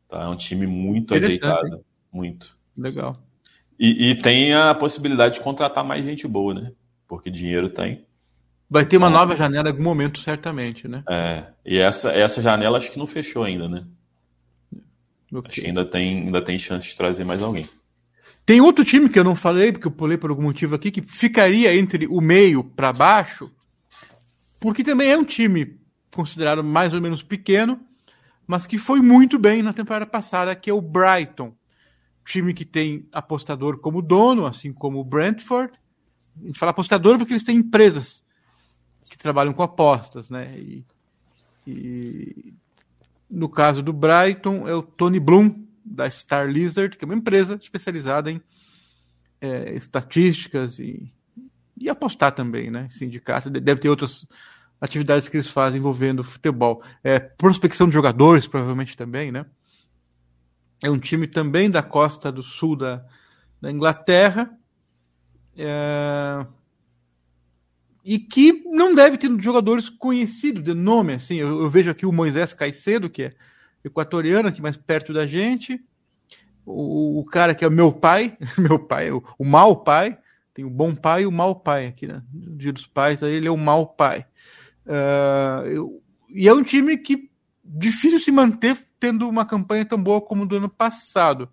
Tá? 0.07 0.21
É 0.23 0.27
um 0.27 0.37
time 0.37 0.65
muito 0.65 1.13
ajeitado, 1.13 1.67
hein? 1.67 1.81
muito. 2.11 2.57
Legal. 2.77 3.17
E, 3.77 4.11
e, 4.11 4.15
tem 4.15 4.53
a 4.53 4.73
possibilidade 4.73 5.35
de 5.35 5.41
contratar 5.41 5.83
mais 5.83 6.05
gente 6.05 6.27
boa, 6.27 6.53
né? 6.53 6.71
Porque 7.07 7.29
dinheiro 7.29 7.69
tem. 7.69 8.05
Vai 8.69 8.85
ter 8.85 8.97
uma 8.97 9.07
então, 9.07 9.19
nova 9.19 9.35
janela 9.35 9.67
em 9.67 9.71
algum 9.71 9.83
momento, 9.83 10.19
certamente, 10.19 10.87
né? 10.87 11.03
É. 11.09 11.45
E 11.65 11.79
essa, 11.79 12.11
essa 12.11 12.41
janela 12.41 12.77
acho 12.77 12.91
que 12.91 12.99
não 12.99 13.07
fechou 13.07 13.43
ainda, 13.43 13.67
né? 13.67 13.85
Okay. 15.33 15.49
Acho 15.49 15.61
que 15.61 15.67
ainda 15.67 15.85
tem, 15.85 16.23
ainda 16.25 16.41
tem 16.43 16.59
chance 16.59 16.87
de 16.87 16.95
trazer 16.95 17.23
mais 17.23 17.41
alguém. 17.41 17.67
Tem 18.45 18.61
outro 18.61 18.83
time 18.83 19.09
que 19.09 19.17
eu 19.17 19.23
não 19.23 19.35
falei, 19.35 19.71
porque 19.71 19.87
eu 19.87 19.91
pulei 19.91 20.17
por 20.17 20.29
algum 20.29 20.43
motivo 20.43 20.75
aqui, 20.75 20.91
que 20.91 21.01
ficaria 21.01 21.73
entre 21.75 22.07
o 22.07 22.21
meio 22.21 22.63
para 22.63 22.91
baixo, 22.91 23.49
porque 24.59 24.83
também 24.83 25.11
é 25.11 25.17
um 25.17 25.23
time 25.23 25.79
considerado 26.13 26.63
mais 26.63 26.93
ou 26.93 27.01
menos 27.01 27.23
pequeno, 27.23 27.79
mas 28.45 28.67
que 28.67 28.77
foi 28.77 29.01
muito 29.01 29.39
bem 29.39 29.63
na 29.63 29.73
temporada 29.73 30.05
passada, 30.05 30.55
que 30.55 30.69
é 30.69 30.73
o 30.73 30.81
Brighton. 30.81 31.55
Time 32.25 32.53
que 32.53 32.65
tem 32.65 33.07
apostador 33.11 33.79
como 33.79 34.01
dono, 34.01 34.45
assim 34.45 34.71
como 34.71 34.99
o 34.99 35.03
Brentford. 35.03 35.73
A 36.41 36.47
gente 36.47 36.59
fala 36.59 36.71
apostador 36.71 37.17
porque 37.17 37.33
eles 37.33 37.43
têm 37.43 37.57
empresas 37.57 38.23
que 39.09 39.17
trabalham 39.17 39.53
com 39.53 39.63
apostas, 39.63 40.29
né? 40.29 40.53
E, 40.57 40.85
e 41.65 42.53
no 43.33 43.49
caso 43.49 43.81
do 43.81 43.91
Brighton, 43.91 44.67
é 44.67 44.75
o 44.75 44.83
Tony 44.83 45.19
Bloom, 45.19 45.65
da 45.83 46.09
Star 46.09 46.47
Lizard, 46.47 46.95
que 46.95 47.03
é 47.03 47.07
uma 47.07 47.15
empresa 47.15 47.55
especializada 47.61 48.31
em 48.31 48.39
é, 49.41 49.73
estatísticas 49.73 50.79
e, 50.79 51.11
e 51.75 51.89
apostar 51.89 52.31
também, 52.31 52.69
né? 52.69 52.87
Sindicato. 52.91 53.49
Deve 53.49 53.81
ter 53.81 53.89
outras 53.89 54.27
atividades 54.79 55.27
que 55.27 55.35
eles 55.35 55.49
fazem 55.49 55.79
envolvendo 55.79 56.23
futebol. 56.23 56.83
É, 57.03 57.19
prospecção 57.19 57.87
de 57.87 57.93
jogadores, 57.93 58.45
provavelmente 58.45 58.95
também, 58.95 59.31
né? 59.31 59.45
É 60.81 60.89
um 60.89 60.99
time 60.99 61.25
também 61.25 61.71
da 61.71 61.81
costa 61.81 62.31
do 62.31 62.43
sul 62.43 62.75
da, 62.75 63.03
da 63.59 63.71
Inglaterra. 63.71 64.55
É, 65.57 66.45
e 68.03 68.19
que 68.19 68.63
não 68.65 68.93
deve 68.93 69.17
ter 69.17 69.31
jogadores 69.39 69.89
conhecidos 69.89 70.61
de 70.61 70.73
nome, 70.73 71.13
assim. 71.13 71.37
Eu, 71.37 71.61
eu, 71.61 71.69
vejo 71.69 71.89
aqui 71.89 72.05
o 72.05 72.11
Moisés 72.11 72.53
Caicedo, 72.53 73.09
que 73.09 73.23
é 73.23 73.33
equatoriano, 73.83 74.49
aqui 74.49 74.61
mais 74.61 74.75
perto 74.75 75.13
da 75.13 75.25
gente. 75.25 75.81
O, 76.65 77.19
o 77.19 77.25
cara 77.25 77.55
que 77.55 77.63
é 77.63 77.69
meu 77.69 77.93
pai, 77.93 78.37
meu 78.57 78.77
pai, 78.77 79.11
o, 79.11 79.23
o 79.37 79.45
mau 79.45 79.83
pai, 79.83 80.17
tem 80.53 80.65
o 80.65 80.69
bom 80.69 80.93
pai 80.93 81.23
e 81.23 81.25
o 81.25 81.31
mau 81.31 81.55
pai 81.55 81.87
aqui, 81.87 82.05
né? 82.05 82.21
No 82.33 82.57
dia 82.57 82.73
dos 82.73 82.85
pais, 82.85 83.23
aí 83.23 83.33
ele 83.33 83.47
é 83.47 83.51
o 83.51 83.57
mau 83.57 83.87
pai. 83.87 84.25
Uh, 84.85 85.67
eu, 85.67 86.03
e 86.29 86.47
é 86.47 86.53
um 86.53 86.63
time 86.63 86.97
que 86.97 87.29
difícil 87.63 88.19
se 88.19 88.31
manter 88.31 88.77
tendo 88.99 89.27
uma 89.27 89.45
campanha 89.45 89.85
tão 89.85 90.01
boa 90.01 90.19
como 90.19 90.45
do 90.45 90.57
ano 90.57 90.69
passado. 90.69 91.49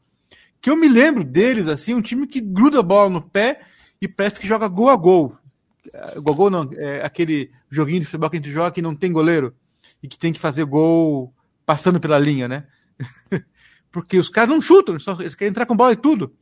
Que 0.60 0.68
eu 0.68 0.76
me 0.76 0.88
lembro 0.88 1.22
deles, 1.24 1.68
assim, 1.68 1.94
um 1.94 2.02
time 2.02 2.26
que 2.26 2.40
gruda 2.40 2.80
a 2.80 2.82
bola 2.82 3.08
no 3.08 3.22
pé 3.22 3.60
e 4.00 4.08
parece 4.08 4.40
que 4.40 4.46
joga 4.46 4.68
gol 4.68 4.90
a 4.90 4.96
gol. 4.96 5.36
Gogol 6.16 6.50
não, 6.50 6.68
é 6.76 7.04
aquele 7.04 7.50
joguinho 7.70 8.00
de 8.00 8.06
futebol 8.06 8.30
que 8.30 8.36
a 8.36 8.40
gente 8.40 8.50
joga 8.50 8.70
que 8.70 8.82
não 8.82 8.94
tem 8.94 9.12
goleiro 9.12 9.54
e 10.02 10.08
que 10.08 10.18
tem 10.18 10.32
que 10.32 10.40
fazer 10.40 10.64
gol 10.64 11.34
passando 11.64 12.00
pela 12.00 12.18
linha, 12.18 12.48
né? 12.48 12.66
Porque 13.90 14.18
os 14.18 14.28
caras 14.28 14.50
não 14.50 14.60
chutam, 14.60 14.94
eles, 14.94 15.02
só, 15.02 15.12
eles 15.20 15.34
querem 15.34 15.50
entrar 15.50 15.66
com 15.66 15.76
bola 15.76 15.92
e 15.92 15.96
tudo. 15.96 16.32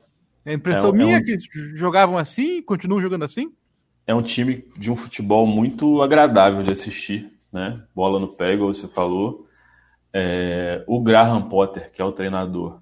A 0.44 0.52
impressão 0.52 0.90
é, 0.90 0.92
minha 0.92 1.14
é, 1.14 1.18
um... 1.18 1.20
é 1.20 1.22
que 1.22 1.30
eles 1.32 1.44
jogavam 1.74 2.18
assim, 2.18 2.62
continuam 2.62 3.00
jogando 3.00 3.24
assim. 3.24 3.52
É 4.06 4.14
um 4.14 4.22
time 4.22 4.64
de 4.76 4.90
um 4.90 4.96
futebol 4.96 5.46
muito 5.46 6.02
agradável 6.02 6.62
de 6.62 6.72
assistir, 6.72 7.30
né? 7.52 7.82
Bola 7.94 8.18
no 8.18 8.28
pé, 8.28 8.54
igual 8.54 8.72
você 8.72 8.88
falou. 8.88 9.46
É, 10.12 10.82
o 10.86 11.00
Graham 11.00 11.42
Potter, 11.48 11.90
que 11.92 12.00
é 12.00 12.04
o 12.04 12.12
treinador, 12.12 12.80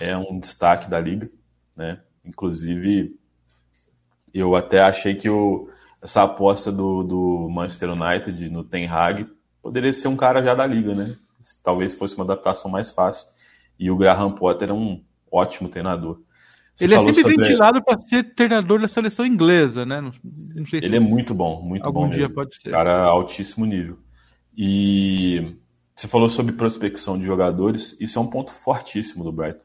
é 0.00 0.16
um 0.16 0.38
destaque 0.38 0.88
da 0.88 1.00
liga, 1.00 1.28
né? 1.76 2.00
Inclusive, 2.24 3.16
eu 4.32 4.54
até 4.54 4.80
achei 4.80 5.14
que 5.14 5.28
o, 5.28 5.68
essa 6.02 6.22
aposta 6.22 6.72
do, 6.72 7.02
do 7.02 7.48
Manchester 7.50 7.90
United 7.90 8.50
no 8.50 8.64
Ten 8.64 8.86
Hag 8.86 9.26
poderia 9.62 9.92
ser 9.92 10.08
um 10.08 10.16
cara 10.16 10.42
já 10.42 10.54
da 10.54 10.66
liga, 10.66 10.94
né? 10.94 11.16
Talvez 11.62 11.94
fosse 11.94 12.14
uma 12.16 12.24
adaptação 12.24 12.70
mais 12.70 12.90
fácil. 12.90 13.28
E 13.78 13.90
o 13.90 13.96
Graham 13.96 14.32
Potter 14.32 14.70
é 14.70 14.72
um 14.72 15.02
ótimo 15.30 15.68
treinador. 15.68 16.20
Você 16.74 16.84
ele 16.84 16.94
é 16.94 17.00
sempre 17.00 17.22
sobre... 17.22 17.36
ventilado 17.36 17.82
para 17.82 17.98
ser 17.98 18.34
treinador 18.34 18.80
da 18.80 18.88
seleção 18.88 19.26
inglesa, 19.26 19.84
né? 19.84 20.00
Não, 20.00 20.12
não 20.54 20.66
sei 20.66 20.80
ele 20.82 20.96
é 20.96 21.00
muito 21.00 21.34
bom, 21.34 21.60
muito 21.62 21.84
algum 21.84 22.00
bom. 22.00 22.04
Algum 22.04 22.14
dia 22.14 22.22
mesmo. 22.22 22.34
pode 22.34 22.60
ser. 22.60 22.70
Cara, 22.70 23.04
altíssimo 23.04 23.66
nível. 23.66 23.98
E 24.56 25.56
você 25.94 26.08
falou 26.08 26.30
sobre 26.30 26.52
prospecção 26.52 27.18
de 27.18 27.24
jogadores, 27.24 27.98
isso 28.00 28.18
é 28.18 28.22
um 28.22 28.30
ponto 28.30 28.52
fortíssimo 28.52 29.22
do 29.22 29.32
Brighton. 29.32 29.64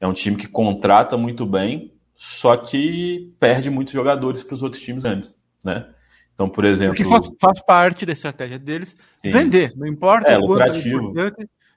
É 0.00 0.06
um 0.06 0.12
time 0.12 0.36
que 0.36 0.48
contrata 0.48 1.16
muito 1.16 1.46
bem, 1.46 1.91
só 2.14 2.56
que 2.56 3.32
perde 3.38 3.70
muitos 3.70 3.92
jogadores 3.92 4.42
para 4.42 4.54
os 4.54 4.62
outros 4.62 4.82
times 4.82 5.04
antes, 5.04 5.34
né? 5.64 5.86
Então, 6.34 6.48
por 6.48 6.64
exemplo. 6.64 6.96
Porque 6.96 7.08
faz, 7.08 7.30
faz 7.40 7.60
parte 7.62 8.06
da 8.06 8.12
estratégia 8.12 8.58
deles 8.58 8.96
sim, 9.14 9.30
vender, 9.30 9.70
não 9.76 9.86
importa 9.86 10.30
é, 10.30 10.36
lucrativo. 10.36 11.12
É 11.20 11.30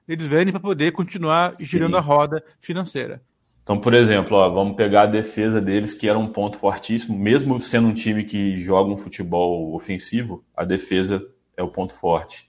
eles 0.07 0.25
vendem 0.25 0.51
para 0.51 0.61
poder 0.61 0.91
continuar 0.91 1.51
girando 1.59 1.93
sim. 1.93 1.97
a 1.97 2.01
roda 2.01 2.43
financeira. 2.59 3.21
Então, 3.63 3.79
por 3.79 3.95
exemplo, 3.95 4.37
ó, 4.37 4.47
vamos 4.47 4.75
pegar 4.75 5.03
a 5.03 5.07
defesa 5.07 5.59
deles, 5.59 5.93
que 5.93 6.07
era 6.07 6.19
um 6.19 6.27
ponto 6.27 6.59
fortíssimo, 6.59 7.17
mesmo 7.17 7.59
sendo 7.59 7.87
um 7.87 7.93
time 7.93 8.23
que 8.23 8.61
joga 8.61 8.91
um 8.91 8.97
futebol 8.97 9.73
ofensivo, 9.73 10.43
a 10.55 10.63
defesa 10.63 11.25
é 11.57 11.63
o 11.63 11.67
ponto 11.67 11.95
forte. 11.95 12.47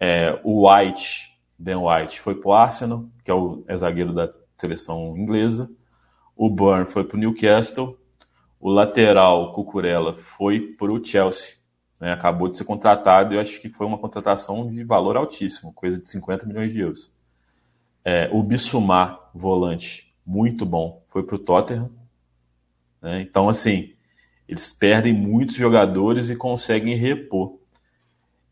É, 0.00 0.40
o 0.42 0.66
White, 0.66 1.30
Ben 1.58 1.76
White, 1.76 2.20
foi 2.20 2.34
para 2.36 2.48
o 2.48 2.54
Arsenal, 2.54 3.04
que 3.22 3.30
é 3.30 3.34
o 3.34 3.62
é 3.68 3.76
zagueiro 3.76 4.14
da 4.14 4.32
seleção 4.56 5.14
inglesa. 5.18 5.70
O 6.36 6.50
Burn 6.50 6.84
foi 6.84 7.02
para 7.02 7.16
o 7.16 7.20
Newcastle. 7.20 7.98
O 8.60 8.70
lateral, 8.70 9.52
Cucurella, 9.54 10.14
foi 10.14 10.60
para 10.60 10.92
o 10.92 11.02
Chelsea. 11.02 11.54
Né? 11.98 12.12
Acabou 12.12 12.48
de 12.48 12.56
ser 12.56 12.64
contratado 12.64 13.32
e 13.32 13.36
eu 13.36 13.40
acho 13.40 13.58
que 13.60 13.70
foi 13.70 13.86
uma 13.86 13.98
contratação 13.98 14.70
de 14.70 14.84
valor 14.84 15.16
altíssimo, 15.16 15.72
coisa 15.72 15.98
de 15.98 16.06
50 16.06 16.44
milhões 16.46 16.72
de 16.72 16.80
euros. 16.80 17.16
É, 18.04 18.28
o 18.32 18.42
Bissumar, 18.42 19.30
volante, 19.34 20.14
muito 20.24 20.66
bom, 20.66 21.02
foi 21.08 21.22
para 21.22 21.36
o 21.36 21.38
Tottenham. 21.38 21.90
Né? 23.00 23.22
Então, 23.22 23.48
assim, 23.48 23.94
eles 24.48 24.72
perdem 24.72 25.12
muitos 25.12 25.56
jogadores 25.56 26.28
e 26.28 26.36
conseguem 26.36 26.94
repor. 26.96 27.58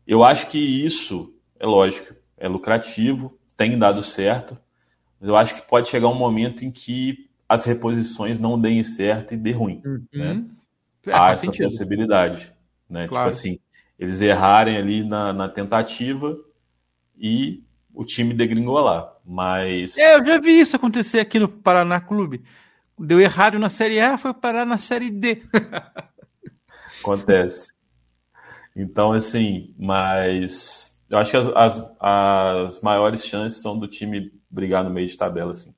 Eu 0.07 0.23
acho 0.23 0.47
que 0.47 0.57
isso, 0.57 1.33
é 1.59 1.65
lógico, 1.65 2.13
é 2.37 2.47
lucrativo, 2.47 3.37
tem 3.55 3.77
dado 3.77 4.03
certo, 4.03 4.57
mas 5.19 5.29
eu 5.29 5.35
acho 5.35 5.55
que 5.55 5.67
pode 5.67 5.87
chegar 5.87 6.09
um 6.09 6.15
momento 6.15 6.65
em 6.65 6.71
que 6.71 7.29
as 7.47 7.65
reposições 7.65 8.39
não 8.39 8.59
deem 8.59 8.83
certo 8.83 9.33
e 9.33 9.37
dê 9.37 9.51
ruim. 9.51 9.81
Uhum. 9.85 10.05
Né? 10.13 10.45
É, 11.05 11.13
Há 11.13 11.31
essa 11.31 11.43
sentido. 11.43 11.65
possibilidade. 11.65 12.53
Né? 12.89 13.01
Tipo 13.01 13.13
claro. 13.13 13.31
Tipo 13.31 13.39
assim, 13.39 13.59
eles 13.97 14.21
errarem 14.21 14.77
ali 14.77 15.03
na, 15.03 15.31
na 15.31 15.47
tentativa 15.47 16.37
e 17.17 17.63
o 17.93 18.03
time 18.03 18.33
degringolar. 18.33 19.13
Mas. 19.25 19.97
É, 19.97 20.15
eu 20.15 20.25
já 20.25 20.39
vi 20.39 20.59
isso 20.59 20.75
acontecer 20.75 21.19
aqui 21.19 21.39
no 21.39 21.47
Paraná 21.47 21.99
Clube. 21.99 22.43
Deu 22.97 23.19
errado 23.19 23.59
na 23.59 23.69
Série 23.69 23.99
A, 23.99 24.17
foi 24.17 24.33
parar 24.33 24.65
na 24.65 24.77
Série 24.77 25.11
D. 25.11 25.43
Acontece. 27.01 27.73
Então, 28.75 29.13
assim, 29.13 29.73
mas 29.77 30.97
eu 31.09 31.17
acho 31.17 31.31
que 31.31 31.37
as, 31.37 31.47
as, 31.47 31.95
as, 31.99 32.81
maiores 32.81 33.25
chances 33.25 33.61
são 33.61 33.77
do 33.77 33.87
time 33.87 34.31
brigar 34.49 34.83
no 34.83 34.89
meio 34.89 35.07
de 35.07 35.17
tabela, 35.17 35.51
assim. 35.51 35.73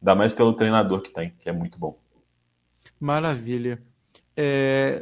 Ainda 0.00 0.14
mais 0.14 0.32
pelo 0.32 0.52
treinador 0.52 1.00
que 1.00 1.10
tem, 1.10 1.32
que 1.38 1.48
é 1.48 1.52
muito 1.52 1.78
bom. 1.78 1.96
Maravilha. 3.00 3.82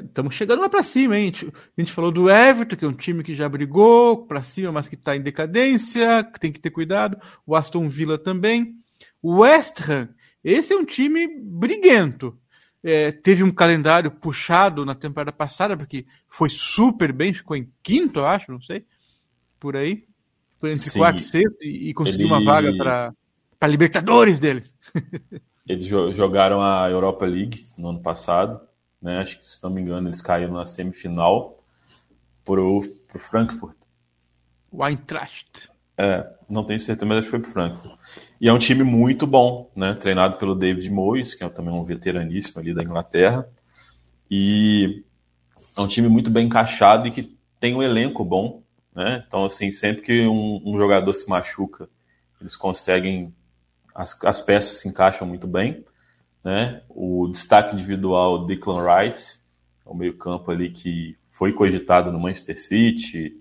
Estamos 0.02 0.34
é, 0.34 0.36
chegando 0.36 0.62
lá 0.62 0.68
para 0.68 0.82
cima, 0.82 1.18
hein? 1.18 1.30
A 1.76 1.80
gente 1.80 1.92
falou 1.92 2.10
do 2.10 2.30
Everton, 2.30 2.74
que 2.76 2.84
é 2.86 2.88
um 2.88 2.94
time 2.94 3.22
que 3.22 3.34
já 3.34 3.46
brigou 3.46 4.26
para 4.26 4.42
cima, 4.42 4.72
mas 4.72 4.88
que 4.88 4.94
está 4.94 5.14
em 5.14 5.20
decadência, 5.20 6.24
que 6.24 6.40
tem 6.40 6.50
que 6.50 6.58
ter 6.58 6.70
cuidado. 6.70 7.18
O 7.46 7.54
Aston 7.54 7.86
Villa 7.88 8.16
também. 8.16 8.74
O 9.20 9.40
West 9.40 9.80
Ham, 9.88 10.08
esse 10.42 10.72
é 10.72 10.76
um 10.76 10.84
time 10.86 11.28
briguento. 11.38 12.38
É, 12.82 13.12
teve 13.12 13.42
um 13.42 13.50
calendário 13.50 14.10
puxado 14.10 14.84
na 14.86 14.94
temporada 14.94 15.32
passada, 15.32 15.76
porque 15.76 16.06
foi 16.28 16.48
super 16.48 17.12
bem, 17.12 17.34
ficou 17.34 17.56
em 17.56 17.70
quinto, 17.82 18.20
eu 18.20 18.26
acho, 18.26 18.50
não 18.50 18.60
sei, 18.60 18.86
por 19.60 19.76
aí. 19.76 20.04
Foi 20.58 20.70
entre 20.70 20.90
Sim, 20.90 20.98
quarto 20.98 21.18
e 21.18 21.22
sexto 21.22 21.62
e, 21.62 21.90
e 21.90 21.94
conseguiu 21.94 22.26
ele... 22.26 22.34
uma 22.34 22.44
vaga 22.44 22.74
para 22.76 23.12
Libertadores 23.64 24.38
deles. 24.38 24.74
Eles 25.68 25.84
jogaram 25.86 26.62
a 26.62 26.88
Europa 26.88 27.24
League 27.26 27.66
no 27.76 27.88
ano 27.88 28.00
passado 28.00 28.60
né? 29.00 29.18
Acho 29.18 29.38
que, 29.38 29.46
se 29.46 29.62
não 29.62 29.70
me 29.70 29.80
engano, 29.80 30.08
eles 30.08 30.20
caíram 30.20 30.54
na 30.54 30.66
semifinal 30.66 31.56
pro, 32.44 32.82
pro 33.08 33.18
Frankfurt. 33.18 33.76
O 34.70 34.84
Eintracht. 34.84 35.70
É, 35.96 36.28
não 36.48 36.64
tenho 36.64 36.80
certeza, 36.80 37.06
mas 37.06 37.18
acho 37.18 37.26
que 37.26 37.30
foi 37.30 37.40
pro 37.40 37.50
Frankfurt. 37.50 37.98
E 38.40 38.48
é 38.48 38.52
um 38.52 38.58
time 38.58 38.82
muito 38.82 39.26
bom, 39.26 39.70
né? 39.74 39.94
Treinado 39.94 40.36
pelo 40.36 40.54
David 40.54 40.90
Moyes, 40.90 41.34
que 41.34 41.44
é 41.44 41.48
também 41.48 41.72
um 41.72 41.84
veteraníssimo 41.84 42.60
ali 42.60 42.74
da 42.74 42.82
Inglaterra. 42.82 43.48
E 44.30 45.04
é 45.76 45.80
um 45.80 45.88
time 45.88 46.08
muito 46.08 46.30
bem 46.30 46.46
encaixado 46.46 47.06
e 47.06 47.10
que 47.10 47.36
tem 47.60 47.74
um 47.74 47.82
elenco 47.82 48.24
bom, 48.24 48.62
né? 48.94 49.24
Então, 49.26 49.44
assim, 49.44 49.70
sempre 49.70 50.02
que 50.02 50.26
um, 50.26 50.60
um 50.66 50.76
jogador 50.76 51.14
se 51.14 51.28
machuca, 51.28 51.88
eles 52.40 52.56
conseguem. 52.56 53.32
As, 53.96 54.16
as 54.24 54.40
peças 54.40 54.80
se 54.80 54.88
encaixam 54.88 55.26
muito 55.26 55.46
bem 55.46 55.84
né? 56.46 56.80
O 56.88 57.26
destaque 57.26 57.74
individual 57.74 58.46
Declan 58.46 58.86
Rice, 58.86 59.40
é 59.84 59.90
o 59.90 59.94
meio-campo 59.94 60.48
ali 60.52 60.70
que 60.70 61.18
foi 61.28 61.52
cogitado 61.52 62.12
no 62.12 62.20
Manchester 62.20 62.56
City, 62.62 63.36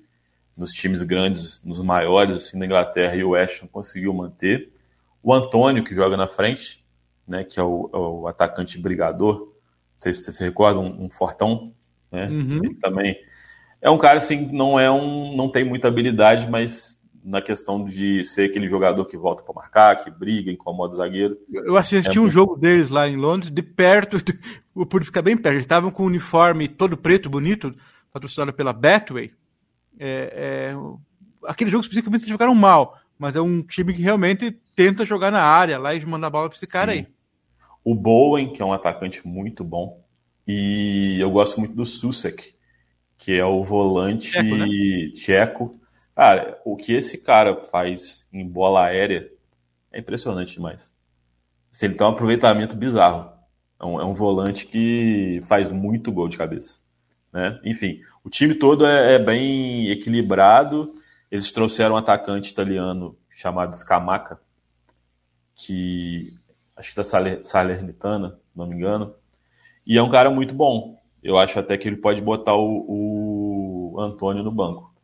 nos 0.58 0.74
times 0.74 1.03
grandes, 1.03 1.64
nos 1.64 1.84
maiores 1.84 2.36
assim 2.36 2.58
da 2.58 2.66
Inglaterra 2.66 3.16
e 3.16 3.24
o 3.24 3.30
West 3.30 3.62
Ham 3.62 3.68
conseguiu 3.68 4.12
manter. 4.12 4.72
O 5.22 5.32
Antônio 5.32 5.84
que 5.84 5.93
joga 5.93 6.18
na 6.18 6.28
frente, 6.28 6.84
né? 7.28 7.43
Que 7.43 7.60
é 7.60 7.64
o, 7.64 7.91
é 7.93 7.97
o 7.97 8.28
atacante 8.28 8.80
brigador, 8.80 9.38
não 9.38 9.49
sei 9.97 10.12
se 10.12 10.24
você 10.24 10.32
se 10.32 10.43
recorda, 10.43 10.80
um, 10.80 11.06
um 11.06 11.10
fortão, 11.12 11.76
né? 12.12 12.28
Uhum. 12.28 12.62
Ele 12.64 12.74
também 12.74 13.16
é 13.80 13.89
um 13.91 13.99
cara 13.99 14.18
assim, 14.18 14.51
não 14.51 14.80
é 14.80 14.89
um, 14.89 15.38
não 15.38 15.47
tem 15.47 15.64
muita 15.64 15.89
habilidade, 15.89 16.49
mas 16.49 16.95
na 17.26 17.42
questão 17.42 17.84
de 17.84 18.24
ser 18.24 18.50
aquele 18.50 18.68
jogador 18.68 19.04
que 19.06 19.18
volta 19.18 19.44
para 19.44 19.56
marcar, 19.56 19.96
que 19.96 20.12
briga, 20.12 20.52
incomoda 20.52 20.94
o 20.94 20.98
zagueiro. 20.98 21.36
Eu 21.50 21.76
assisti 21.76 22.20
é 22.20 22.22
um 22.22 22.30
jogo 22.30 22.56
deles 22.56 22.90
lá 22.90 23.10
em 23.10 23.16
Londres, 23.16 23.52
de 23.52 23.64
perto, 23.64 24.18
por 24.88 25.04
ficar 25.04 25.24
bem 25.24 25.36
perto. 25.36 25.56
Eles 25.56 25.64
estavam 25.64 25.90
com 25.90 26.04
o 26.04 26.06
uniforme 26.06 26.68
todo 26.68 26.96
preto, 26.96 27.28
bonito, 27.28 27.74
patrocinado 28.14 28.54
pela 28.54 28.72
Betway. 28.72 29.34
É, 29.98 30.74
é, 30.74 30.78
aquele 31.48 31.72
jogo 31.72 31.82
especificamente 31.82 32.22
eles 32.22 32.30
jogaram 32.30 32.54
mal, 32.54 32.96
mas 33.18 33.36
é 33.36 33.42
um 33.42 33.64
time 33.64 33.96
que 33.96 34.04
realmente 34.04 34.52
tenta 34.76 35.04
jogar 35.04 35.32
na 35.32 35.42
área 35.42 35.80
lá 35.80 35.96
e 35.96 36.06
mandar 36.06 36.30
bola 36.30 36.48
para 36.48 36.56
esse 36.56 36.68
Sim. 36.68 36.72
cara 36.72 36.92
aí. 36.92 37.08
O 37.84 37.96
Bowen, 37.96 38.54
que 38.54 38.62
é 38.62 38.66
um 38.66 38.74
atacante 38.74 39.28
muito 39.28 39.64
bom, 39.64 40.06
e 40.48 41.18
eu 41.20 41.32
gosto 41.32 41.60
muito 41.60 41.74
do 41.76 41.86
Susek, 41.88 42.54
que 43.18 43.34
é 43.34 43.46
o 43.46 43.64
volante 43.64 44.30
tcheco, 44.32 44.56
né? 44.56 44.68
tcheco 45.16 45.80
Cara, 46.16 46.61
o 46.63 46.78
que 46.78 46.93
esse 46.93 47.18
cara 47.18 47.57
faz 47.66 48.26
em 48.32 48.47
bola 48.47 48.86
aérea 48.86 49.30
é 49.91 49.99
impressionante 49.99 50.53
demais. 50.53 50.93
Se 51.72 51.86
ele 51.86 51.95
tem 51.95 52.07
um 52.07 52.11
aproveitamento 52.11 52.78
bizarro. 52.78 53.34
É 53.78 53.86
um, 53.86 53.99
é 53.99 54.05
um, 54.05 54.13
volante 54.13 54.66
que 54.66 55.43
faz 55.49 55.70
muito 55.70 56.09
gol 56.13 56.30
de 56.30 56.38
cabeça. 56.38 56.80
Né? 57.34 57.59
Enfim, 57.66 57.99
o 58.24 58.30
time 58.30 58.55
todo 58.55 58.86
é, 58.86 59.16
é 59.16 59.20
bem 59.20 59.89
equilibrado. 59.89 60.89
Eles 61.30 61.51
trouxeram 61.51 61.95
um 61.95 61.97
atacante 61.97 62.49
italiano 62.49 63.18
chamado 63.30 63.76
Scamaca, 63.76 64.39
que 65.53 66.34
acho 66.78 66.91
que 66.91 66.95
da 66.95 67.03
Salernitana, 67.43 68.39
não 68.55 68.66
me 68.66 68.76
engano. 68.76 69.13
E 69.86 69.97
é 69.97 70.01
um 70.01 70.09
cara 70.09 70.32
muito 70.32 70.55
bom. 70.55 70.97
Eu 71.22 71.38
acho 71.38 71.59
até 71.59 71.78
que 71.78 71.89
ele 71.89 71.97
pode 71.97 72.22
botar 72.22 72.55
o, 72.55 73.91
o 73.93 73.99
Antônio 73.99 74.41
no 74.41 74.51
banco. 74.51 74.95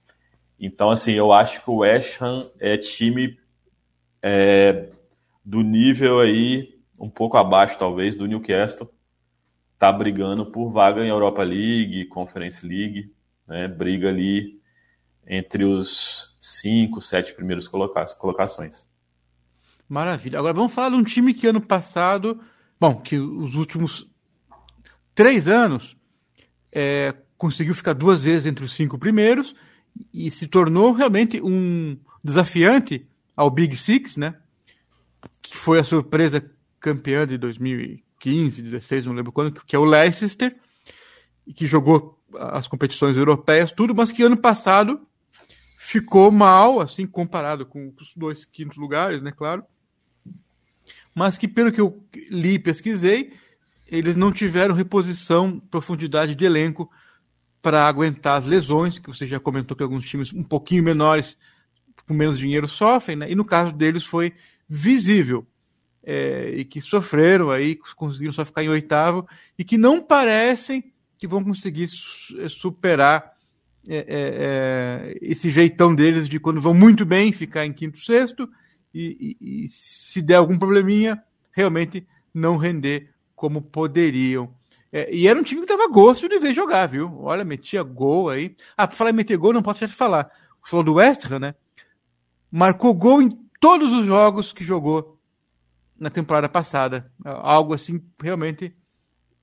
Então, 0.64 0.92
assim, 0.92 1.14
eu 1.14 1.34
acho 1.34 1.64
que 1.64 1.72
o 1.72 1.78
West 1.78 2.22
Ham 2.22 2.48
é 2.60 2.78
time 2.78 3.36
é, 4.22 4.90
do 5.44 5.64
nível 5.64 6.20
aí, 6.20 6.80
um 7.00 7.10
pouco 7.10 7.36
abaixo, 7.36 7.80
talvez, 7.80 8.16
do 8.16 8.28
Newcastle. 8.28 8.88
Tá 9.80 9.92
brigando 9.92 10.46
por 10.46 10.70
vaga 10.70 11.04
em 11.04 11.10
Europa 11.10 11.42
League, 11.42 12.06
Conference 12.06 12.64
League, 12.64 13.12
né? 13.48 13.68
Briga 13.68 14.10
ali 14.10 14.62
entre 15.26 15.64
os 15.64 16.36
cinco, 16.40 17.02
sete 17.02 17.34
primeiros 17.34 17.68
colocações. 17.68 18.88
Maravilha. 19.90 20.38
Agora 20.38 20.54
vamos 20.54 20.74
falar 20.74 20.90
de 20.90 20.96
um 20.96 21.04
time 21.04 21.34
que 21.34 21.48
ano 21.48 21.62
passado, 21.62 22.40
bom, 22.80 22.96
que 22.96 23.18
os 23.18 23.56
últimos 23.56 24.08
três 25.16 25.48
anos 25.48 25.98
é, 26.72 27.16
conseguiu 27.36 27.74
ficar 27.74 27.94
duas 27.94 28.22
vezes 28.22 28.46
entre 28.46 28.64
os 28.64 28.74
cinco 28.74 29.00
primeiros 29.00 29.56
e 30.14 30.30
se 30.32 30.48
tornou 30.48 30.92
realmente 30.92 31.42
um 31.42 31.98
desafiante 32.24 33.08
ao 33.36 33.50
Big 33.50 33.76
Six, 33.76 34.18
né? 34.18 34.36
Que 35.42 35.56
foi 35.56 35.80
a 35.80 35.84
surpresa 35.84 36.44
campeã 36.80 37.28
de 37.28 37.38
2015, 37.38 38.62
16, 38.62 39.06
não 39.06 39.14
lembro 39.14 39.32
quando, 39.32 39.62
que 39.66 39.76
é 39.76 39.80
o 39.80 39.86
Leicester, 39.86 40.56
que 41.56 41.68
jogou 41.68 42.20
as 42.34 42.68
competições 42.68 43.16
europeias, 43.16 43.72
tudo, 43.72 43.94
mas 43.94 44.12
que 44.12 44.24
ano 44.24 44.38
passado 44.38 45.06
ficou 45.80 46.32
mal, 46.32 46.80
assim, 46.80 47.06
comparado 47.06 47.66
com 47.66 47.94
os 48.00 48.14
dois 48.16 48.46
quintos 48.46 48.78
lugares, 48.78 49.22
né, 49.22 49.32
claro. 49.32 49.64
Mas 51.14 51.38
que, 51.38 51.48
pelo 51.48 51.72
que 51.72 51.82
eu 51.82 52.02
li 52.30 52.54
e 52.54 52.60
pesquisei, 52.60 53.34
eles 53.88 54.16
não 54.16 54.32
tiveram 54.32 54.74
reposição, 54.74 55.60
profundidade 55.60 56.34
de 56.34 56.46
elenco 56.46 56.90
para 57.62 57.86
aguentar 57.88 58.38
as 58.38 58.46
lesões, 58.46 58.98
que 58.98 59.08
você 59.08 59.28
já 59.28 59.40
comentou 59.40 59.78
que 59.78 59.84
alguns 59.84 60.08
times 60.10 60.34
um 60.34 60.44
pouquinho 60.44 60.84
menores, 60.84 61.38
com 62.08 62.14
menos 62.14 62.38
dinheiro, 62.38 62.68
sofrem, 62.68 63.18
né? 63.18 63.32
e 63.32 63.36
no 63.36 63.46
caso 63.46 63.72
deles 63.72 64.04
foi 64.04 64.34
visível. 64.68 65.46
É, 66.04 66.52
e 66.56 66.66
que 66.66 66.82
sofreram 66.82 67.52
aí, 67.52 67.76
conseguiram 67.96 68.34
só 68.34 68.44
ficar 68.44 68.64
em 68.64 68.70
oitavo, 68.70 69.28
e 69.56 69.64
que 69.64 69.78
não 69.78 70.02
parecem 70.02 70.92
que 71.16 71.28
vão 71.28 71.44
conseguir 71.44 71.88
é, 72.40 72.50
superar 72.50 73.38
é, 73.88 73.96
é, 73.96 74.06
é, 74.08 75.18
esse 75.22 75.52
jeitão 75.52 75.94
deles 75.94 76.28
de 76.28 76.40
quando 76.40 76.60
vão 76.60 76.74
muito 76.74 77.06
bem 77.06 77.32
ficar 77.32 77.66
em 77.66 77.72
quinto, 77.72 78.00
sexto, 78.00 78.50
e, 78.94 79.38
e, 79.40 79.66
e 79.66 79.70
se 79.70 80.22
der 80.22 80.36
algum 80.36 80.58
probleminha, 80.58 81.24
realmente 81.52 82.08
não 82.34 82.58
render 82.58 83.10
como 83.36 83.62
poderiam. 83.62 84.54
É, 84.92 85.14
e 85.14 85.28
era 85.28 85.40
um 85.40 85.44
time 85.44 85.62
que 85.62 85.68
dava 85.68 85.88
gosto 85.88 86.28
de 86.28 86.38
ver 86.38 86.54
jogar, 86.54 86.88
viu? 86.88 87.22
Olha, 87.22 87.46
metia 87.46 87.82
gol 87.82 88.30
aí. 88.30 88.56
Ah, 88.76 88.86
pra 88.88 88.96
falar 88.96 89.12
em 89.12 89.14
meter 89.14 89.38
gol, 89.38 89.54
não 89.54 89.62
posso 89.62 89.80
deixar 89.80 89.92
de 89.92 89.98
falar. 89.98 90.30
Você 90.62 90.70
falou 90.70 90.84
do 90.84 90.94
West 90.96 91.26
Ham, 91.26 91.40
né? 91.40 91.56
Marcou 92.52 92.94
gol 92.94 93.22
em 93.22 93.30
todos 93.60 93.94
os 93.94 94.06
jogos 94.06 94.52
que 94.52 94.64
jogou 94.64 95.18
na 95.98 96.10
temporada 96.10 96.50
passada. 96.50 97.10
Algo 97.24 97.74
assim, 97.74 98.02
realmente, 98.22 98.76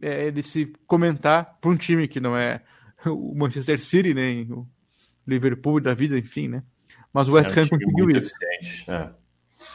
é 0.01 0.31
de 0.31 0.43
se 0.43 0.73
comentar 0.87 1.57
para 1.61 1.71
um 1.71 1.77
time 1.77 2.07
que 2.07 2.21
não 2.21 2.37
é 2.37 2.63
o 3.07 3.35
Manchester 3.35 3.81
City, 3.81 4.13
nem 4.13 4.53
o 4.53 4.69
Liverpool 5.27 5.81
da 5.81 5.95
vida, 5.95 6.19
enfim, 6.19 6.49
né? 6.49 6.63
Mas 7.13 7.27
o 7.29 7.33
West 7.33 7.57
é 7.57 7.61
um 7.61 7.65
Ham 7.65 7.69
conseguiu 7.69 8.11
isso. 8.11 8.35
É. 8.87 9.13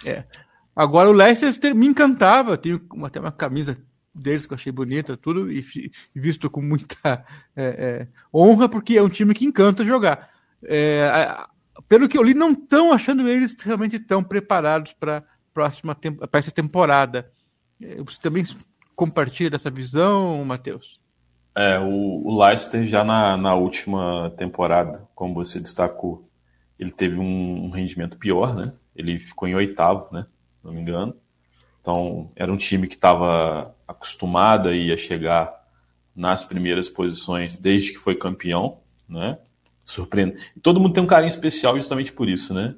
é. 0.06 0.26
Agora 0.76 1.10
o 1.10 1.14
Leicester 1.14 1.74
me 1.74 1.88
encantava, 1.88 2.58
tenho 2.58 2.82
até 3.04 3.20
uma 3.20 3.32
camisa 3.32 3.78
deles 4.14 4.46
que 4.46 4.54
eu 4.54 4.56
achei 4.56 4.72
bonita, 4.72 5.18
tudo, 5.18 5.52
e, 5.52 5.64
visto 6.14 6.50
com 6.50 6.62
muita 6.62 6.96
é, 7.56 7.64
é, 7.66 8.08
honra, 8.34 8.70
porque 8.70 8.98
é 8.98 9.02
um 9.02 9.10
time 9.10 9.34
que 9.34 9.46
encanta 9.46 9.86
jogar. 9.86 10.30
é, 10.64 11.46
pelo 11.88 12.08
que 12.08 12.18
eu 12.18 12.24
li, 12.24 12.34
não 12.34 12.52
estão 12.52 12.92
achando 12.92 13.28
eles 13.28 13.56
realmente 13.60 14.00
tão 14.00 14.24
preparados 14.24 14.94
para 14.94 15.24
próxima 15.54 15.96
para 15.96 16.40
essa 16.40 16.52
temporada. 16.52 17.32
É, 17.82 18.02
você 18.02 18.20
também 18.20 18.44
compartilha 18.96 19.50
dessa 19.50 19.70
visão, 19.70 20.44
Matheus? 20.44 21.00
É, 21.56 21.80
o, 21.80 22.26
o 22.26 22.44
Leicester 22.44 22.86
já 22.86 23.04
na, 23.04 23.38
na 23.38 23.54
última 23.54 24.32
temporada, 24.38 25.08
como 25.14 25.36
você 25.36 25.60
destacou, 25.60 26.28
ele 26.80 26.92
teve 26.92 27.18
um, 27.20 27.66
um 27.66 27.70
rendimento 27.70 28.18
pior, 28.18 28.56
né? 28.56 28.74
Ele 28.96 29.20
ficou 29.20 29.48
em 29.48 29.56
oitavo, 29.56 30.08
né? 30.12 30.26
Não 30.64 30.74
me 30.74 30.82
engano. 30.82 31.16
Então, 31.84 32.32
era 32.34 32.50
um 32.50 32.56
time 32.56 32.88
que 32.88 32.96
estava 32.96 33.76
acostumado 33.86 34.70
a, 34.70 34.98
chegar 34.98 35.54
nas 36.16 36.42
primeiras 36.42 36.88
posições 36.88 37.58
desde 37.58 37.92
que 37.92 37.98
foi 37.98 38.16
campeão, 38.16 38.80
né? 39.08 39.38
Surpreende. 39.84 40.38
E 40.56 40.62
todo 40.62 40.80
mundo 40.80 40.94
tem 40.94 41.04
um 41.04 41.08
carinho 41.08 41.28
especial 41.28 41.76
justamente 41.76 42.14
por 42.14 42.30
isso, 42.30 42.54
né? 42.54 42.74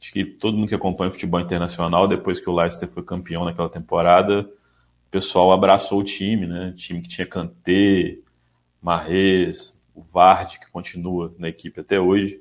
Acho 0.00 0.12
que 0.12 0.24
todo 0.24 0.56
mundo 0.56 0.68
que 0.68 0.74
acompanha 0.74 1.10
o 1.10 1.12
futebol 1.12 1.40
internacional, 1.40 2.06
depois 2.06 2.38
que 2.38 2.48
o 2.48 2.54
Leicester 2.54 2.88
foi 2.88 3.02
campeão 3.02 3.44
naquela 3.44 3.68
temporada, 3.68 4.42
o 4.42 5.10
pessoal 5.10 5.50
abraçou 5.50 5.98
o 5.98 6.04
time, 6.04 6.46
né? 6.46 6.68
O 6.68 6.74
time 6.74 7.02
que 7.02 7.08
tinha 7.08 7.26
Kanté, 7.26 8.18
Marrez, 8.80 9.82
o 9.92 10.00
Vard, 10.00 10.60
que 10.60 10.70
continua 10.70 11.34
na 11.40 11.48
equipe 11.48 11.80
até 11.80 11.98
hoje. 11.98 12.40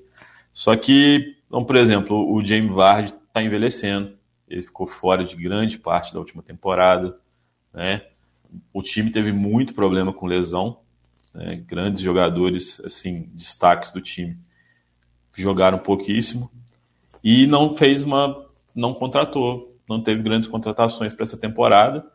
Só 0.54 0.76
que, 0.76 1.38
então, 1.48 1.66
por 1.66 1.76
exemplo, 1.76 2.32
o 2.32 2.46
James 2.46 2.72
Vard 2.72 3.16
está 3.28 3.42
envelhecendo. 3.42 4.14
Ele 4.54 4.62
ficou 4.62 4.86
fora 4.86 5.26
de 5.26 5.36
grande 5.36 5.80
parte 5.80 6.14
da 6.14 6.20
última 6.20 6.44
temporada, 6.44 7.18
né? 7.74 8.06
O 8.72 8.84
time 8.84 9.10
teve 9.10 9.32
muito 9.32 9.74
problema 9.74 10.14
com 10.14 10.28
lesão, 10.28 10.80
né? 11.34 11.56
grandes 11.56 12.02
jogadores, 12.02 12.80
assim, 12.86 13.32
destaques 13.34 13.90
do 13.90 14.00
time 14.00 14.38
jogaram 15.36 15.80
pouquíssimo 15.80 16.52
e 17.24 17.48
não 17.48 17.74
fez 17.74 18.04
uma, 18.04 18.46
não 18.76 18.94
contratou, 18.94 19.76
não 19.90 20.04
teve 20.04 20.22
grandes 20.22 20.48
contratações 20.48 21.16
para 21.16 21.24
essa 21.24 21.38
temporada. 21.38 22.06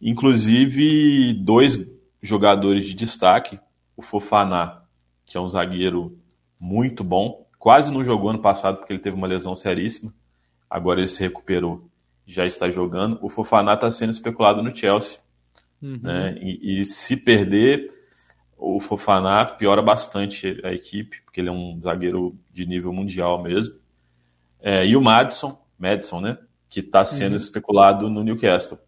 Inclusive 0.00 1.34
dois 1.34 1.76
jogadores 2.22 2.86
de 2.86 2.94
destaque, 2.94 3.58
o 3.96 4.02
Fofaná, 4.02 4.84
que 5.26 5.36
é 5.36 5.40
um 5.40 5.48
zagueiro 5.48 6.16
muito 6.60 7.02
bom, 7.02 7.48
quase 7.58 7.92
não 7.92 8.04
jogou 8.04 8.30
ano 8.30 8.38
passado 8.38 8.76
porque 8.76 8.92
ele 8.92 9.02
teve 9.02 9.16
uma 9.16 9.26
lesão 9.26 9.56
seríssima. 9.56 10.14
Agora 10.70 11.00
ele 11.00 11.08
se 11.08 11.20
recuperou, 11.20 11.88
já 12.24 12.46
está 12.46 12.70
jogando. 12.70 13.18
O 13.20 13.28
Fofaná 13.28 13.74
está 13.74 13.90
sendo 13.90 14.10
especulado 14.10 14.62
no 14.62 14.74
Chelsea. 14.74 15.18
Uhum. 15.82 15.98
Né? 16.02 16.38
E, 16.40 16.80
e, 16.80 16.84
se 16.84 17.16
perder, 17.16 17.88
o 18.56 18.78
Fofaná 18.78 19.44
piora 19.44 19.82
bastante 19.82 20.60
a 20.62 20.72
equipe, 20.72 21.22
porque 21.22 21.40
ele 21.40 21.48
é 21.48 21.52
um 21.52 21.80
zagueiro 21.82 22.38
de 22.52 22.64
nível 22.66 22.92
mundial 22.92 23.42
mesmo. 23.42 23.74
É, 24.60 24.86
e 24.86 24.96
o 24.96 25.02
Madison, 25.02 25.58
Madison, 25.78 26.20
né? 26.20 26.38
Que 26.68 26.80
está 26.80 27.04
sendo 27.04 27.30
uhum. 27.30 27.36
especulado 27.36 28.08
no 28.08 28.22
Newcastle. 28.22 28.78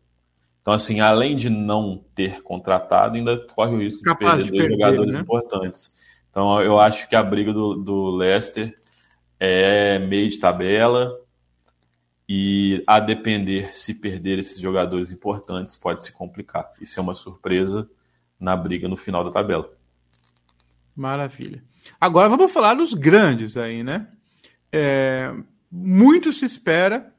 Então, 0.61 0.72
assim, 0.72 1.01
além 1.01 1.35
de 1.35 1.51
não 1.51 2.05
ter 2.14 2.41
contratado, 2.43 3.16
ainda 3.16 3.37
corre 3.53 3.74
o 3.74 3.78
risco 3.78 4.03
Capaz 4.05 4.45
de 4.45 4.45
perder 4.45 4.51
dois 4.51 4.68
perder, 4.68 4.85
jogadores 4.85 5.14
né? 5.14 5.20
importantes. 5.20 5.93
Então, 6.30 6.62
eu 6.62 6.78
acho 6.78 7.09
que 7.09 7.16
a 7.16 7.22
briga 7.22 7.53
do, 7.53 7.74
do 7.74 8.11
Leicester 8.11 8.72
é 9.41 9.99
meio 9.99 10.30
de 10.30 10.39
tabela. 10.39 11.12
E 12.35 12.83
a 12.87 12.99
depender 12.99 13.76
se 13.76 13.93
perder 13.93 14.39
esses 14.39 14.59
jogadores 14.59 15.11
importantes, 15.11 15.76
pode 15.76 16.03
se 16.03 16.11
complicar. 16.11 16.72
Isso 16.80 16.99
é 16.99 17.03
uma 17.03 17.14
surpresa 17.14 17.87
na 18.41 18.57
briga 18.57 18.89
no 18.89 18.97
final 18.97 19.22
da 19.22 19.30
tabela. 19.30 19.70
Maravilha. 20.97 21.62
Agora 22.01 22.30
vamos 22.30 22.51
falar 22.51 22.72
dos 22.72 22.95
grandes 22.95 23.59
aí, 23.59 23.85
né? 23.85 24.09
É, 24.72 25.30
muito 25.70 26.33
se 26.33 26.47
espera. 26.47 27.12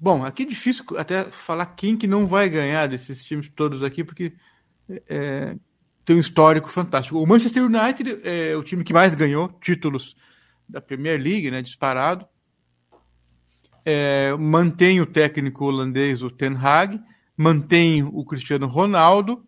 Bom, 0.00 0.24
aqui 0.24 0.44
é 0.44 0.46
difícil 0.46 0.82
até 0.96 1.24
falar 1.24 1.66
quem 1.66 1.94
que 1.94 2.06
não 2.06 2.26
vai 2.26 2.48
ganhar 2.48 2.86
desses 2.86 3.22
times 3.22 3.50
todos 3.54 3.82
aqui, 3.82 4.02
porque 4.02 4.32
é, 5.10 5.54
tem 6.06 6.16
um 6.16 6.20
histórico 6.20 6.70
fantástico. 6.70 7.18
O 7.18 7.26
Manchester 7.26 7.64
United 7.64 8.22
é 8.24 8.56
o 8.56 8.62
time 8.62 8.82
que 8.82 8.94
mais 8.94 9.14
ganhou 9.14 9.48
títulos 9.60 10.16
da 10.66 10.80
Premier 10.80 11.20
League, 11.22 11.50
né? 11.50 11.60
Disparado. 11.60 12.26
É, 13.84 14.34
mantém 14.38 15.00
o 15.00 15.06
técnico 15.06 15.64
holandês, 15.64 16.22
o 16.22 16.30
Ten 16.30 16.54
Hag, 16.54 17.00
mantém 17.36 18.02
o 18.02 18.24
Cristiano 18.24 18.66
Ronaldo, 18.66 19.44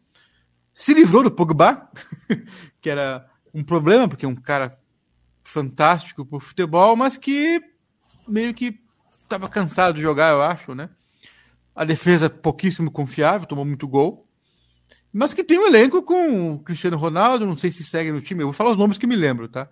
se 0.73 0.95
livrou 0.95 1.23
do 1.23 1.31
Pogba, 1.31 1.91
que 2.81 2.89
era 2.89 3.27
um 3.53 3.63
problema, 3.63 4.09
porque 4.09 4.25
é 4.25 4.29
um 4.29 4.35
cara 4.35 4.79
fantástico 5.45 6.25
por 6.25 6.41
futebol, 6.41 6.97
mas 6.97 7.19
que 7.19 7.61
meio 8.27 8.55
que 8.55 8.81
estava 9.23 9.49
cansado 9.49 9.97
de 9.97 10.03
jogar, 10.03 10.31
eu 10.31 10.43
acho, 10.43 10.75
né? 10.75 10.89
A 11.75 11.85
defesa 11.85 12.31
pouquíssimo 12.31 12.91
confiável, 12.91 13.47
tomou 13.47 13.65
muito 13.65 13.87
gol. 13.87 14.29
Mas 15.13 15.35
que 15.35 15.45
tem 15.45 15.59
um 15.59 15.67
elenco 15.67 16.03
com 16.03 16.55
o 16.55 16.59
Cristiano 16.61 16.97
Ronaldo, 16.97 17.47
não 17.47 17.57
sei 17.57 17.71
se 17.71 17.85
segue 17.85 18.11
no 18.11 18.23
time, 18.23 18.43
eu 18.43 18.47
vou 18.47 18.55
falar 18.55 18.71
os 18.71 18.77
nomes 18.77 18.97
que 18.97 19.07
me 19.07 19.17
lembro, 19.17 19.49
tá? 19.49 19.69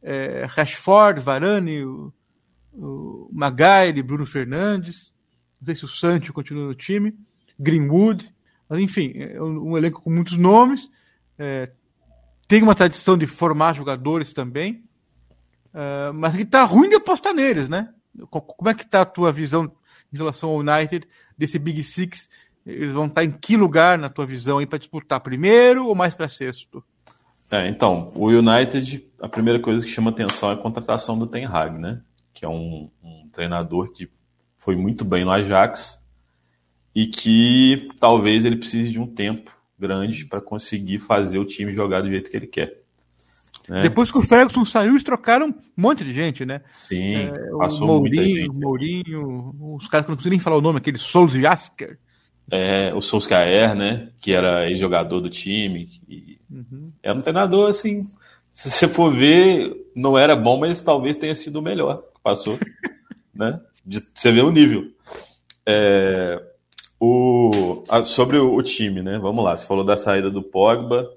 É, 0.00 0.46
Rashford, 0.48 1.20
Varane, 1.20 1.84
o, 1.84 2.12
o 2.76 3.28
Maguire, 3.32 4.02
Bruno 4.02 4.26
Fernandes, 4.26 5.12
não 5.60 5.66
sei 5.66 5.74
se 5.74 5.84
o 5.84 5.88
Sancho 5.88 6.32
continua 6.32 6.66
no 6.66 6.74
time, 6.74 7.14
Greenwood, 7.58 8.32
mas 8.68 8.78
enfim, 8.78 9.12
é 9.16 9.40
um, 9.42 9.76
elenco 9.76 10.02
com 10.02 10.10
muitos 10.10 10.36
nomes, 10.36 10.90
é, 11.38 11.70
tem 12.46 12.62
uma 12.62 12.74
tradição 12.74 13.16
de 13.16 13.26
formar 13.26 13.74
jogadores 13.74 14.32
também, 14.32 14.84
é, 15.72 16.12
mas 16.12 16.34
que 16.34 16.44
tá 16.44 16.64
ruim 16.64 16.88
de 16.88 16.96
apostar 16.96 17.34
neles, 17.34 17.68
né? 17.68 17.88
Como 18.30 18.68
é 18.68 18.74
que 18.74 18.86
tá 18.86 19.02
a 19.02 19.06
tua 19.06 19.32
visão 19.32 19.70
em 20.12 20.16
relação 20.16 20.50
ao 20.50 20.58
United, 20.58 21.06
desse 21.36 21.58
Big 21.58 21.82
Six? 21.82 22.28
Eles 22.64 22.92
vão 22.92 23.06
estar 23.06 23.20
tá 23.20 23.24
em 23.24 23.30
que 23.30 23.56
lugar 23.56 23.98
na 23.98 24.08
tua 24.08 24.26
visão 24.26 24.58
aí 24.58 24.66
para 24.66 24.78
disputar 24.78 25.20
primeiro 25.20 25.86
ou 25.86 25.94
mais 25.94 26.14
para 26.14 26.28
sexto? 26.28 26.82
É, 27.50 27.68
então, 27.68 28.10
o 28.16 28.26
United, 28.26 29.06
a 29.20 29.28
primeira 29.28 29.60
coisa 29.60 29.84
que 29.84 29.92
chama 29.92 30.10
atenção 30.10 30.50
é 30.50 30.54
a 30.54 30.56
contratação 30.56 31.16
do 31.16 31.26
Ten 31.26 31.46
Hag, 31.46 31.78
né? 31.78 32.00
Que 32.36 32.44
é 32.44 32.48
um, 32.48 32.90
um 33.02 33.28
treinador 33.32 33.90
que 33.90 34.10
foi 34.58 34.76
muito 34.76 35.04
bem 35.04 35.24
no 35.24 35.30
Ajax, 35.30 36.04
e 36.94 37.06
que 37.06 37.88
talvez 37.98 38.44
ele 38.44 38.56
precise 38.56 38.90
de 38.90 39.00
um 39.00 39.06
tempo 39.06 39.50
grande 39.78 40.26
para 40.26 40.40
conseguir 40.40 40.98
fazer 41.00 41.38
o 41.38 41.46
time 41.46 41.72
jogar 41.72 42.02
do 42.02 42.10
jeito 42.10 42.30
que 42.30 42.36
ele 42.36 42.46
quer. 42.46 42.82
Né? 43.68 43.80
Depois 43.80 44.10
que 44.10 44.18
o 44.18 44.22
Ferguson 44.22 44.64
saiu, 44.64 44.92
eles 44.92 45.02
trocaram 45.02 45.48
um 45.48 45.54
monte 45.76 46.04
de 46.04 46.12
gente, 46.12 46.44
né? 46.44 46.60
Sim, 46.68 47.16
é, 47.16 47.50
passou 47.58 47.84
o 47.84 47.86
Mourinho, 47.86 48.00
muita 48.00 48.24
gente. 48.24 48.48
Mourinho, 48.52 49.76
os 49.76 49.88
caras 49.88 50.04
que 50.04 50.10
não 50.10 50.16
consigo 50.16 50.30
nem 50.30 50.38
falar 50.38 50.56
o 50.56 50.60
nome, 50.60 50.78
aquele 50.78 50.98
Solskjaer. 50.98 51.98
É, 52.50 52.94
o 52.94 53.00
Solskjaer, 53.00 53.74
né? 53.74 54.10
Que 54.20 54.32
era 54.32 54.68
ex-jogador 54.68 55.20
do 55.20 55.30
time. 55.30 55.88
E 56.08 56.36
Uhum. 56.50 56.92
Era 57.02 57.18
um 57.18 57.22
treinador, 57.22 57.68
assim, 57.68 58.08
se 58.50 58.70
você 58.70 58.88
for 58.88 59.12
ver, 59.12 59.74
não 59.94 60.16
era 60.16 60.36
bom, 60.36 60.58
mas 60.58 60.82
talvez 60.82 61.16
tenha 61.16 61.34
sido 61.34 61.56
o 61.56 61.62
melhor 61.62 62.02
passou, 62.26 62.58
né? 63.34 63.60
De, 63.86 64.00
você 64.14 64.32
vê 64.32 64.42
o 64.42 64.50
nível. 64.50 64.92
É, 65.66 66.42
o, 67.00 67.84
a- 67.88 68.04
sobre 68.04 68.38
o, 68.38 68.54
o 68.56 68.62
time, 68.62 69.02
né? 69.02 69.18
Vamos 69.18 69.44
lá, 69.44 69.56
você 69.56 69.66
falou 69.66 69.84
da 69.84 69.96
saída 69.96 70.30
do 70.30 70.42
Pogba. 70.42 71.10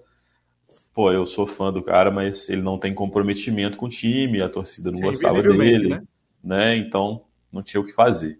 Pô, 0.93 1.11
eu 1.11 1.25
sou 1.25 1.47
fã 1.47 1.71
do 1.71 1.81
cara, 1.83 2.11
mas 2.11 2.49
ele 2.49 2.61
não 2.61 2.77
tem 2.77 2.93
comprometimento 2.93 3.77
com 3.77 3.85
o 3.85 3.89
time, 3.89 4.41
a 4.41 4.49
torcida 4.49 4.91
não 4.91 4.99
Sim, 4.99 5.01
gostava 5.01 5.41
dele, 5.41 5.87
né? 5.89 6.03
né? 6.43 6.75
Então 6.77 7.23
não 7.51 7.61
tinha 7.63 7.79
o 7.81 7.85
que 7.85 7.93
fazer. 7.93 8.39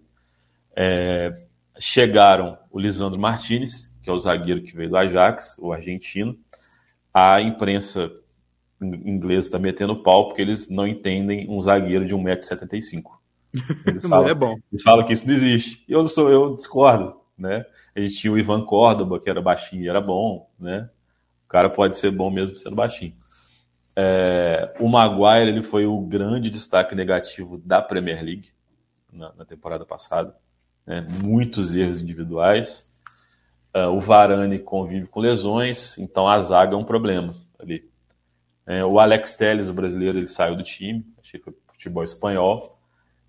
É, 0.76 1.30
chegaram 1.78 2.58
o 2.70 2.78
Lisandro 2.80 3.20
Martinez, 3.20 3.92
que 4.02 4.10
é 4.10 4.12
o 4.12 4.18
zagueiro 4.18 4.62
que 4.62 4.76
veio 4.76 4.90
do 4.90 4.96
Ajax, 4.96 5.56
o 5.58 5.72
argentino. 5.72 6.38
A 7.14 7.40
imprensa 7.42 8.12
in- 8.80 9.08
inglesa 9.10 9.48
está 9.48 9.58
metendo 9.58 10.02
pau 10.02 10.28
porque 10.28 10.42
eles 10.42 10.68
não 10.68 10.86
entendem 10.86 11.48
um 11.50 11.60
zagueiro 11.62 12.06
de 12.06 12.14
1,75m. 12.14 13.18
Eles 13.86 14.04
Não 14.08 14.10
falam, 14.10 14.28
é 14.28 14.34
bom. 14.34 14.56
eles 14.72 14.82
falam 14.82 15.04
que 15.06 15.12
isso 15.12 15.26
não 15.26 15.34
existe. 15.34 15.84
Eu, 15.88 16.06
sou, 16.06 16.30
eu 16.30 16.54
discordo, 16.54 17.20
né? 17.38 17.64
A 17.96 18.00
gente 18.00 18.16
tinha 18.16 18.32
o 18.32 18.38
Ivan 18.38 18.64
Córdoba, 18.64 19.20
que 19.20 19.30
era 19.30 19.42
baixinho 19.42 19.84
e 19.84 19.88
era 19.88 20.00
bom, 20.00 20.48
né? 20.58 20.88
O 21.46 21.48
cara 21.48 21.70
pode 21.70 21.96
ser 21.98 22.10
bom 22.12 22.30
mesmo 22.30 22.56
sendo 22.58 22.76
baixinho. 22.76 23.14
É, 23.96 24.74
o 24.80 24.88
Maguire 24.88 25.50
ele 25.50 25.62
foi 25.62 25.86
o 25.86 26.00
grande 26.00 26.48
destaque 26.50 26.94
negativo 26.94 27.58
da 27.58 27.82
Premier 27.82 28.22
League 28.24 28.48
na, 29.12 29.32
na 29.34 29.44
temporada 29.44 29.84
passada. 29.84 30.34
né? 30.86 31.06
Muitos 31.22 31.74
erros 31.74 32.00
individuais. 32.00 32.86
É, 33.74 33.86
o 33.86 34.00
Varane 34.00 34.58
convive 34.60 35.06
com 35.08 35.20
lesões, 35.20 35.98
então 35.98 36.28
a 36.28 36.40
zaga 36.40 36.74
é 36.74 36.78
um 36.78 36.84
problema 36.84 37.34
ali. 37.58 37.89
É, 38.66 38.84
o 38.84 39.00
Alex 39.00 39.34
Telles, 39.34 39.68
o 39.68 39.74
brasileiro, 39.74 40.18
ele 40.18 40.28
saiu 40.28 40.56
do 40.56 40.62
time, 40.62 41.04
achei 41.18 41.40
que 41.40 41.52
futebol 41.66 42.04
espanhol. 42.04 42.78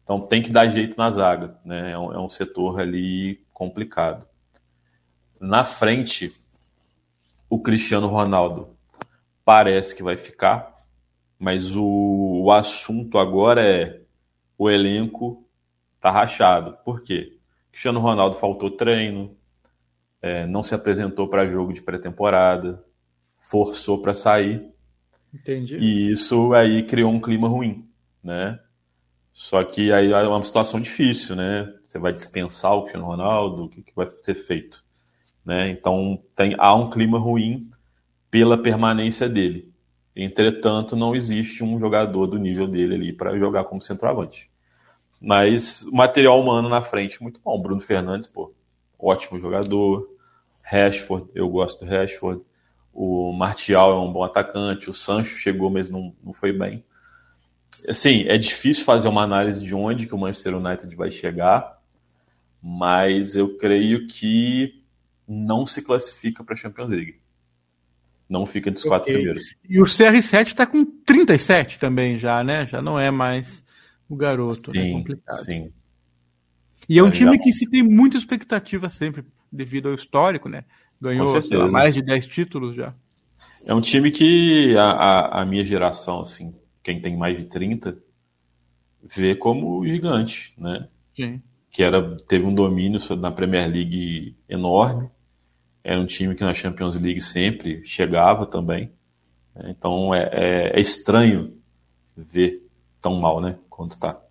Então 0.03 0.19
tem 0.19 0.41
que 0.41 0.51
dar 0.51 0.67
jeito 0.67 0.97
na 0.97 1.09
zaga, 1.09 1.57
né? 1.65 1.91
É 1.91 1.97
um, 1.97 2.13
é 2.13 2.19
um 2.19 2.29
setor 2.29 2.79
ali 2.79 3.43
complicado. 3.53 4.25
Na 5.39 5.63
frente, 5.63 6.36
o 7.49 7.59
Cristiano 7.59 8.07
Ronaldo 8.07 8.75
parece 9.43 9.95
que 9.95 10.03
vai 10.03 10.17
ficar, 10.17 10.71
Mas 11.39 11.75
o, 11.75 12.43
o 12.43 12.51
assunto 12.51 13.17
agora 13.17 13.65
é 13.65 14.01
o 14.55 14.69
elenco 14.69 15.43
tá 15.99 16.11
rachado. 16.11 16.77
Por 16.86 17.01
quê? 17.01 17.39
Cristiano 17.71 17.99
Ronaldo 17.99 18.38
faltou 18.38 18.69
treino, 18.69 19.36
é, 20.21 20.45
não 20.45 20.61
se 20.61 20.75
apresentou 20.75 21.27
para 21.27 21.49
jogo 21.49 21.73
de 21.73 21.82
pré-temporada, 21.82 22.86
forçou 23.39 23.99
para 24.01 24.13
sair. 24.13 24.70
Entendi. 25.34 25.77
E 25.77 26.11
isso 26.11 26.53
aí 26.53 26.84
criou 26.84 27.11
um 27.11 27.21
clima 27.21 27.47
ruim, 27.47 27.88
né? 28.23 28.59
Só 29.32 29.63
que 29.63 29.91
aí 29.91 30.11
é 30.11 30.27
uma 30.27 30.43
situação 30.43 30.79
difícil, 30.79 31.36
né? 31.36 31.73
Você 31.88 31.97
vai 31.97 32.11
dispensar 32.11 32.73
o 32.73 32.82
Cristiano 32.82 33.05
Ronaldo, 33.05 33.65
o 33.65 33.69
que, 33.69 33.82
que 33.82 33.95
vai 33.95 34.07
ser 34.21 34.36
feito? 34.36 34.84
Né? 35.45 35.69
Então 35.69 36.21
tem, 36.36 36.55
há 36.57 36.75
um 36.75 36.89
clima 36.89 37.17
ruim 37.17 37.69
pela 38.29 38.57
permanência 38.57 39.27
dele. 39.27 39.71
Entretanto, 40.15 40.95
não 40.95 41.15
existe 41.15 41.63
um 41.63 41.79
jogador 41.79 42.27
do 42.27 42.38
nível 42.38 42.67
dele 42.67 42.95
ali 42.95 43.13
para 43.13 43.38
jogar 43.38 43.63
como 43.63 43.82
centroavante. 43.82 44.49
Mas 45.19 45.86
material 45.91 46.39
humano 46.39 46.67
na 46.67 46.82
frente, 46.82 47.21
muito 47.21 47.39
bom. 47.43 47.61
Bruno 47.61 47.79
Fernandes, 47.79 48.27
pô, 48.27 48.53
ótimo 48.99 49.39
jogador. 49.39 50.09
Rashford, 50.61 51.29
eu 51.34 51.49
gosto 51.49 51.84
do 51.84 51.89
Rashford. 51.89 52.41
O 52.94 53.32
Martial 53.32 53.92
é 53.92 54.00
um 54.00 54.12
bom 54.12 54.24
atacante. 54.24 54.89
O 54.89 54.94
Sancho 54.94 55.38
chegou, 55.38 55.70
mas 55.70 55.89
não, 55.89 56.14
não 56.24 56.34
foi 56.34 56.52
bem. 56.52 56.84
Assim, 57.88 58.26
é 58.28 58.38
difícil 58.38 58.86
fazer 58.86 59.08
uma 59.08 59.24
análise 59.24 59.64
de 59.64 59.74
onde 59.74 60.06
que 60.06 60.14
o 60.14 60.18
Manchester 60.18 60.56
United 60.56 60.96
vai 60.96 61.10
chegar, 61.10 61.80
mas 62.62 63.36
eu 63.36 63.58
creio 63.58 64.08
que 64.08 64.84
não 65.28 65.66
se 65.66 65.82
classifica 65.82 66.44
para 66.44 66.54
a 66.54 66.58
Champions 66.58 66.89
League. 66.89 67.20
Não 68.30 68.46
fica 68.46 68.70
entre 68.70 68.80
os 68.80 68.86
okay. 68.86 68.89
quatro 68.89 69.14
primeiros. 69.14 69.56
E 69.68 69.82
o 69.82 69.86
CR7 69.86 70.48
está 70.48 70.66
com 70.66 70.86
37 70.86 71.80
também 71.80 72.18
já, 72.18 72.44
né? 72.44 72.66
Já 72.66 72.82
não 72.82 73.00
é 73.00 73.12
mais 73.12 73.64
o 74.08 74.16
garoto. 74.16 74.72
Né? 74.72 74.82
Sim, 74.82 74.89
é 74.89 74.94
complicado. 74.94 75.36
sim. 75.44 75.70
E 76.88 77.00
é 77.00 77.04
um 77.04 77.08
é 77.08 77.12
time 77.12 77.39
que 77.39 77.52
se 77.52 77.70
tem 77.70 77.84
muita 77.84 78.18
expectativa 78.18 78.89
sempre, 78.89 79.26
devido 79.52 79.89
ao 79.89 79.96
histórico, 79.96 80.50
né? 80.50 80.64
Ganhou 81.02 81.34
lá, 81.34 81.72
mais 81.72 81.95
de 81.95 82.02
10 82.02 82.28
títulos 82.28 82.76
já. 82.76 82.93
É 83.66 83.74
um 83.74 83.82
time 83.82 84.12
que 84.12 84.76
a, 84.78 84.91
a, 84.91 85.41
a, 85.41 85.45
minha 85.45 85.66
geração, 85.66 86.22
assim, 86.22 86.56
quem 86.84 87.02
tem 87.02 87.18
mais 87.18 87.38
de 87.38 87.45
30, 87.45 87.97
vê 89.04 89.36
como 89.36 89.86
gigante, 89.88 90.54
né? 90.58 90.88
Sim. 91.16 91.41
Que 91.72 91.82
era, 91.82 92.18
teve 92.28 92.45
um 92.45 92.54
domínio 92.54 92.99
na 93.18 93.32
Premier 93.32 93.68
League 93.68 94.36
enorme. 94.47 95.10
Era 95.84 95.99
um 95.99 96.06
time 96.06 96.36
que 96.36 96.43
na 96.43 96.54
Champions 96.54 96.95
League 96.95 97.22
sempre 97.22 97.84
chegava 97.84 98.45
também. 98.45 98.91
Então 99.66 100.14
é, 100.14 100.30
é, 100.32 100.78
é 100.78 100.80
estranho 100.80 101.58
ver 102.16 102.62
tão 103.02 103.16
mal, 103.16 103.41
né? 103.41 103.58
Quanto 103.70 103.97
tá. 103.97 104.22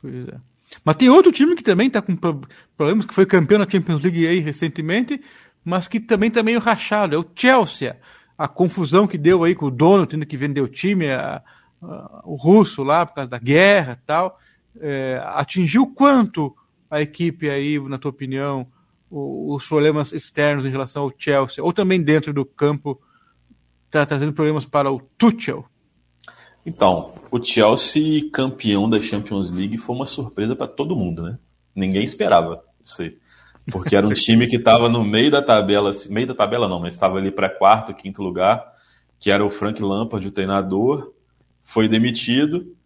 Pois 0.00 0.28
é. 0.28 0.38
Mas 0.84 0.96
tem 0.96 1.08
outro 1.08 1.32
time 1.32 1.54
que 1.54 1.62
também 1.62 1.88
está 1.88 2.00
com 2.02 2.16
problemas, 2.16 3.06
que 3.06 3.14
foi 3.14 3.26
campeão 3.26 3.58
da 3.58 3.70
Champions 3.70 4.02
League 4.02 4.26
aí 4.26 4.38
recentemente, 4.40 5.20
mas 5.66 5.88
que 5.88 5.98
também 5.98 6.28
está 6.28 6.44
meio 6.44 6.60
rachado. 6.60 7.16
É 7.16 7.18
o 7.18 7.26
Chelsea. 7.34 7.98
A 8.38 8.46
confusão 8.46 9.04
que 9.04 9.18
deu 9.18 9.42
aí 9.42 9.52
com 9.52 9.66
o 9.66 9.70
dono 9.70 10.06
tendo 10.06 10.24
que 10.24 10.36
vender 10.36 10.60
o 10.60 10.68
time, 10.68 11.10
a, 11.10 11.42
a, 11.82 12.22
o 12.24 12.36
russo 12.36 12.84
lá, 12.84 13.04
por 13.04 13.16
causa 13.16 13.28
da 13.28 13.38
guerra 13.38 13.98
e 14.00 14.06
tal. 14.06 14.38
É, 14.80 15.20
atingiu 15.24 15.92
quanto 15.92 16.54
a 16.88 17.02
equipe 17.02 17.50
aí, 17.50 17.80
na 17.80 17.98
tua 17.98 18.12
opinião, 18.12 18.68
os 19.10 19.66
problemas 19.66 20.12
externos 20.12 20.64
em 20.64 20.70
relação 20.70 21.02
ao 21.02 21.12
Chelsea, 21.16 21.64
ou 21.64 21.72
também 21.72 22.00
dentro 22.00 22.32
do 22.32 22.44
campo, 22.44 23.00
está 23.86 24.06
trazendo 24.06 24.32
problemas 24.32 24.66
para 24.66 24.92
o 24.92 25.00
Tuchel? 25.18 25.64
Então, 26.64 27.12
o 27.32 27.42
Chelsea 27.42 28.30
campeão 28.30 28.88
da 28.88 29.00
Champions 29.00 29.50
League 29.50 29.78
foi 29.78 29.96
uma 29.96 30.06
surpresa 30.06 30.54
para 30.54 30.68
todo 30.68 30.94
mundo, 30.94 31.22
né? 31.22 31.38
Ninguém 31.74 32.04
esperava 32.04 32.62
isso 32.84 33.02
aí. 33.02 33.18
Porque 33.70 33.96
era 33.96 34.06
um 34.06 34.12
time 34.12 34.46
que 34.46 34.56
estava 34.56 34.88
no 34.88 35.04
meio 35.04 35.30
da 35.30 35.42
tabela, 35.42 35.90
assim, 35.90 36.12
meio 36.12 36.26
da 36.26 36.34
tabela 36.34 36.68
não, 36.68 36.80
mas 36.80 36.94
estava 36.94 37.18
ali 37.18 37.30
para 37.30 37.50
quarto, 37.50 37.92
quinto 37.94 38.22
lugar, 38.22 38.72
que 39.18 39.30
era 39.30 39.44
o 39.44 39.50
Frank 39.50 39.82
Lampard, 39.82 40.26
o 40.26 40.30
treinador, 40.30 41.12
foi 41.64 41.88
demitido 41.88 42.76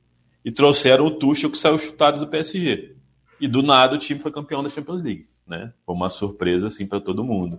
e 0.44 0.50
trouxeram 0.50 1.06
o 1.06 1.10
Tuchel 1.10 1.50
que 1.50 1.58
saiu 1.58 1.78
chutado 1.78 2.18
do 2.18 2.28
PSG. 2.28 2.96
E 3.38 3.46
do 3.46 3.62
nada 3.62 3.94
o 3.94 3.98
time 3.98 4.20
foi 4.20 4.32
campeão 4.32 4.62
da 4.62 4.70
Champions 4.70 5.02
League, 5.02 5.26
né? 5.46 5.72
Foi 5.84 5.94
uma 5.94 6.08
surpresa 6.08 6.68
assim 6.68 6.86
para 6.86 7.00
todo 7.00 7.24
mundo. 7.24 7.58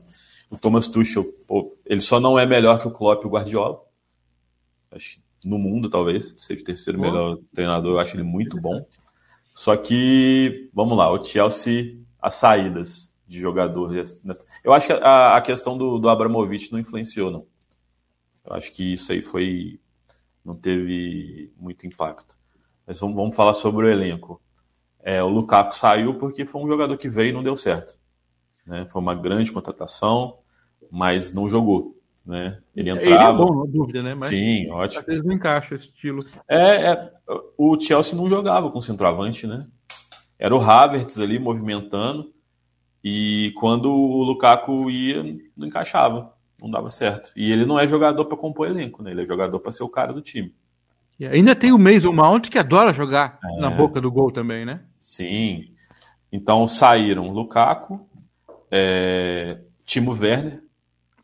O 0.49 0.57
Thomas 0.57 0.87
Tuchel, 0.87 1.23
pô, 1.47 1.71
ele 1.85 2.01
só 2.01 2.19
não 2.19 2.37
é 2.37 2.45
melhor 2.45 2.79
que 2.79 2.87
o 2.87 2.91
Klopp 2.91 3.23
e 3.23 3.27
o 3.27 3.29
Guardiola. 3.29 3.79
Acho 4.91 5.19
que 5.39 5.47
no 5.47 5.57
mundo, 5.57 5.89
talvez, 5.89 6.33
seja 6.37 6.61
o 6.61 6.63
terceiro 6.63 6.99
bom. 6.99 7.05
melhor 7.05 7.37
treinador, 7.53 7.93
eu 7.93 7.99
acho 7.99 8.15
ele 8.15 8.23
muito 8.23 8.59
bom. 8.59 8.85
Só 9.53 9.75
que, 9.75 10.69
vamos 10.73 10.97
lá, 10.97 11.11
o 11.11 11.23
Chelsea, 11.23 11.97
as 12.21 12.35
saídas 12.35 13.10
de 13.31 13.39
jogador. 13.39 13.93
Eu 14.63 14.73
acho 14.73 14.87
que 14.87 14.93
a, 14.93 15.37
a 15.37 15.41
questão 15.41 15.77
do, 15.77 15.97
do 15.97 16.09
Abramovich 16.09 16.71
não 16.71 16.79
influenciou, 16.79 17.31
não. 17.31 17.39
Eu 18.45 18.53
acho 18.53 18.71
que 18.73 18.93
isso 18.93 19.11
aí 19.11 19.21
foi. 19.21 19.79
não 20.43 20.53
teve 20.53 21.53
muito 21.57 21.87
impacto. 21.87 22.37
Mas 22.85 22.99
vamos, 22.99 23.15
vamos 23.15 23.35
falar 23.35 23.53
sobre 23.53 23.85
o 23.85 23.89
elenco. 23.89 24.41
É, 25.01 25.23
o 25.23 25.29
Lukaku 25.29 25.75
saiu 25.75 26.15
porque 26.15 26.45
foi 26.45 26.61
um 26.61 26.67
jogador 26.67 26.97
que 26.97 27.07
veio 27.07 27.29
e 27.29 27.33
não 27.33 27.41
deu 27.41 27.55
certo. 27.55 27.97
Né? 28.65 28.85
Foi 28.91 29.01
uma 29.01 29.15
grande 29.15 29.51
contratação, 29.51 30.39
mas 30.91 31.33
não 31.33 31.47
jogou. 31.47 31.97
Né? 32.25 32.59
Ele 32.75 32.89
entrava. 32.89 33.07
Ele 33.07 33.23
é 33.23 33.33
bom, 33.33 33.55
não 33.55 33.67
dúvida, 33.67 34.03
né? 34.03 34.13
Mas 34.13 34.29
Sim, 34.29 34.69
ótimo. 34.69 34.99
Às 34.99 35.05
vezes 35.05 35.23
não 35.23 35.33
encaixa 35.33 35.75
esse 35.75 35.85
estilo. 35.85 36.23
É, 36.47 36.91
é, 36.91 37.13
o 37.57 37.79
Chelsea 37.79 38.15
não 38.15 38.29
jogava 38.29 38.69
com 38.69 38.81
centroavante, 38.81 39.47
né? 39.47 39.65
Era 40.37 40.55
o 40.55 40.59
Havertz 40.59 41.19
ali 41.19 41.39
movimentando. 41.39 42.33
E 43.03 43.51
quando 43.55 43.91
o 43.91 44.23
Lukaku 44.23 44.89
ia, 44.89 45.23
não 45.57 45.67
encaixava, 45.67 46.33
não 46.61 46.69
dava 46.69 46.89
certo. 46.89 47.31
E 47.35 47.51
ele 47.51 47.65
não 47.65 47.79
é 47.79 47.87
jogador 47.87 48.25
para 48.25 48.37
compor 48.37 48.67
elenco, 48.67 49.01
né? 49.01 49.11
Ele 49.11 49.23
é 49.23 49.25
jogador 49.25 49.59
para 49.59 49.71
ser 49.71 49.83
o 49.83 49.89
cara 49.89 50.13
do 50.13 50.21
time. 50.21 50.53
E 51.19 51.25
ainda 51.25 51.55
tem 51.55 51.71
o 51.71 51.79
Mason 51.79 52.13
Mount 52.13 52.49
que 52.49 52.57
adora 52.57 52.93
jogar 52.93 53.39
é. 53.43 53.59
na 53.59 53.69
boca 53.69 53.99
do 53.99 54.11
gol 54.11 54.31
também, 54.31 54.65
né? 54.65 54.81
Sim. 54.97 55.71
Então 56.31 56.67
saíram 56.67 57.31
Lukaku, 57.31 58.07
é, 58.69 59.59
Timo 59.85 60.11
Werner, 60.13 60.63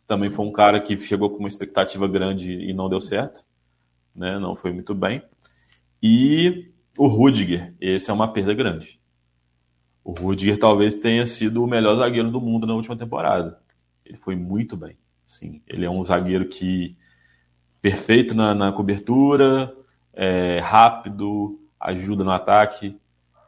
também 0.06 0.30
foi 0.30 0.46
um 0.46 0.52
cara 0.52 0.80
que 0.80 0.98
chegou 0.98 1.30
com 1.30 1.40
uma 1.40 1.48
expectativa 1.48 2.08
grande 2.08 2.52
e 2.52 2.74
não 2.74 2.90
deu 2.90 3.02
certo, 3.02 3.42
né? 4.16 4.40
Não 4.40 4.56
foi 4.56 4.72
muito 4.72 4.96
bem. 4.96 5.22
E 6.02 6.72
o 6.98 7.08
Rudiger, 7.08 7.74
esse 7.80 8.10
é 8.10 8.14
uma 8.14 8.32
perda 8.32 8.54
grande. 8.54 8.97
O 10.08 10.14
Rudiger 10.14 10.58
talvez 10.58 10.96
tenha 10.96 11.26
sido 11.26 11.62
o 11.62 11.68
melhor 11.68 11.98
zagueiro 11.98 12.32
do 12.32 12.40
mundo 12.40 12.66
na 12.66 12.74
última 12.74 12.96
temporada. 12.96 13.60
Ele 14.06 14.18
foi 14.18 14.38
muito 14.38 14.78
bem. 14.78 14.96
Sim, 15.26 15.62
ele 15.68 15.84
é 15.84 15.90
um 15.90 16.02
zagueiro 16.02 16.48
que 16.48 16.96
perfeito 17.82 18.34
na, 18.34 18.56
na 18.56 18.72
cobertura, 18.72 19.76
é, 20.14 20.60
rápido, 20.60 21.60
ajuda 21.78 22.24
no 22.24 22.32
ataque. 22.32 22.98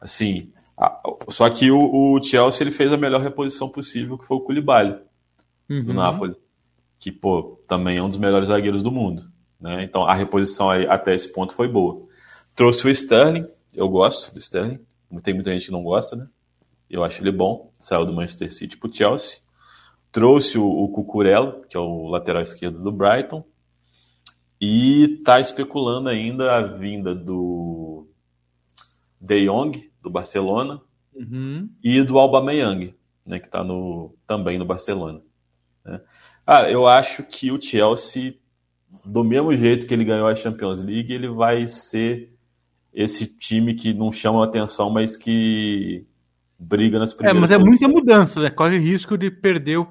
Assim, 0.02 0.52
a, 0.76 1.00
só 1.30 1.48
que 1.48 1.70
o, 1.70 1.78
o, 1.78 2.22
Chelsea 2.22 2.62
ele 2.62 2.70
fez 2.70 2.92
a 2.92 2.98
melhor 2.98 3.22
reposição 3.22 3.70
possível, 3.70 4.18
que 4.18 4.26
foi 4.26 4.36
o 4.36 4.40
Koulibaly 4.40 4.98
uhum. 5.70 5.82
do 5.82 5.94
Napoli 5.94 6.36
que, 7.00 7.10
pô, 7.10 7.58
também 7.66 7.96
é 7.96 8.02
um 8.02 8.10
dos 8.10 8.18
melhores 8.18 8.48
zagueiros 8.48 8.82
do 8.82 8.92
mundo. 8.92 9.22
Né? 9.58 9.82
Então 9.82 10.02
a 10.04 10.14
reposição 10.14 10.68
aí, 10.68 10.86
até 10.86 11.14
esse 11.14 11.32
ponto 11.32 11.54
foi 11.54 11.66
boa. 11.66 12.06
Trouxe 12.54 12.86
o 12.86 12.90
Sterling, 12.90 13.46
eu 13.74 13.88
gosto 13.88 14.34
do 14.34 14.38
Sterling. 14.38 14.78
Tem 15.22 15.32
muita 15.32 15.50
gente 15.50 15.66
que 15.66 15.72
não 15.72 15.82
gosta, 15.82 16.14
né? 16.14 16.28
Eu 16.90 17.04
acho 17.04 17.22
ele 17.22 17.30
bom. 17.30 17.70
Saiu 17.78 18.04
do 18.04 18.12
Manchester 18.12 18.52
City 18.52 18.76
pro 18.76 18.92
Chelsea. 18.92 19.38
Trouxe 20.10 20.58
o, 20.58 20.66
o 20.66 20.88
Cucurella, 20.88 21.60
que 21.68 21.76
é 21.76 21.80
o 21.80 22.08
lateral 22.08 22.42
esquerdo 22.42 22.82
do 22.82 22.90
Brighton. 22.90 23.44
E 24.60 25.22
tá 25.24 25.40
especulando 25.40 26.08
ainda 26.08 26.52
a 26.56 26.62
vinda 26.62 27.14
do 27.14 28.06
De 29.20 29.46
Jong, 29.46 29.90
do 30.02 30.10
Barcelona, 30.10 30.82
uhum. 31.14 31.70
e 31.82 32.02
do 32.02 32.18
Aubameyang, 32.18 32.94
né, 33.24 33.38
que 33.38 33.46
está 33.46 33.64
no, 33.64 34.14
também 34.26 34.58
no 34.58 34.66
Barcelona. 34.66 35.22
Né? 35.84 36.00
Cara, 36.44 36.70
eu 36.70 36.86
acho 36.86 37.22
que 37.22 37.50
o 37.50 37.60
Chelsea, 37.60 38.34
do 39.04 39.24
mesmo 39.24 39.56
jeito 39.56 39.86
que 39.86 39.94
ele 39.94 40.04
ganhou 40.04 40.26
a 40.26 40.34
Champions 40.34 40.82
League, 40.82 41.12
ele 41.12 41.28
vai 41.28 41.66
ser 41.66 42.34
esse 42.92 43.38
time 43.38 43.74
que 43.74 43.94
não 43.94 44.10
chama 44.10 44.44
atenção, 44.44 44.90
mas 44.90 45.16
que 45.16 46.06
briga 46.60 46.98
nas 46.98 47.14
primeiras. 47.14 47.36
É, 47.36 47.40
mas 47.40 47.50
é 47.50 47.58
muita 47.58 47.88
mudança, 47.88 48.40
né? 48.40 48.50
Corre 48.50 48.78
risco 48.78 49.16
de 49.16 49.30
perder 49.30 49.78
o, 49.78 49.88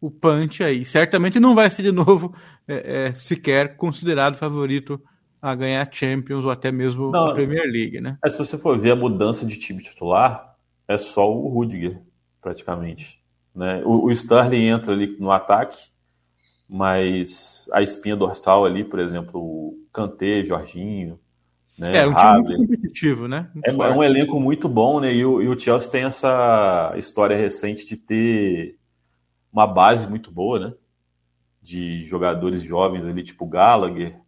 o 0.00 0.10
punch 0.10 0.62
aí. 0.62 0.84
Certamente 0.84 1.40
não 1.40 1.54
vai 1.54 1.70
ser 1.70 1.82
de 1.82 1.92
novo 1.92 2.34
é, 2.68 3.06
é, 3.06 3.14
sequer 3.14 3.76
considerado 3.76 4.36
favorito 4.36 5.00
a 5.40 5.54
ganhar 5.54 5.88
Champions 5.90 6.44
ou 6.44 6.50
até 6.50 6.70
mesmo 6.70 7.10
não, 7.10 7.30
a 7.30 7.32
Premier 7.32 7.64
League, 7.64 8.00
né? 8.00 8.16
Mas 8.22 8.32
se 8.32 8.38
você 8.38 8.58
for 8.58 8.78
ver 8.78 8.92
a 8.92 8.96
mudança 8.96 9.44
de 9.46 9.58
time 9.58 9.82
titular, 9.82 10.54
é 10.86 10.96
só 10.98 11.28
o 11.28 11.48
Rudiger, 11.48 12.00
praticamente. 12.40 13.20
Né? 13.54 13.82
O, 13.84 14.06
o 14.06 14.10
Sterling 14.10 14.66
entra 14.66 14.92
ali 14.92 15.16
no 15.18 15.32
ataque, 15.32 15.78
mas 16.68 17.68
a 17.72 17.82
espinha 17.82 18.14
dorsal 18.14 18.64
ali, 18.64 18.84
por 18.84 19.00
exemplo, 19.00 19.40
o, 19.40 19.82
Kanté, 19.92 20.44
Jorginho, 20.44 21.20
né? 21.78 21.98
É, 21.98 22.06
um 22.06 22.14
time 22.14 22.42
muito 22.42 22.56
competitivo, 22.58 23.28
né? 23.28 23.50
Muito 23.54 23.82
é, 23.82 23.88
é, 23.88 23.94
um 23.94 24.02
elenco 24.02 24.38
muito 24.38 24.68
bom, 24.68 25.00
né? 25.00 25.14
E 25.14 25.24
o, 25.24 25.40
e 25.42 25.48
o, 25.48 25.58
Chelsea 25.58 25.90
tem 25.90 26.04
essa 26.04 26.94
história 26.96 27.36
recente 27.36 27.86
de 27.86 27.96
ter 27.96 28.78
uma 29.52 29.66
base 29.66 30.08
muito 30.08 30.30
boa, 30.30 30.58
né? 30.58 30.74
De 31.62 32.06
jogadores 32.06 32.62
jovens 32.62 33.06
ali, 33.06 33.22
tipo 33.22 33.46
Gallagher, 33.46 34.20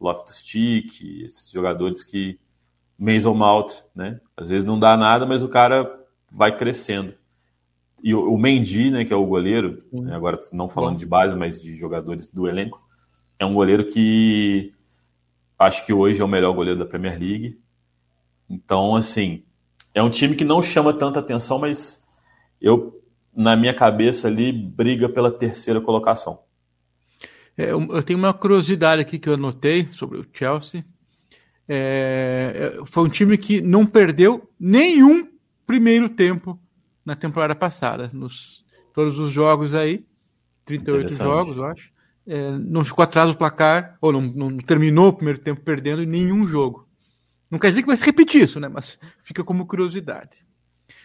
Loftus-Cheek, 0.00 1.24
esses 1.24 1.50
jogadores 1.50 2.02
que 2.02 2.38
Mason 2.98 3.34
Mount, 3.34 3.72
né? 3.94 4.20
Às 4.36 4.50
vezes 4.50 4.66
não 4.66 4.78
dá 4.78 4.96
nada, 4.96 5.24
mas 5.24 5.42
o 5.42 5.48
cara 5.48 6.00
vai 6.30 6.56
crescendo. 6.56 7.14
E 8.02 8.14
o, 8.14 8.32
o 8.32 8.38
Mendy, 8.38 8.90
né, 8.90 9.04
que 9.04 9.12
é 9.12 9.16
o 9.16 9.26
goleiro, 9.26 9.82
né, 9.92 10.14
agora 10.14 10.38
não 10.52 10.68
falando 10.68 10.98
de 10.98 11.06
base, 11.06 11.36
mas 11.36 11.60
de 11.60 11.76
jogadores 11.76 12.26
do 12.26 12.48
elenco, 12.48 12.80
é 13.38 13.44
um 13.44 13.54
goleiro 13.54 13.86
que 13.86 14.72
acho 15.60 15.84
que 15.84 15.92
hoje 15.92 16.22
é 16.22 16.24
o 16.24 16.28
melhor 16.28 16.54
goleiro 16.54 16.78
da 16.78 16.86
Premier 16.86 17.18
League. 17.18 17.60
Então, 18.48 18.96
assim, 18.96 19.44
é 19.94 20.02
um 20.02 20.08
time 20.08 20.34
que 20.34 20.44
não 20.44 20.62
chama 20.62 20.94
tanta 20.94 21.20
atenção, 21.20 21.58
mas 21.58 22.02
eu, 22.60 22.98
na 23.36 23.54
minha 23.54 23.74
cabeça 23.74 24.26
ali, 24.26 24.50
briga 24.50 25.08
pela 25.08 25.30
terceira 25.30 25.80
colocação. 25.80 26.40
É, 27.56 27.72
eu 27.72 28.02
tenho 28.02 28.18
uma 28.18 28.32
curiosidade 28.32 29.02
aqui 29.02 29.18
que 29.18 29.28
eu 29.28 29.34
anotei 29.34 29.86
sobre 29.88 30.18
o 30.18 30.26
Chelsea. 30.32 30.82
É, 31.68 32.78
é 32.80 32.86
foi 32.86 33.04
um 33.04 33.08
time 33.08 33.36
que 33.36 33.60
não 33.60 33.84
perdeu 33.84 34.50
nenhum 34.58 35.28
primeiro 35.66 36.08
tempo 36.08 36.58
na 37.04 37.14
temporada 37.14 37.54
passada. 37.54 38.10
Nos 38.14 38.64
todos 38.94 39.18
os 39.18 39.30
jogos 39.30 39.74
aí, 39.74 40.04
38 40.64 41.12
jogos, 41.12 41.56
eu 41.58 41.64
acho. 41.64 41.92
É, 42.26 42.50
não 42.52 42.84
ficou 42.84 43.02
atrás 43.02 43.28
do 43.28 43.36
placar, 43.36 43.96
ou 44.00 44.12
não, 44.12 44.20
não, 44.20 44.56
terminou 44.58 45.08
o 45.08 45.12
primeiro 45.12 45.40
tempo 45.40 45.60
perdendo 45.62 46.02
em 46.02 46.06
nenhum 46.06 46.46
jogo. 46.46 46.88
Não 47.50 47.58
quer 47.58 47.70
dizer 47.70 47.82
que 47.82 47.88
vai 47.88 47.96
se 47.96 48.04
repetir 48.04 48.42
isso, 48.42 48.60
né? 48.60 48.68
Mas 48.68 48.98
fica 49.20 49.42
como 49.42 49.66
curiosidade. 49.66 50.44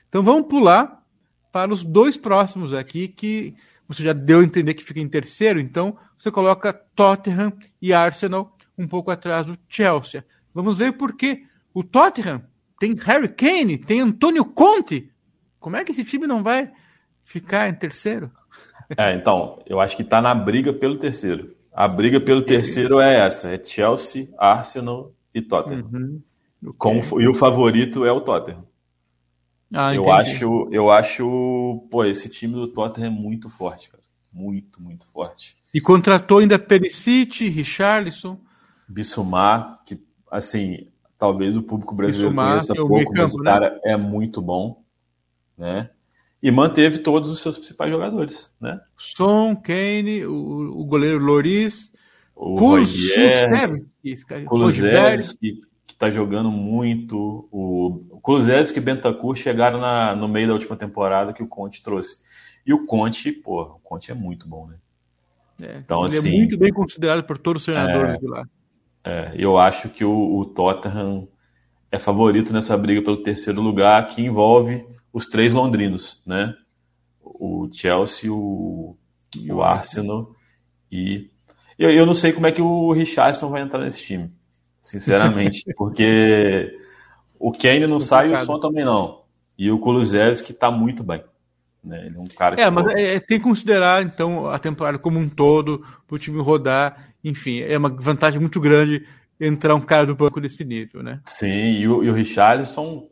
Então 0.07 0.21
vamos 0.21 0.47
pular 0.47 1.03
para 1.51 1.73
os 1.73 1.83
dois 1.83 2.17
próximos 2.17 2.73
aqui, 2.73 3.07
que 3.07 3.55
você 3.87 4.03
já 4.03 4.13
deu 4.13 4.39
a 4.39 4.43
entender 4.43 4.73
que 4.73 4.83
fica 4.83 4.99
em 4.99 5.07
terceiro, 5.07 5.59
então 5.59 5.97
você 6.17 6.29
coloca 6.29 6.73
Tottenham 6.73 7.53
e 7.81 7.93
Arsenal 7.93 8.55
um 8.77 8.87
pouco 8.87 9.09
atrás 9.09 9.45
do 9.45 9.57
Chelsea. 9.69 10.25
Vamos 10.53 10.77
ver 10.77 10.93
por 10.93 11.15
que 11.15 11.43
o 11.73 11.83
Tottenham 11.83 12.43
tem 12.79 12.93
Harry 12.93 13.29
Kane, 13.29 13.77
tem 13.77 14.01
Antônio 14.01 14.45
Conte, 14.45 15.11
como 15.65 15.77
é 15.77 15.83
que 15.83 15.91
esse 15.91 16.03
time 16.03 16.27
não 16.27 16.43
vai 16.43 16.71
ficar 17.23 17.67
em 17.67 17.73
terceiro? 17.73 18.31
É, 18.97 19.15
então, 19.15 19.59
eu 19.65 19.79
acho 19.79 19.95
que 19.95 20.01
está 20.01 20.21
na 20.21 20.33
briga 20.33 20.73
pelo 20.73 20.97
terceiro. 20.97 21.55
A 21.73 21.87
briga 21.87 22.19
pelo 22.19 22.41
terceiro 22.41 22.99
é 22.99 23.25
essa: 23.25 23.53
é 23.53 23.61
Chelsea, 23.61 24.29
Arsenal 24.37 25.11
e 25.33 25.41
Tottenham. 25.41 25.89
Uhum. 25.91 26.21
Okay. 26.63 27.01
Com, 27.09 27.21
e 27.21 27.27
o 27.27 27.33
favorito 27.33 28.05
é 28.05 28.11
o 28.11 28.21
Tottenham. 28.21 28.65
Ah, 29.73 29.93
eu 29.93 30.11
acho, 30.11 30.69
eu 30.71 30.91
acho, 30.91 31.87
pô, 31.89 32.05
esse 32.05 32.29
time 32.29 32.53
do 32.53 32.67
Tottenham 32.67 33.07
é 33.07 33.09
muito 33.09 33.49
forte, 33.49 33.89
cara. 33.89 34.03
Muito, 34.31 34.81
muito 34.81 35.07
forte. 35.11 35.57
E 35.73 35.81
contratou 35.81 36.39
ainda 36.39 36.59
Perisic, 36.59 37.49
Richarlison. 37.49 38.39
Bissumar, 38.87 39.81
que, 39.85 40.01
assim, 40.31 40.87
talvez 41.17 41.57
o 41.57 41.63
público 41.63 41.95
brasileiro 41.95 42.29
Bissumar, 42.29 42.49
conheça 42.49 42.73
é 42.73 42.75
pouco, 42.75 43.13
mas 43.15 43.33
o 43.33 43.37
né? 43.39 43.51
cara 43.51 43.81
é 43.83 43.97
muito 43.97 44.41
bom 44.41 44.85
né? 45.57 45.89
E 46.45 46.51
manteve 46.51 46.99
todos 46.99 47.31
os 47.31 47.41
seus 47.41 47.57
principais 47.57 47.89
jogadores, 47.89 48.53
né? 48.61 48.79
Son, 48.95 49.55
Kane, 49.55 50.27
o, 50.27 50.79
o 50.79 50.85
goleiro 50.85 51.17
Loris, 51.17 51.91
o 52.35 52.55
Kulusevski, 54.45 55.61
que 55.87 55.93
está 55.93 56.11
jogando 56.11 56.51
muito, 56.51 57.49
o 57.51 58.19
Kulusevski 58.21 58.77
e 58.77 58.81
Bentancur 58.83 59.35
chegaram 59.35 59.79
na, 59.79 60.15
no 60.15 60.27
meio 60.27 60.49
da 60.49 60.53
última 60.53 60.75
temporada 60.75 61.33
que 61.33 61.41
o 61.41 61.47
Conte 61.47 61.81
trouxe. 61.81 62.17
E 62.63 62.71
o 62.71 62.85
Conte, 62.85 63.31
pô, 63.31 63.63
o 63.63 63.79
Conte 63.79 64.11
é 64.11 64.13
muito 64.13 64.47
bom, 64.47 64.67
né? 64.67 64.75
É, 65.63 65.77
então, 65.79 66.05
ele 66.05 66.13
é 66.13 66.19
assim, 66.19 66.31
é 66.31 66.37
muito 66.37 66.59
bem 66.59 66.71
considerado 66.71 67.23
por 67.23 67.39
todos 67.39 67.63
os 67.63 67.65
treinadores 67.65 68.13
é, 68.13 68.17
de 68.19 68.27
lá. 68.27 68.43
É, 69.03 69.33
eu 69.35 69.57
acho 69.57 69.89
que 69.89 70.05
o, 70.05 70.37
o 70.37 70.45
Tottenham 70.45 71.27
é 71.91 71.97
favorito 71.97 72.53
nessa 72.53 72.77
briga 72.77 73.01
pelo 73.01 73.17
terceiro 73.17 73.61
lugar, 73.61 74.05
que 74.09 74.21
envolve 74.21 74.85
os 75.15 75.27
três 75.27 75.53
londrinos, 75.53 76.21
né? 76.25 76.53
O 77.23 77.69
Chelsea, 77.71 78.29
o, 78.29 78.97
o 79.49 79.61
Arsenal 79.61 80.35
e 80.91 81.29
eu, 81.79 81.89
eu 81.89 82.05
não 82.05 82.13
sei 82.13 82.33
como 82.33 82.47
é 82.47 82.51
que 82.51 82.61
o 82.61 82.91
Richardson 82.91 83.49
vai 83.49 83.61
entrar 83.61 83.79
nesse 83.79 84.01
time, 84.01 84.29
sinceramente, 84.81 85.63
porque 85.77 86.77
o 87.39 87.53
Kane 87.53 87.87
não 87.87 88.01
sai 88.01 88.29
e 88.29 88.33
o 88.33 88.45
Son 88.45 88.59
também 88.59 88.83
não. 88.83 89.21
E 89.57 89.71
o 89.71 89.79
Kulusevski 89.79 90.51
está 90.51 90.69
muito 90.69 91.01
bem. 91.01 91.23
Né? 91.81 92.07
Ele 92.07 92.17
é 92.17 92.19
um 92.19 92.25
cara 92.25 92.59
É, 92.59 92.69
mas 92.69 92.85
é, 92.93 93.17
tem 93.21 93.37
que 93.37 93.45
considerar, 93.45 94.03
então, 94.03 94.47
a 94.49 94.59
temporada 94.59 94.99
como 94.99 95.17
um 95.17 95.29
todo, 95.29 95.85
para 96.05 96.15
o 96.15 96.19
time 96.19 96.41
rodar. 96.41 97.13
Enfim, 97.23 97.61
é 97.61 97.77
uma 97.77 97.89
vantagem 97.89 98.39
muito 98.39 98.59
grande 98.59 99.05
entrar 99.39 99.75
um 99.75 99.81
cara 99.81 100.05
do 100.05 100.15
banco 100.15 100.41
desse 100.41 100.65
nível, 100.65 101.01
né? 101.01 101.21
Sim, 101.23 101.71
e 101.71 101.87
o, 101.87 102.03
e 102.03 102.09
o 102.09 102.13
Richarlison 102.13 103.07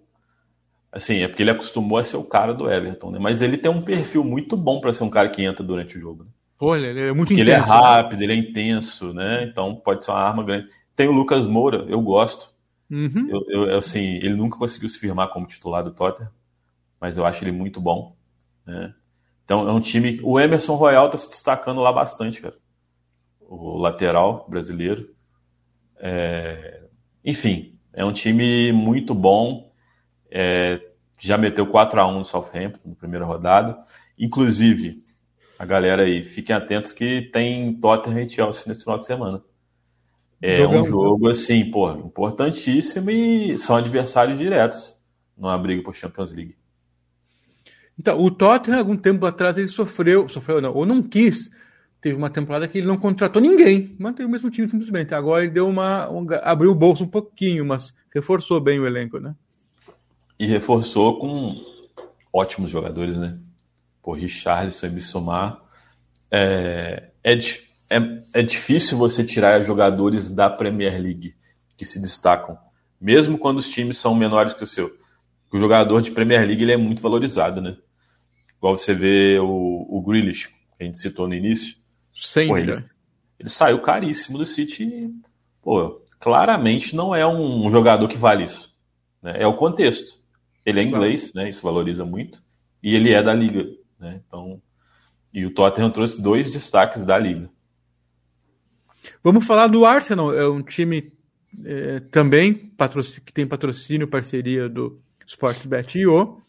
Assim, 0.93 1.21
é 1.21 1.27
porque 1.27 1.41
ele 1.41 1.49
acostumou 1.49 1.97
a 1.97 2.03
ser 2.03 2.17
o 2.17 2.23
cara 2.23 2.53
do 2.53 2.71
Everton, 2.71 3.09
né? 3.09 3.17
Mas 3.19 3.41
ele 3.41 3.57
tem 3.57 3.71
um 3.71 3.81
perfil 3.81 4.23
muito 4.23 4.55
bom 4.55 4.79
para 4.79 4.93
ser 4.93 5.03
um 5.03 5.09
cara 5.09 5.27
que 5.27 5.43
entra 5.43 5.65
durante 5.65 5.97
o 5.97 5.99
jogo. 5.99 6.23
Né? 6.23 6.29
Pô, 6.55 6.75
ele 6.75 7.01
é 7.01 7.11
muito 7.11 7.29
porque 7.29 7.41
intenso. 7.41 7.49
ele 7.49 7.51
é 7.51 7.59
né? 7.59 7.65
rápido, 7.65 8.19
né? 8.19 8.25
ele 8.25 8.33
é 8.33 8.35
intenso, 8.35 9.11
né? 9.11 9.43
Então 9.43 9.75
pode 9.75 10.03
ser 10.03 10.11
uma 10.11 10.19
arma 10.19 10.43
grande. 10.43 10.67
Tem 10.95 11.07
o 11.07 11.11
Lucas 11.11 11.47
Moura, 11.47 11.83
eu 11.89 11.99
gosto. 11.99 12.53
Uhum. 12.91 13.27
Eu, 13.27 13.45
eu, 13.49 13.75
assim, 13.75 14.17
ele 14.17 14.35
nunca 14.35 14.59
conseguiu 14.59 14.87
se 14.87 14.99
firmar 14.99 15.29
como 15.29 15.47
titular 15.47 15.83
do 15.83 15.89
Tottenham, 15.91 16.29
mas 17.01 17.17
eu 17.17 17.25
acho 17.25 17.43
ele 17.43 17.51
muito 17.51 17.81
bom, 17.81 18.15
né? 18.63 18.93
Então 19.43 19.67
é 19.67 19.71
um 19.71 19.79
time. 19.79 20.19
O 20.21 20.39
Emerson 20.39 20.75
Royal 20.75 21.09
tá 21.09 21.17
se 21.17 21.27
destacando 21.27 21.81
lá 21.81 21.91
bastante, 21.91 22.39
cara. 22.39 22.55
O 23.41 23.79
lateral 23.79 24.45
brasileiro. 24.47 25.09
É... 25.97 26.83
Enfim, 27.25 27.73
é 27.91 28.05
um 28.05 28.13
time 28.13 28.71
muito 28.71 29.15
bom 29.15 29.72
é, 30.36 30.81
já 31.19 31.38
meteu 31.38 31.67
4 31.67 32.01
a 32.01 32.07
1 32.07 32.17
no 32.17 32.25
Southampton 32.25 32.89
na 32.89 32.95
primeira 32.95 33.23
rodada. 33.23 33.77
Inclusive, 34.17 35.05
a 35.59 35.65
galera 35.65 36.01
aí, 36.01 36.23
fiquem 36.23 36.55
atentos 36.55 36.91
que 36.91 37.21
tem 37.31 37.75
Tottenham 37.75 38.23
e 38.23 38.29
Chelsea 38.29 38.63
nesse 38.65 38.84
final 38.84 38.97
de 38.97 39.05
semana. 39.05 39.41
É 40.41 40.67
um 40.67 40.84
jogo, 40.84 41.29
assim, 41.29 41.69
pô, 41.69 41.89
importantíssimo 41.91 43.09
e 43.11 43.57
são 43.57 43.77
adversários 43.77 44.38
diretos 44.38 44.99
numa 45.38 45.57
briga 45.57 45.84
por 45.84 45.95
Champions 45.95 46.31
League. 46.31 46.57
Então, 47.97 48.19
o 48.19 48.31
Tottenham, 48.31 48.79
algum 48.79 48.97
tempo 48.97 49.25
atrás, 49.25 49.57
ele 49.57 49.67
sofreu, 49.67 50.27
sofreu 50.27 50.59
não, 50.59 50.73
ou 50.73 50.86
não 50.86 51.01
quis. 51.01 51.51
Teve 52.01 52.17
uma 52.17 52.29
temporada 52.29 52.67
que 52.67 52.79
ele 52.79 52.88
não 52.88 52.97
contratou 52.97 53.41
ninguém, 53.41 53.95
manteve 53.97 54.27
o 54.27 54.31
mesmo 54.31 54.49
time 54.49 54.67
simplesmente. 54.67 55.13
Agora 55.13 55.43
ele 55.43 55.53
deu 55.53 55.69
uma, 55.69 56.09
um, 56.09 56.25
abriu 56.41 56.71
o 56.71 56.75
bolso 56.75 57.03
um 57.03 57.07
pouquinho, 57.07 57.63
mas 57.63 57.93
reforçou 58.13 58.59
bem 58.59 58.79
o 58.79 58.86
elenco, 58.86 59.19
né? 59.19 59.34
E 60.43 60.45
reforçou 60.45 61.17
com 61.19 61.55
ótimos 62.33 62.69
jogadores, 62.69 63.17
né? 63.17 63.39
Por 64.01 64.17
Richarlison 64.17 64.87
e 64.87 64.89
Bissomar. 64.89 65.57
É, 66.29 67.11
é, 67.23 67.33
é, 67.89 68.21
é 68.33 68.41
difícil 68.41 68.97
você 68.97 69.23
tirar 69.23 69.61
jogadores 69.61 70.29
da 70.29 70.49
Premier 70.49 71.01
League 71.01 71.33
que 71.77 71.85
se 71.85 71.97
destacam, 72.01 72.57
mesmo 72.99 73.37
quando 73.37 73.59
os 73.59 73.69
times 73.69 73.97
são 73.97 74.13
menores 74.13 74.53
que 74.53 74.65
o 74.65 74.67
seu. 74.67 74.91
O 75.49 75.57
jogador 75.57 76.01
de 76.01 76.11
Premier 76.11 76.45
League 76.45 76.61
ele 76.61 76.73
é 76.73 76.77
muito 76.77 77.01
valorizado, 77.01 77.61
né? 77.61 77.77
Igual 78.57 78.77
você 78.77 78.93
vê 78.93 79.39
o, 79.39 79.87
o 79.89 80.01
Grealish, 80.01 80.49
que 80.49 80.83
a 80.83 80.83
gente 80.83 80.99
citou 80.99 81.25
no 81.25 81.35
início. 81.35 81.73
Sempre. 82.13 82.49
Pô, 82.49 82.57
ele, 82.57 82.71
ele, 83.39 83.49
saiu 83.49 83.79
caríssimo 83.79 84.37
do 84.37 84.45
City 84.45 84.83
e, 84.83 85.09
pô, 85.63 86.01
claramente 86.19 86.97
não 86.97 87.15
é 87.15 87.25
um 87.25 87.71
jogador 87.71 88.09
que 88.09 88.17
vale 88.17 88.43
isso. 88.43 88.75
Né? 89.21 89.37
É 89.39 89.47
o 89.47 89.53
contexto. 89.53 90.21
Ele 90.66 90.80
é 90.80 90.84
inglês, 90.84 91.34
né? 91.34 91.49
Isso 91.49 91.64
valoriza 91.64 92.05
muito. 92.05 92.41
E 92.82 92.95
ele 92.95 93.11
é 93.11 93.22
da 93.22 93.34
liga, 93.34 93.66
né? 93.99 94.22
Então, 94.26 94.61
e 95.34 95.45
o 95.45 95.53
Tottenham 95.53 95.89
trouxe 95.89 96.22
dois 96.22 96.51
destaques 96.51 97.03
da 97.03 97.18
liga. 97.18 97.49
Vamos 99.24 99.45
falar 99.45 99.68
do 99.68 99.86
Arsenal, 99.86 100.34
é 100.34 100.47
um 100.47 100.61
time 100.61 101.11
é, 101.66 101.99
também 102.11 102.72
que 103.26 103.34
tem 103.34 103.47
patrocínio, 103.47 104.07
parceria 104.07 104.70
do 104.70 105.01
Sportsbet.io. 105.26 106.41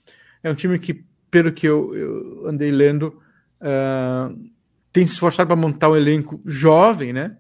É 0.43 0.51
um 0.51 0.55
time 0.55 0.79
que, 0.79 1.05
pelo 1.31 1.53
que 1.53 1.67
eu, 1.67 1.95
eu 1.95 2.49
andei 2.49 2.71
lendo, 2.71 3.21
uh, 3.61 4.39
tem 4.93 5.07
se 5.07 5.15
esforçado 5.15 5.49
para 5.49 5.57
montar 5.57 5.91
um 5.91 5.97
elenco 5.97 6.41
jovem, 6.45 7.12
né? 7.12 7.37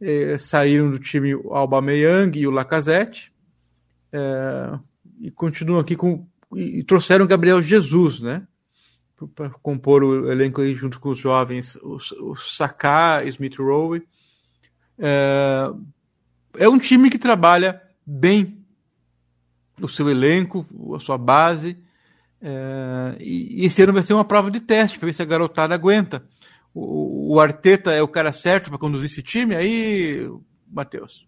É, 0.00 0.36
saíram 0.36 0.90
do 0.90 0.98
time 0.98 1.34
o 1.34 1.54
Aubameyang 1.54 2.38
e 2.38 2.46
o 2.46 2.50
Lacazette. 2.50 3.32
É, 4.12 4.78
e 5.20 5.30
continuam 5.30 5.80
aqui 5.80 5.96
com. 5.96 6.26
E 6.54 6.82
trouxeram 6.84 7.26
Gabriel 7.26 7.62
Jesus, 7.62 8.20
né? 8.20 8.46
Para 9.34 9.50
compor 9.50 10.04
o 10.04 10.30
elenco 10.30 10.60
aí 10.60 10.74
junto 10.74 11.00
com 11.00 11.10
os 11.10 11.18
jovens, 11.18 11.76
o, 11.76 11.98
o 12.30 12.36
Saká, 12.36 13.24
Smith 13.24 13.56
Rowe. 13.58 14.06
É, 14.98 15.70
é 16.58 16.68
um 16.68 16.78
time 16.78 17.10
que 17.10 17.18
trabalha 17.18 17.82
bem 18.04 18.64
o 19.80 19.88
seu 19.88 20.08
elenco, 20.08 20.66
a 20.94 21.00
sua 21.00 21.18
base. 21.18 21.78
É, 22.40 23.16
e, 23.20 23.64
esse 23.64 23.82
ano 23.82 23.92
vai 23.92 24.02
ser 24.02 24.14
uma 24.14 24.24
prova 24.24 24.50
de 24.50 24.60
teste 24.60 24.98
para 24.98 25.06
ver 25.06 25.12
se 25.12 25.22
a 25.22 25.26
garotada 25.26 25.74
aguenta. 25.74 26.26
O, 26.74 27.34
o 27.34 27.40
Arteta 27.40 27.92
é 27.92 28.02
o 28.02 28.08
cara 28.08 28.32
certo 28.32 28.68
para 28.68 28.78
conduzir 28.78 29.10
esse 29.10 29.22
time 29.22 29.54
aí, 29.54 30.30
Matheus? 30.70 31.26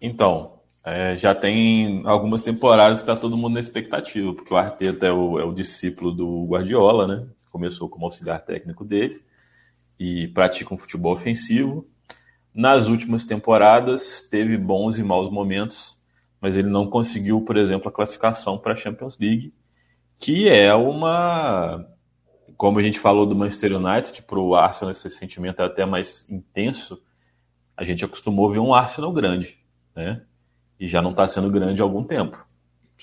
Então, 0.00 0.59
é, 0.84 1.16
já 1.16 1.34
tem 1.34 2.02
algumas 2.06 2.42
temporadas 2.42 2.98
que 2.98 3.10
está 3.10 3.20
todo 3.20 3.36
mundo 3.36 3.54
na 3.54 3.60
expectativa, 3.60 4.32
porque 4.32 4.52
o 4.52 4.56
Arteta 4.56 5.06
é 5.06 5.12
o, 5.12 5.38
é 5.38 5.44
o 5.44 5.52
discípulo 5.52 6.10
do 6.10 6.46
Guardiola, 6.46 7.06
né? 7.06 7.26
Começou 7.50 7.88
como 7.88 8.06
auxiliar 8.06 8.40
técnico 8.44 8.84
dele 8.84 9.22
e 9.98 10.28
pratica 10.28 10.72
um 10.72 10.78
futebol 10.78 11.12
ofensivo. 11.12 11.86
Nas 12.54 12.88
últimas 12.88 13.24
temporadas 13.24 14.26
teve 14.30 14.56
bons 14.56 14.96
e 14.96 15.02
maus 15.02 15.28
momentos, 15.30 15.98
mas 16.40 16.56
ele 16.56 16.68
não 16.68 16.88
conseguiu, 16.88 17.42
por 17.42 17.56
exemplo, 17.56 17.88
a 17.88 17.92
classificação 17.92 18.56
para 18.56 18.72
a 18.72 18.76
Champions 18.76 19.18
League, 19.18 19.52
que 20.16 20.48
é 20.48 20.74
uma, 20.74 21.86
como 22.56 22.78
a 22.78 22.82
gente 22.82 22.98
falou 22.98 23.26
do 23.26 23.36
Manchester 23.36 23.76
United, 23.76 24.22
para 24.22 24.38
o 24.38 24.54
Arsenal 24.54 24.92
esse 24.92 25.10
sentimento 25.10 25.60
é 25.60 25.66
até 25.66 25.84
mais 25.84 26.28
intenso. 26.30 27.02
A 27.76 27.84
gente 27.84 28.04
acostumou 28.04 28.50
ver 28.50 28.58
um 28.58 28.74
Arsenal 28.74 29.12
grande, 29.12 29.58
né? 29.94 30.22
E 30.80 30.88
já 30.88 31.02
não 31.02 31.10
está 31.10 31.28
sendo 31.28 31.50
grande 31.50 31.82
há 31.82 31.84
algum 31.84 32.02
tempo. 32.02 32.42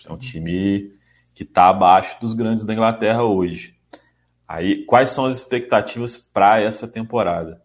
É 0.03 0.11
um 0.11 0.17
time 0.17 0.91
que 1.34 1.43
está 1.43 1.69
abaixo 1.69 2.19
dos 2.19 2.34
grandes 2.34 2.65
da 2.65 2.73
Inglaterra 2.73 3.23
hoje. 3.23 3.78
Aí, 4.47 4.84
quais 4.86 5.11
são 5.11 5.25
as 5.25 5.38
expectativas 5.38 6.17
para 6.17 6.59
essa 6.59 6.88
temporada? 6.88 7.61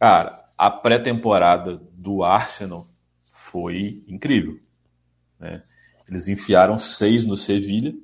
Cara, 0.00 0.44
a 0.58 0.70
pré-temporada 0.70 1.80
do 1.92 2.24
Arsenal 2.24 2.84
foi 3.22 4.02
incrível. 4.08 4.58
Né? 5.38 5.62
Eles 6.08 6.26
enfiaram 6.26 6.76
seis 6.76 7.24
no 7.24 7.36
Sevilha, 7.36 7.94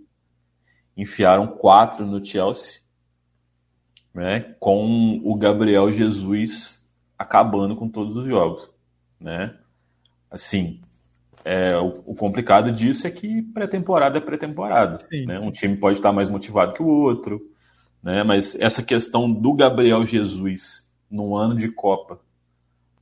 enfiaram 0.96 1.48
quatro 1.48 2.06
no 2.06 2.24
Chelsea, 2.24 2.80
né? 4.14 4.54
com 4.60 5.20
o 5.24 5.34
Gabriel 5.34 5.90
Jesus 5.90 6.88
acabando 7.18 7.74
com 7.74 7.88
todos 7.88 8.16
os 8.16 8.26
jogos. 8.26 8.70
Né? 9.18 9.56
Assim, 10.30 10.80
é, 11.44 11.76
o, 11.76 12.02
o, 12.06 12.14
complicado 12.14 12.70
disso 12.70 13.06
é 13.06 13.10
que 13.10 13.42
pré-temporada 13.42 14.18
é 14.18 14.20
pré-temporada. 14.20 14.98
Né? 15.26 15.38
Um 15.38 15.50
time 15.50 15.76
pode 15.76 15.98
estar 15.98 16.12
mais 16.12 16.28
motivado 16.28 16.74
que 16.74 16.82
o 16.82 16.86
outro, 16.86 17.40
né? 18.02 18.22
mas 18.22 18.54
essa 18.56 18.82
questão 18.82 19.30
do 19.30 19.54
Gabriel 19.54 20.04
Jesus 20.04 20.90
num 21.10 21.34
ano 21.34 21.54
de 21.54 21.70
Copa, 21.70 22.20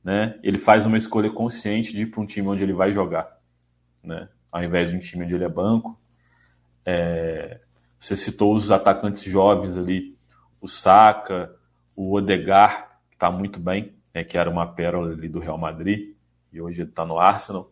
né? 0.03 0.39
ele 0.41 0.57
faz 0.57 0.85
uma 0.85 0.97
escolha 0.97 1.29
consciente 1.29 1.91
de 1.93 2.03
ir 2.03 2.05
para 2.07 2.21
um 2.21 2.25
time 2.25 2.47
onde 2.47 2.63
ele 2.63 2.73
vai 2.73 2.93
jogar, 2.93 3.37
né? 4.03 4.29
ao 4.51 4.63
invés 4.63 4.89
de 4.89 4.95
um 4.95 4.99
time 4.99 5.25
onde 5.25 5.35
ele 5.35 5.43
é 5.43 5.49
banco. 5.49 5.99
É, 6.85 7.59
você 7.99 8.15
citou 8.15 8.55
os 8.55 8.71
atacantes 8.71 9.21
jovens 9.23 9.77
ali, 9.77 10.17
o 10.61 10.67
Saka, 10.67 11.53
o 11.93 12.13
Odegar, 12.15 12.99
que 13.09 13.15
está 13.17 13.29
muito 13.29 13.59
bem, 13.59 13.93
né? 14.15 14.23
que 14.23 14.37
era 14.37 14.49
uma 14.49 14.65
pérola 14.65 15.11
ali 15.11 15.27
do 15.27 15.39
Real 15.39 15.57
Madrid, 15.57 16.15
e 16.53 16.61
hoje 16.61 16.81
ele 16.81 16.89
está 16.89 17.05
no 17.05 17.19
Arsenal 17.19 17.69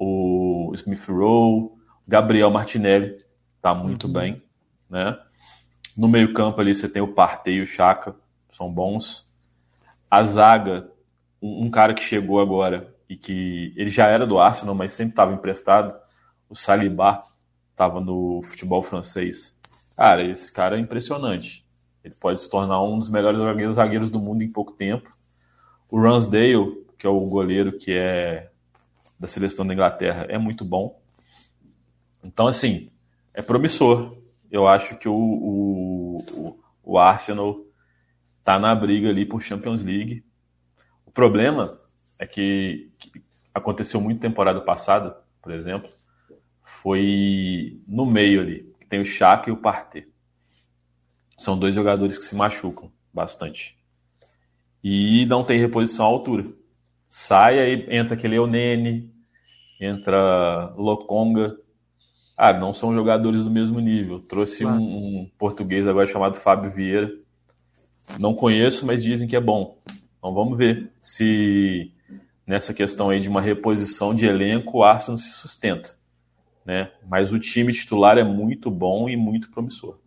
o 0.00 0.72
Smith 0.74 1.06
Rowe, 1.06 1.72
Gabriel 2.08 2.50
Martinelli 2.50 3.18
está 3.56 3.74
muito 3.74 4.06
uhum. 4.06 4.12
bem, 4.14 4.42
né? 4.88 5.18
No 5.94 6.08
meio 6.08 6.32
campo 6.32 6.58
ali 6.60 6.74
você 6.74 6.88
tem 6.88 7.02
o 7.02 7.12
Partey 7.12 7.56
e 7.56 7.60
o 7.60 7.66
Chaka, 7.66 8.16
são 8.50 8.72
bons. 8.72 9.28
A 10.10 10.24
zaga, 10.24 10.90
um, 11.40 11.66
um, 11.66 11.70
cara 11.70 11.92
que 11.92 12.02
chegou 12.02 12.40
agora 12.40 12.94
e 13.08 13.14
que 13.14 13.74
ele 13.76 13.90
já 13.90 14.06
era 14.06 14.26
do 14.26 14.38
Arsenal, 14.38 14.74
mas 14.74 14.94
sempre 14.94 15.12
estava 15.12 15.34
emprestado, 15.34 15.94
o 16.48 16.56
Saliba, 16.56 17.22
estava 17.70 18.00
no 18.00 18.40
futebol 18.42 18.82
francês. 18.82 19.54
Cara, 19.94 20.22
esse 20.22 20.50
cara 20.50 20.76
é 20.76 20.80
impressionante. 20.80 21.66
Ele 22.02 22.14
pode 22.14 22.40
se 22.40 22.48
tornar 22.48 22.82
um 22.82 22.98
dos 22.98 23.10
melhores 23.10 23.76
zagueiros 23.76 24.10
do 24.10 24.18
mundo 24.18 24.42
em 24.42 24.50
pouco 24.50 24.72
tempo. 24.72 25.10
O 25.90 26.00
Ransdale, 26.00 26.86
que 26.98 27.06
é 27.06 27.10
o 27.10 27.20
goleiro 27.26 27.76
que 27.76 27.92
é 27.92 28.49
da 29.20 29.26
seleção 29.28 29.66
da 29.66 29.74
Inglaterra 29.74 30.24
é 30.30 30.38
muito 30.38 30.64
bom. 30.64 30.98
Então, 32.24 32.46
assim, 32.46 32.90
é 33.34 33.42
promissor. 33.42 34.16
Eu 34.50 34.66
acho 34.66 34.96
que 34.96 35.08
o, 35.08 35.14
o, 35.14 36.58
o 36.82 36.98
Arsenal 36.98 37.60
está 38.38 38.58
na 38.58 38.74
briga 38.74 39.10
ali 39.10 39.26
por 39.26 39.42
Champions 39.42 39.82
League. 39.82 40.24
O 41.04 41.10
problema 41.10 41.78
é 42.18 42.26
que, 42.26 42.90
que 42.98 43.22
aconteceu 43.54 44.00
muito 44.00 44.20
temporada 44.20 44.62
passada, 44.62 45.14
por 45.42 45.52
exemplo, 45.52 45.90
foi 46.64 47.78
no 47.86 48.06
meio 48.06 48.40
ali, 48.40 48.72
que 48.80 48.86
tem 48.86 49.00
o 49.00 49.04
Chaka 49.04 49.50
e 49.50 49.52
o 49.52 49.56
Partey. 49.58 50.08
São 51.36 51.58
dois 51.58 51.74
jogadores 51.74 52.16
que 52.16 52.24
se 52.24 52.34
machucam 52.34 52.90
bastante. 53.12 53.78
E 54.82 55.26
não 55.26 55.44
tem 55.44 55.58
reposição 55.58 56.06
à 56.06 56.08
altura. 56.08 56.46
Sai, 57.12 57.58
aí 57.58 57.86
entra 57.90 58.14
aquele 58.14 58.36
Eunene, 58.36 59.12
entra 59.80 60.72
Lokonga. 60.76 61.58
Ah, 62.36 62.52
não 62.52 62.72
são 62.72 62.94
jogadores 62.94 63.42
do 63.42 63.50
mesmo 63.50 63.80
nível. 63.80 64.20
Trouxe 64.20 64.62
claro. 64.62 64.80
um, 64.80 65.22
um, 65.22 65.30
português 65.36 65.88
agora 65.88 66.06
chamado 66.06 66.36
Fábio 66.36 66.70
Vieira. 66.70 67.12
Não 68.16 68.32
conheço, 68.32 68.86
mas 68.86 69.02
dizem 69.02 69.26
que 69.26 69.34
é 69.34 69.40
bom. 69.40 69.76
Então 70.18 70.32
vamos 70.32 70.56
ver 70.56 70.92
se 71.00 71.92
nessa 72.46 72.72
questão 72.72 73.10
aí 73.10 73.18
de 73.18 73.28
uma 73.28 73.40
reposição 73.40 74.14
de 74.14 74.26
elenco 74.26 74.78
o 74.78 74.84
Arsenal 74.84 75.18
se 75.18 75.32
sustenta. 75.32 75.96
Né? 76.64 76.92
Mas 77.08 77.32
o 77.32 77.40
time 77.40 77.72
titular 77.72 78.18
é 78.18 78.24
muito 78.24 78.70
bom 78.70 79.08
e 79.08 79.16
muito 79.16 79.50
promissor. 79.50 79.98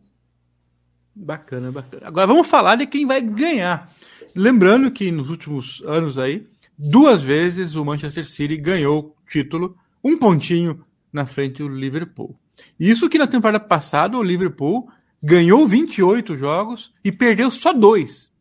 Bacana, 1.14 1.70
bacana. 1.70 2.08
Agora 2.08 2.28
vamos 2.28 2.48
falar 2.48 2.78
de 2.78 2.88
quem 2.88 3.06
vai 3.06 3.22
ganhar. 3.22 3.94
Lembrando 4.34 4.90
que 4.90 5.12
nos 5.12 5.30
últimos 5.30 5.84
anos 5.86 6.18
aí, 6.18 6.48
duas 6.78 7.22
vezes 7.22 7.76
o 7.76 7.86
Manchester 7.86 8.26
City 8.26 8.58
ganhou 8.58 9.16
o 9.18 9.30
título, 9.30 9.78
um 10.04 10.18
pontinho 10.18 10.86
na 11.12 11.26
frente 11.26 11.58
do 11.58 11.68
Liverpool. 11.68 12.38
Isso 12.80 13.10
que 13.10 13.18
na 13.18 13.28
temporada 13.28 13.60
passada 13.60 14.18
o 14.18 14.24
Liverpool 14.24 14.90
ganhou 15.22 15.68
28 15.68 16.38
jogos 16.38 16.94
e 17.04 17.12
perdeu 17.12 17.50
só 17.52 17.74
dois. 17.74 18.32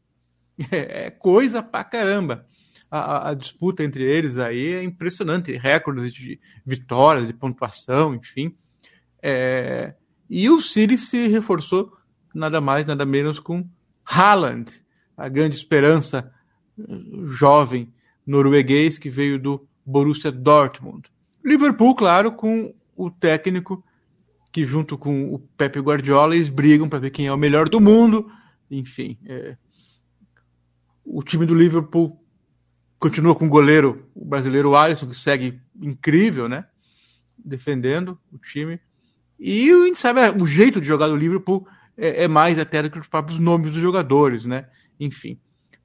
É, 0.70 1.10
coisa 1.10 1.62
pra 1.62 1.82
caramba. 1.82 2.46
A, 2.88 3.30
a, 3.30 3.34
disputa 3.34 3.82
entre 3.82 4.04
eles 4.04 4.36
aí 4.36 4.74
é 4.74 4.84
impressionante, 4.84 5.56
recordes 5.56 6.12
de 6.12 6.38
vitórias, 6.64 7.26
de 7.26 7.32
pontuação, 7.32 8.14
enfim. 8.14 8.54
É, 9.20 9.94
e 10.28 10.48
o 10.50 10.60
City 10.60 10.98
se 10.98 11.26
reforçou 11.26 11.90
nada 12.34 12.60
mais, 12.60 12.86
nada 12.86 13.04
menos 13.04 13.40
com 13.40 13.66
Haaland, 14.04 14.70
a 15.16 15.28
grande 15.28 15.56
esperança 15.56 16.30
jovem 17.26 17.92
norueguês 18.26 18.98
que 18.98 19.10
veio 19.10 19.38
do 19.38 19.66
Borussia 19.84 20.30
Dortmund. 20.30 21.10
Liverpool, 21.44 21.94
claro, 21.94 22.32
com 22.32 22.74
o 22.96 23.10
técnico 23.10 23.84
que 24.52 24.66
junto 24.66 24.98
com 24.98 25.32
o 25.32 25.38
Pepe 25.38 25.80
Guardiola 25.80 26.36
eles 26.36 26.50
brigam 26.50 26.88
para 26.88 26.98
ver 26.98 27.10
quem 27.10 27.26
é 27.26 27.32
o 27.32 27.38
melhor 27.38 27.68
do 27.68 27.80
mundo. 27.80 28.30
Enfim, 28.70 29.18
é... 29.24 29.56
o 31.04 31.22
time 31.22 31.46
do 31.46 31.54
Liverpool 31.54 32.22
continua 32.98 33.34
com 33.34 33.46
o 33.46 33.50
goleiro, 33.50 34.08
o 34.14 34.24
brasileiro 34.24 34.76
Alisson, 34.76 35.08
que 35.08 35.16
segue 35.16 35.60
incrível, 35.80 36.48
né? 36.48 36.66
Defendendo 37.36 38.18
o 38.30 38.38
time. 38.38 38.78
E 39.40 39.70
a 39.70 39.86
gente 39.86 39.98
sabe, 39.98 40.20
o 40.40 40.46
jeito 40.46 40.80
de 40.80 40.86
jogar 40.86 41.08
do 41.08 41.16
Liverpool 41.16 41.66
é, 41.96 42.24
é 42.24 42.28
mais 42.28 42.58
até 42.58 42.82
do 42.82 42.90
que 42.90 42.98
os 42.98 43.08
próprios 43.08 43.40
nomes 43.40 43.72
dos 43.72 43.80
jogadores, 43.80 44.44
né? 44.44 44.68
Enfim. 45.00 45.40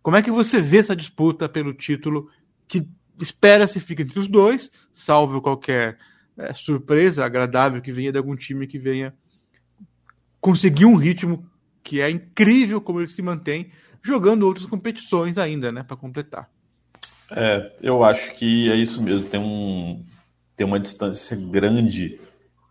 Como 0.08 0.16
é 0.16 0.22
que 0.22 0.32
você 0.32 0.62
vê 0.62 0.78
essa 0.78 0.95
disputa 0.95 1.49
pelo 1.49 1.74
título 1.74 2.30
que 2.66 2.88
espera-se 3.20 3.78
fica 3.82 4.03
entre 4.03 4.18
os 4.18 4.30
dois, 4.30 4.72
salvo 4.89 5.41
qualquer 5.41 5.97
é, 6.38 6.53
surpresa 6.53 7.26
agradável 7.26 7.82
que 7.82 7.91
venha 7.91 8.10
de 8.10 8.18
algum 8.18 8.34
time 8.34 8.68
que 8.68 8.80
venha 8.80 9.14
conseguir 10.39 10.86
um 10.86 10.95
ritmo 10.95 11.45
que 11.84 11.99
é 11.99 12.10
incrível 12.10 12.80
como 12.80 13.01
ele 13.01 13.10
se 13.10 13.22
mantém 13.22 13.70
jogando 14.01 14.43
outras 14.43 14.66
competições 14.66 15.38
ainda, 15.38 15.74
né, 15.74 15.84
para 15.84 15.97
completar. 15.97 16.49
É, 17.30 17.74
eu 17.82 18.01
acho 18.01 18.34
que 18.34 18.72
é 18.72 18.78
isso 18.78 19.03
mesmo. 19.03 19.28
Tem 19.28 19.41
um 19.41 20.05
tem 20.55 20.66
uma 20.66 20.80
distância 20.80 21.36
grande 21.36 22.18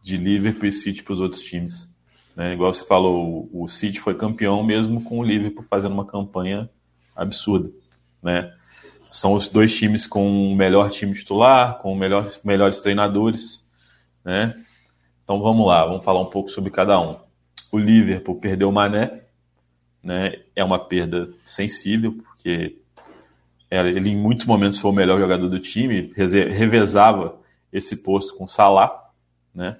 de 0.02 0.16
Liverpool 0.16 0.68
e 0.68 0.72
City 0.72 1.02
para 1.02 1.12
os 1.12 1.20
outros 1.20 1.42
times. 1.42 1.94
Né? 2.34 2.54
Igual 2.54 2.72
você 2.72 2.86
falou, 2.86 3.46
o 3.52 3.68
City 3.68 4.00
foi 4.00 4.14
campeão 4.14 4.64
mesmo 4.64 5.04
com 5.04 5.18
o 5.18 5.22
Liverpool 5.22 5.66
fazendo 5.68 5.92
uma 5.92 6.06
campanha 6.06 6.70
absurda, 7.16 7.70
né? 8.22 8.52
São 9.10 9.32
os 9.32 9.48
dois 9.48 9.74
times 9.74 10.06
com 10.06 10.52
o 10.52 10.54
melhor 10.54 10.90
time 10.90 11.14
titular, 11.14 11.78
com 11.78 11.94
melhor, 11.94 12.28
melhores 12.44 12.80
treinadores, 12.80 13.64
né? 14.24 14.54
Então 15.24 15.40
vamos 15.40 15.66
lá, 15.66 15.84
vamos 15.86 16.04
falar 16.04 16.20
um 16.20 16.30
pouco 16.30 16.50
sobre 16.50 16.70
cada 16.70 17.00
um. 17.00 17.16
O 17.72 17.78
Liverpool 17.78 18.36
perdeu 18.40 18.68
o 18.68 18.72
Mané, 18.72 19.22
né? 20.02 20.34
É 20.54 20.62
uma 20.62 20.78
perda 20.78 21.28
sensível, 21.44 22.12
porque 22.12 22.78
ele 23.70 24.10
em 24.10 24.16
muitos 24.16 24.46
momentos 24.46 24.78
foi 24.78 24.90
o 24.90 24.94
melhor 24.94 25.18
jogador 25.18 25.48
do 25.48 25.58
time, 25.58 26.12
revezava 26.14 27.38
esse 27.72 28.02
posto 28.02 28.36
com 28.36 28.46
Salah, 28.46 29.10
né? 29.54 29.76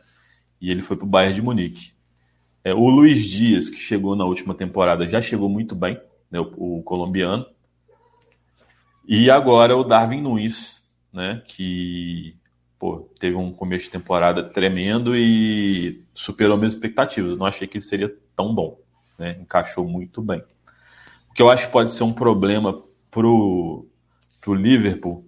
E 0.61 0.70
ele 0.70 0.82
foi 0.82 0.97
para 0.97 1.07
o 1.07 1.09
Bayern 1.09 1.34
de 1.34 1.43
Munique. 1.43 1.93
É, 2.64 2.74
o 2.74 2.89
Luiz 2.89 3.24
Dias, 3.24 3.70
que 3.70 3.78
chegou 3.78 4.16
na 4.16 4.24
última 4.24 4.55
temporada, 4.55 5.09
já 5.09 5.20
chegou 5.20 5.49
muito 5.49 5.74
bem, 5.74 6.01
né, 6.37 6.41
o, 6.41 6.78
o 6.78 6.82
colombiano. 6.82 7.47
E 9.09 9.30
agora 9.30 9.76
o 9.76 9.84
Darwin 9.84 10.20
Nunes, 10.20 10.87
né, 11.12 11.43
que 11.47 12.37
pô, 12.78 13.09
teve 13.18 13.37
um 13.37 13.53
começo 13.53 13.84
de 13.84 13.91
temporada 13.91 14.43
tremendo 14.43 15.16
e 15.16 16.05
superou 16.12 16.57
minhas 16.57 16.74
expectativas. 16.74 17.37
Não 17.37 17.47
achei 17.47 17.66
que 17.66 17.78
ele 17.78 17.84
seria 17.84 18.14
tão 18.34 18.55
bom, 18.55 18.78
né, 19.18 19.39
encaixou 19.41 19.87
muito 19.87 20.20
bem. 20.20 20.43
O 21.30 21.34
que 21.34 21.43
eu 21.43 21.51
acho 21.51 21.66
que 21.66 21.72
pode 21.72 21.91
ser 21.93 22.05
um 22.05 22.12
problema 22.12 22.82
pro, 23.11 23.87
pro 24.41 24.55
Liverpool, 24.55 25.24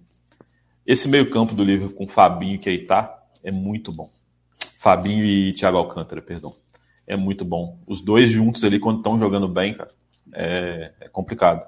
esse 0.85 1.07
meio 1.07 1.29
campo 1.29 1.53
do 1.53 1.63
Liverpool 1.63 1.95
com 1.95 2.07
Fabinho 2.07 2.55
e 2.55 2.59
Keita 2.59 3.09
é 3.43 3.51
muito 3.51 3.91
bom. 3.91 4.09
Fabinho 4.79 5.23
e 5.25 5.53
Thiago 5.53 5.77
Alcântara, 5.77 6.21
perdão. 6.21 6.55
É 7.05 7.15
muito 7.15 7.45
bom. 7.45 7.79
Os 7.87 8.01
dois 8.01 8.31
juntos 8.31 8.63
ali, 8.63 8.79
quando 8.79 8.97
estão 8.97 9.19
jogando 9.19 9.47
bem, 9.47 9.73
cara, 9.73 9.91
é, 10.33 10.91
é, 11.01 11.09
complicado. 11.09 11.65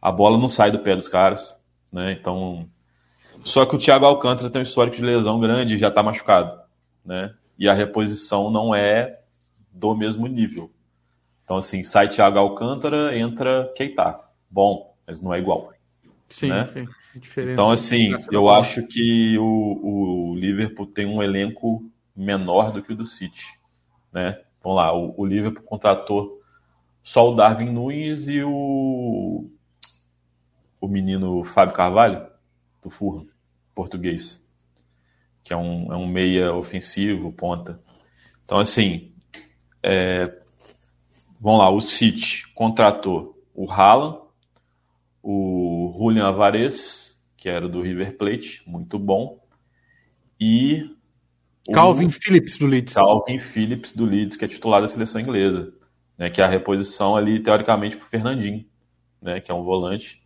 A 0.00 0.12
bola 0.12 0.38
não 0.38 0.48
sai 0.48 0.70
do 0.70 0.78
pé 0.78 0.94
dos 0.94 1.08
caras, 1.08 1.60
né? 1.92 2.12
Então. 2.12 2.68
Só 3.44 3.66
que 3.66 3.74
o 3.74 3.78
Thiago 3.78 4.06
Alcântara 4.06 4.48
tem 4.48 4.60
um 4.60 4.62
histórico 4.62 4.96
de 4.96 5.02
lesão 5.02 5.38
grande 5.40 5.74
e 5.74 5.78
já 5.78 5.90
tá 5.90 6.02
machucado, 6.02 6.58
né? 7.04 7.34
E 7.58 7.68
a 7.68 7.74
reposição 7.74 8.50
não 8.50 8.74
é 8.74 9.20
do 9.70 9.94
mesmo 9.94 10.26
nível. 10.26 10.70
Então, 11.44 11.58
assim, 11.58 11.82
sai 11.82 12.08
Thiago 12.08 12.38
Alcântara, 12.38 13.16
entra 13.16 13.70
Keita. 13.76 14.18
Bom, 14.50 14.94
mas 15.06 15.20
não 15.20 15.34
é 15.34 15.38
igual. 15.38 15.74
Sim, 16.28 16.48
né? 16.48 16.66
sim. 16.66 16.86
Então, 17.36 17.70
assim, 17.70 18.14
eu 18.32 18.48
acho 18.48 18.82
que 18.86 19.38
o, 19.38 20.32
o 20.32 20.34
Liverpool 20.36 20.86
tem 20.86 21.06
um 21.06 21.22
elenco 21.22 21.84
menor 22.16 22.72
do 22.72 22.82
que 22.82 22.92
o 22.92 22.96
do 22.96 23.06
City. 23.06 23.44
Né? 24.12 24.40
Vamos 24.62 24.78
lá, 24.78 24.96
o, 24.96 25.14
o 25.16 25.26
Liverpool 25.26 25.62
contratou 25.64 26.40
só 27.04 27.30
o 27.30 27.34
Darwin 27.34 27.70
Nunes 27.70 28.28
e 28.28 28.42
o, 28.42 29.46
o 30.80 30.88
menino 30.88 31.44
Fábio 31.44 31.74
Carvalho, 31.74 32.26
do 32.82 32.88
Furro, 32.88 33.26
português, 33.74 34.42
que 35.44 35.52
é 35.52 35.56
um, 35.56 35.92
é 35.92 35.96
um 35.96 36.06
meia 36.06 36.54
ofensivo, 36.54 37.30
ponta. 37.30 37.78
Então, 38.44 38.58
assim, 38.58 39.12
é, 39.82 40.34
vamos 41.38 41.58
lá, 41.58 41.70
o 41.70 41.80
City 41.80 42.50
contratou 42.54 43.38
o 43.54 43.70
Haaland, 43.70 44.20
o 45.22 45.94
Julian 45.98 46.24
Alvarez, 46.24 47.18
que 47.36 47.50
era 47.50 47.68
do 47.68 47.82
River 47.82 48.16
Plate, 48.16 48.62
muito 48.66 48.98
bom, 48.98 49.44
e 50.40 50.90
Calvin 51.72 52.10
Phillips 52.10 52.56
do 52.58 52.66
Leeds. 52.66 52.94
Calvin 52.94 53.38
Phillips 53.38 53.94
do 53.94 54.06
Leeds, 54.06 54.36
que 54.36 54.44
é 54.46 54.48
titular 54.48 54.80
da 54.80 54.88
seleção 54.88 55.20
inglesa, 55.20 55.72
né, 56.18 56.30
que 56.30 56.40
é 56.40 56.44
a 56.44 56.48
reposição 56.48 57.16
ali, 57.16 57.40
teoricamente, 57.40 57.96
para 57.96 58.04
o 58.04 58.08
Fernandinho, 58.08 58.64
né, 59.20 59.40
que 59.40 59.50
é 59.50 59.54
um 59.54 59.62
volante. 59.62 60.22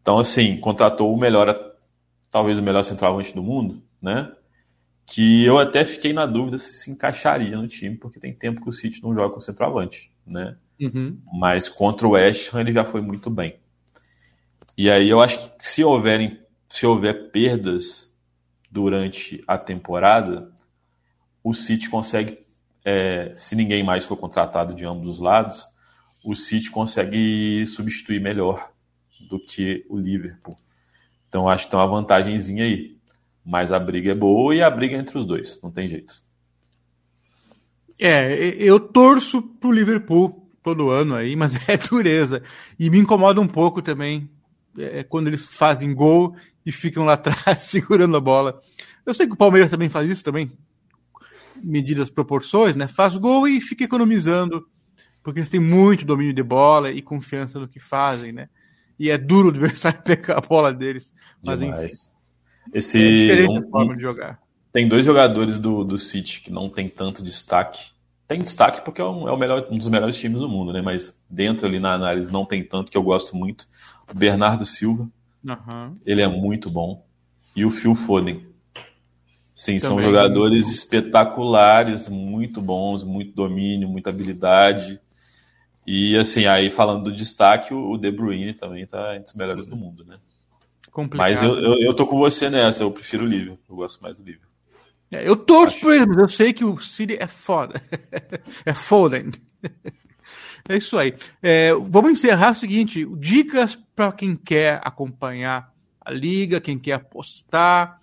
Então, 0.00 0.18
assim, 0.18 0.58
contratou 0.58 1.14
o 1.14 1.18
melhor, 1.18 1.54
talvez 2.30 2.58
o 2.58 2.62
melhor 2.62 2.82
centroavante 2.82 3.34
do 3.34 3.42
mundo, 3.42 3.82
né? 4.00 4.32
Que 5.06 5.44
eu 5.44 5.58
até 5.58 5.84
fiquei 5.84 6.12
na 6.12 6.26
dúvida 6.26 6.58
se 6.58 6.72
se 6.72 6.90
encaixaria 6.90 7.56
no 7.56 7.68
time, 7.68 7.96
porque 7.96 8.18
tem 8.18 8.32
tempo 8.32 8.60
que 8.60 8.68
o 8.68 8.72
City 8.72 9.02
não 9.02 9.14
joga 9.14 9.32
com 9.32 9.40
centroavante, 9.40 10.10
né? 10.26 10.56
Uhum. 10.80 11.18
Mas 11.32 11.68
contra 11.68 12.06
o 12.06 12.10
West 12.10 12.52
Ham 12.52 12.60
ele 12.60 12.72
já 12.72 12.84
foi 12.84 13.00
muito 13.00 13.30
bem. 13.30 13.56
E 14.76 14.90
aí 14.90 15.08
eu 15.08 15.20
acho 15.20 15.50
que 15.56 15.64
se 15.64 15.84
houverem, 15.84 16.40
se 16.68 16.84
houver 16.84 17.30
perdas 17.30 18.12
durante 18.70 19.42
a 19.46 19.58
temporada, 19.58 20.50
o 21.44 21.52
City 21.52 21.90
consegue, 21.90 22.38
é, 22.84 23.32
se 23.34 23.54
ninguém 23.54 23.82
mais 23.82 24.04
for 24.04 24.16
contratado 24.16 24.74
de 24.74 24.84
ambos 24.84 25.08
os 25.08 25.20
lados, 25.20 25.66
o 26.24 26.34
City 26.34 26.70
consegue 26.70 27.64
substituir 27.66 28.20
melhor 28.20 28.70
do 29.28 29.38
que 29.38 29.84
o 29.88 29.96
Liverpool. 29.96 30.56
Então 31.28 31.48
acho 31.48 31.64
que 31.64 31.70
tem 31.70 31.80
uma 31.80 31.86
vantagemzinha 31.86 32.64
aí. 32.64 32.96
Mas 33.44 33.72
a 33.72 33.78
briga 33.78 34.12
é 34.12 34.14
boa 34.14 34.54
e 34.54 34.62
a 34.62 34.70
briga 34.70 34.96
é 34.96 35.00
entre 35.00 35.18
os 35.18 35.26
dois, 35.26 35.60
não 35.62 35.70
tem 35.70 35.88
jeito. 35.88 36.22
É, 37.98 38.34
eu 38.58 38.78
torço 38.78 39.42
pro 39.42 39.72
Liverpool 39.72 40.48
todo 40.62 40.90
ano 40.90 41.14
aí, 41.14 41.34
mas 41.34 41.56
é 41.68 41.76
dureza. 41.76 42.42
E 42.78 42.88
me 42.90 42.98
incomoda 42.98 43.40
um 43.40 43.48
pouco 43.48 43.82
também 43.82 44.30
é, 44.78 45.02
quando 45.02 45.26
eles 45.26 45.50
fazem 45.50 45.94
gol 45.94 46.36
e 46.64 46.70
ficam 46.70 47.04
lá 47.04 47.14
atrás 47.14 47.60
segurando 47.60 48.16
a 48.16 48.20
bola. 48.20 48.60
Eu 49.04 49.14
sei 49.14 49.26
que 49.26 49.34
o 49.34 49.36
Palmeiras 49.36 49.70
também 49.70 49.88
faz 49.88 50.08
isso 50.08 50.22
também, 50.22 50.52
medidas 51.62 52.10
proporções, 52.10 52.76
né? 52.76 52.86
Faz 52.86 53.16
gol 53.16 53.46
e 53.46 53.60
fica 53.60 53.84
economizando, 53.84 54.66
porque 55.22 55.40
eles 55.40 55.50
têm 55.50 55.60
muito 55.60 56.04
domínio 56.04 56.32
de 56.32 56.42
bola 56.42 56.90
e 56.90 57.00
confiança 57.02 57.58
no 57.58 57.68
que 57.68 57.80
fazem, 57.80 58.32
né? 58.32 58.48
E 58.98 59.10
é 59.10 59.18
duro 59.18 59.48
o 59.48 59.50
adversário 59.50 60.00
pegar 60.04 60.38
a 60.38 60.40
bola 60.40 60.72
deles. 60.72 61.12
Mas 61.44 61.60
Demais. 61.60 61.84
enfim. 61.84 62.72
Esse 62.72 63.02
é 63.02 63.10
diferente 63.10 63.66
um, 63.66 63.70
forma 63.70 63.96
de 63.96 64.02
jogar. 64.02 64.40
Tem 64.72 64.88
dois 64.88 65.04
jogadores 65.04 65.58
do, 65.58 65.84
do 65.84 65.98
City 65.98 66.40
que 66.40 66.50
não 66.50 66.68
tem 66.68 66.88
tanto 66.88 67.22
destaque. 67.22 67.90
Tem 68.28 68.40
destaque 68.40 68.84
porque 68.84 69.00
é, 69.00 69.04
um, 69.04 69.28
é 69.28 69.32
o 69.32 69.36
melhor, 69.36 69.66
um 69.70 69.76
dos 69.76 69.88
melhores 69.88 70.16
times 70.16 70.40
do 70.40 70.48
mundo, 70.48 70.72
né? 70.72 70.80
Mas 70.80 71.20
dentro 71.28 71.66
ali 71.66 71.78
na 71.78 71.92
análise 71.92 72.32
não 72.32 72.44
tem 72.44 72.62
tanto 72.62 72.90
que 72.90 72.96
eu 72.96 73.02
gosto 73.02 73.36
muito. 73.36 73.66
O 74.10 74.14
Bernardo 74.14 74.64
Silva, 74.64 75.10
Uhum. 75.44 75.98
Ele 76.06 76.22
é 76.22 76.28
muito 76.28 76.70
bom. 76.70 77.04
E 77.54 77.64
o 77.64 77.70
Phil 77.70 77.94
Foden. 77.94 78.46
Sim, 79.54 79.78
Também 79.78 79.80
são 79.80 80.02
jogadores 80.02 80.68
espetaculares, 80.68 82.08
muito 82.08 82.60
bons, 82.60 83.04
muito 83.04 83.34
domínio, 83.34 83.88
muita 83.88 84.10
habilidade. 84.10 84.98
E 85.86 86.16
assim, 86.16 86.46
aí 86.46 86.70
falando 86.70 87.04
do 87.04 87.12
destaque, 87.12 87.74
o 87.74 87.96
De 87.98 88.10
Bruyne 88.10 88.54
também 88.54 88.86
tá 88.86 89.14
entre 89.14 89.30
os 89.30 89.34
melhores 89.34 89.66
do 89.66 89.76
mundo, 89.76 90.04
né? 90.04 90.16
Complicado. 90.90 91.28
Mas 91.28 91.42
eu, 91.42 91.58
eu, 91.58 91.80
eu, 91.80 91.94
tô 91.94 92.06
com 92.06 92.18
você 92.18 92.48
nessa, 92.48 92.82
eu 92.82 92.90
prefiro 92.90 93.24
o 93.24 93.26
Liverpool, 93.26 93.58
eu 93.68 93.76
gosto 93.76 94.02
mais 94.02 94.18
do 94.18 94.24
Liverpool. 94.24 94.52
É, 95.10 95.28
eu 95.28 95.36
torço 95.36 95.76
Acho... 95.76 95.80
por 95.80 95.94
ele, 95.94 96.06
mas 96.06 96.18
eu 96.18 96.28
sei 96.28 96.52
que 96.52 96.64
o 96.64 96.78
City 96.78 97.16
é 97.18 97.26
foda. 97.26 97.82
é 98.64 98.72
Foden. 98.72 99.30
É 100.68 100.76
isso 100.76 100.96
aí. 100.96 101.14
É, 101.42 101.72
vamos 101.74 102.12
encerrar 102.12 102.52
o 102.52 102.54
seguinte: 102.54 103.06
dicas 103.18 103.78
para 103.96 104.12
quem 104.12 104.36
quer 104.36 104.80
acompanhar 104.84 105.72
a 106.00 106.10
liga, 106.10 106.60
quem 106.60 106.78
quer 106.78 106.94
apostar, 106.94 108.00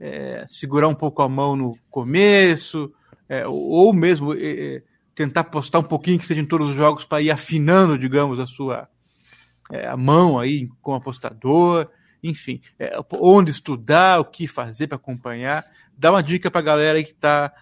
é, 0.00 0.44
segurar 0.46 0.88
um 0.88 0.94
pouco 0.94 1.22
a 1.22 1.28
mão 1.28 1.56
no 1.56 1.76
começo, 1.90 2.92
é, 3.28 3.46
ou 3.46 3.92
mesmo 3.92 4.34
é, 4.34 4.76
é, 4.76 4.82
tentar 5.14 5.40
apostar 5.40 5.80
um 5.80 5.84
pouquinho 5.84 6.18
que 6.18 6.26
seja 6.26 6.40
em 6.40 6.46
todos 6.46 6.70
os 6.70 6.76
jogos 6.76 7.04
para 7.04 7.20
ir 7.20 7.30
afinando, 7.30 7.98
digamos, 7.98 8.38
a 8.38 8.46
sua 8.46 8.88
é, 9.70 9.86
a 9.86 9.96
mão 9.96 10.38
aí 10.38 10.68
com 10.80 10.92
o 10.92 10.94
apostador, 10.94 11.86
enfim, 12.22 12.60
onde 13.12 13.50
estudar, 13.50 14.18
o 14.18 14.24
que 14.24 14.48
fazer 14.48 14.86
para 14.86 14.96
acompanhar. 14.96 15.64
Dá 15.96 16.10
uma 16.10 16.22
dica 16.22 16.50
para 16.50 16.60
a 16.60 16.64
galera 16.64 17.02
que 17.02 17.10
está 17.10 17.52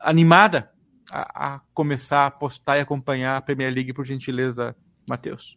animada 0.00 0.70
a, 1.10 1.54
a, 1.54 1.60
começar 1.72 2.22
a 2.22 2.26
apostar 2.26 2.78
e 2.78 2.80
acompanhar 2.80 3.36
a 3.36 3.40
Premier 3.40 3.72
League, 3.72 3.92
por 3.92 4.04
gentileza, 4.04 4.74
Matheus? 5.08 5.56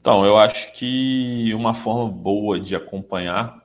Então, 0.00 0.24
eu 0.24 0.36
acho 0.36 0.72
que 0.72 1.52
uma 1.54 1.74
forma 1.74 2.10
boa 2.10 2.58
de 2.58 2.74
acompanhar 2.74 3.61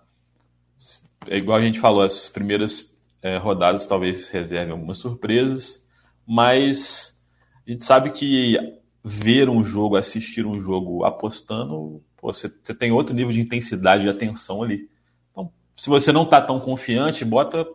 é 1.30 1.38
igual 1.38 1.58
a 1.58 1.62
gente 1.62 1.80
falou, 1.80 2.02
as 2.02 2.30
primeiras 2.30 2.98
é, 3.22 3.38
rodadas 3.38 3.88
talvez 3.88 4.30
reservem 4.30 4.72
algumas 4.72 4.98
surpresas, 4.98 5.88
mas 6.26 7.24
a 7.66 7.72
gente 7.72 7.84
sabe 7.84 8.12
que 8.12 8.58
ver 9.04 9.50
um 9.50 9.64
jogo, 9.64 9.96
assistir 9.96 10.46
um 10.46 10.60
jogo 10.60 11.04
apostando, 11.06 12.02
pô, 12.18 12.32
você, 12.34 12.52
você 12.62 12.74
tem 12.74 12.92
outro 12.92 13.16
nível 13.16 13.32
de 13.32 13.42
intensidade 13.42 14.06
e 14.06 14.10
atenção 14.10 14.64
ali. 14.64 14.90
Então, 15.32 15.52
se 15.76 15.90
você 15.90 16.12
não 16.12 16.24
está 16.24 16.42
tão 16.42 16.60
confiante, 16.60 17.24
bota, 17.24 17.66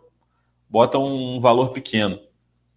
bota 0.69 0.99
um 0.99 1.39
valor 1.39 1.71
pequeno 1.71 2.19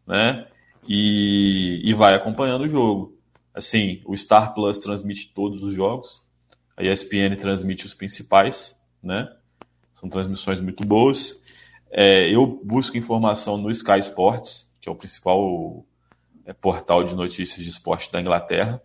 né? 0.06 0.46
E, 0.88 1.82
e 1.84 1.92
vai 1.92 2.14
acompanhando 2.14 2.62
o 2.62 2.68
jogo. 2.68 3.18
Assim, 3.52 4.00
o 4.04 4.16
Star 4.16 4.54
Plus 4.54 4.78
transmite 4.78 5.32
todos 5.34 5.62
os 5.62 5.74
jogos, 5.74 6.22
a 6.76 6.84
ESPN 6.84 7.34
transmite 7.36 7.86
os 7.86 7.94
principais, 7.94 8.80
né? 9.02 9.28
São 9.96 10.08
transmissões 10.08 10.60
muito 10.60 10.84
boas. 10.84 11.42
É, 11.90 12.28
eu 12.28 12.46
busco 12.46 12.98
informação 12.98 13.56
no 13.56 13.70
Sky 13.70 13.98
Sports, 14.00 14.70
que 14.80 14.88
é 14.88 14.92
o 14.92 14.94
principal 14.94 15.84
é, 16.44 16.52
portal 16.52 17.02
de 17.02 17.14
notícias 17.14 17.64
de 17.64 17.70
esporte 17.70 18.12
da 18.12 18.20
Inglaterra. 18.20 18.82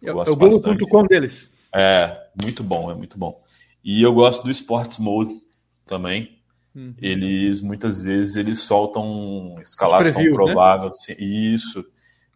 Eu, 0.00 0.18
eu 0.24 0.34
Globo.com 0.34 1.04
deles. 1.04 1.50
É, 1.74 2.28
muito 2.42 2.64
bom, 2.64 2.90
é 2.90 2.94
muito 2.94 3.18
bom. 3.18 3.38
E 3.84 4.02
eu 4.02 4.14
gosto 4.14 4.42
do 4.42 4.50
Sports 4.50 4.98
Mode 4.98 5.42
também, 5.84 6.36
Uhum. 6.76 6.94
Eles 7.00 7.62
muitas 7.62 8.02
vezes 8.02 8.36
eles 8.36 8.58
soltam 8.60 9.56
escalação 9.62 10.12
preview, 10.12 10.32
né? 10.32 10.44
provável, 10.44 10.90
né? 10.90 11.16
isso, 11.18 11.82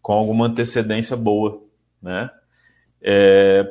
com 0.01 0.15
alguma 0.15 0.47
antecedência 0.47 1.15
boa, 1.15 1.63
né? 2.01 2.31
É, 3.03 3.71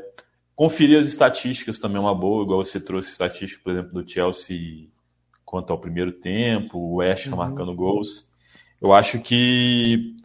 Conferir 0.60 1.00
as 1.00 1.08
estatísticas 1.08 1.80
também 1.80 1.96
é 1.96 2.02
uma 2.02 2.14
boa, 2.14 2.44
igual 2.44 2.66
você 2.66 2.82
trouxe 2.82 3.12
estatística, 3.12 3.64
por 3.64 3.72
exemplo, 3.72 3.94
do 3.94 4.06
Chelsea 4.06 4.90
quanto 5.46 5.72
ao 5.72 5.80
primeiro 5.80 6.12
tempo, 6.12 6.78
o 6.78 6.96
West 6.96 7.28
uhum. 7.28 7.38
marcando 7.38 7.74
gols. 7.74 8.28
Eu 8.82 8.94
acho 8.94 9.22
que 9.22 10.18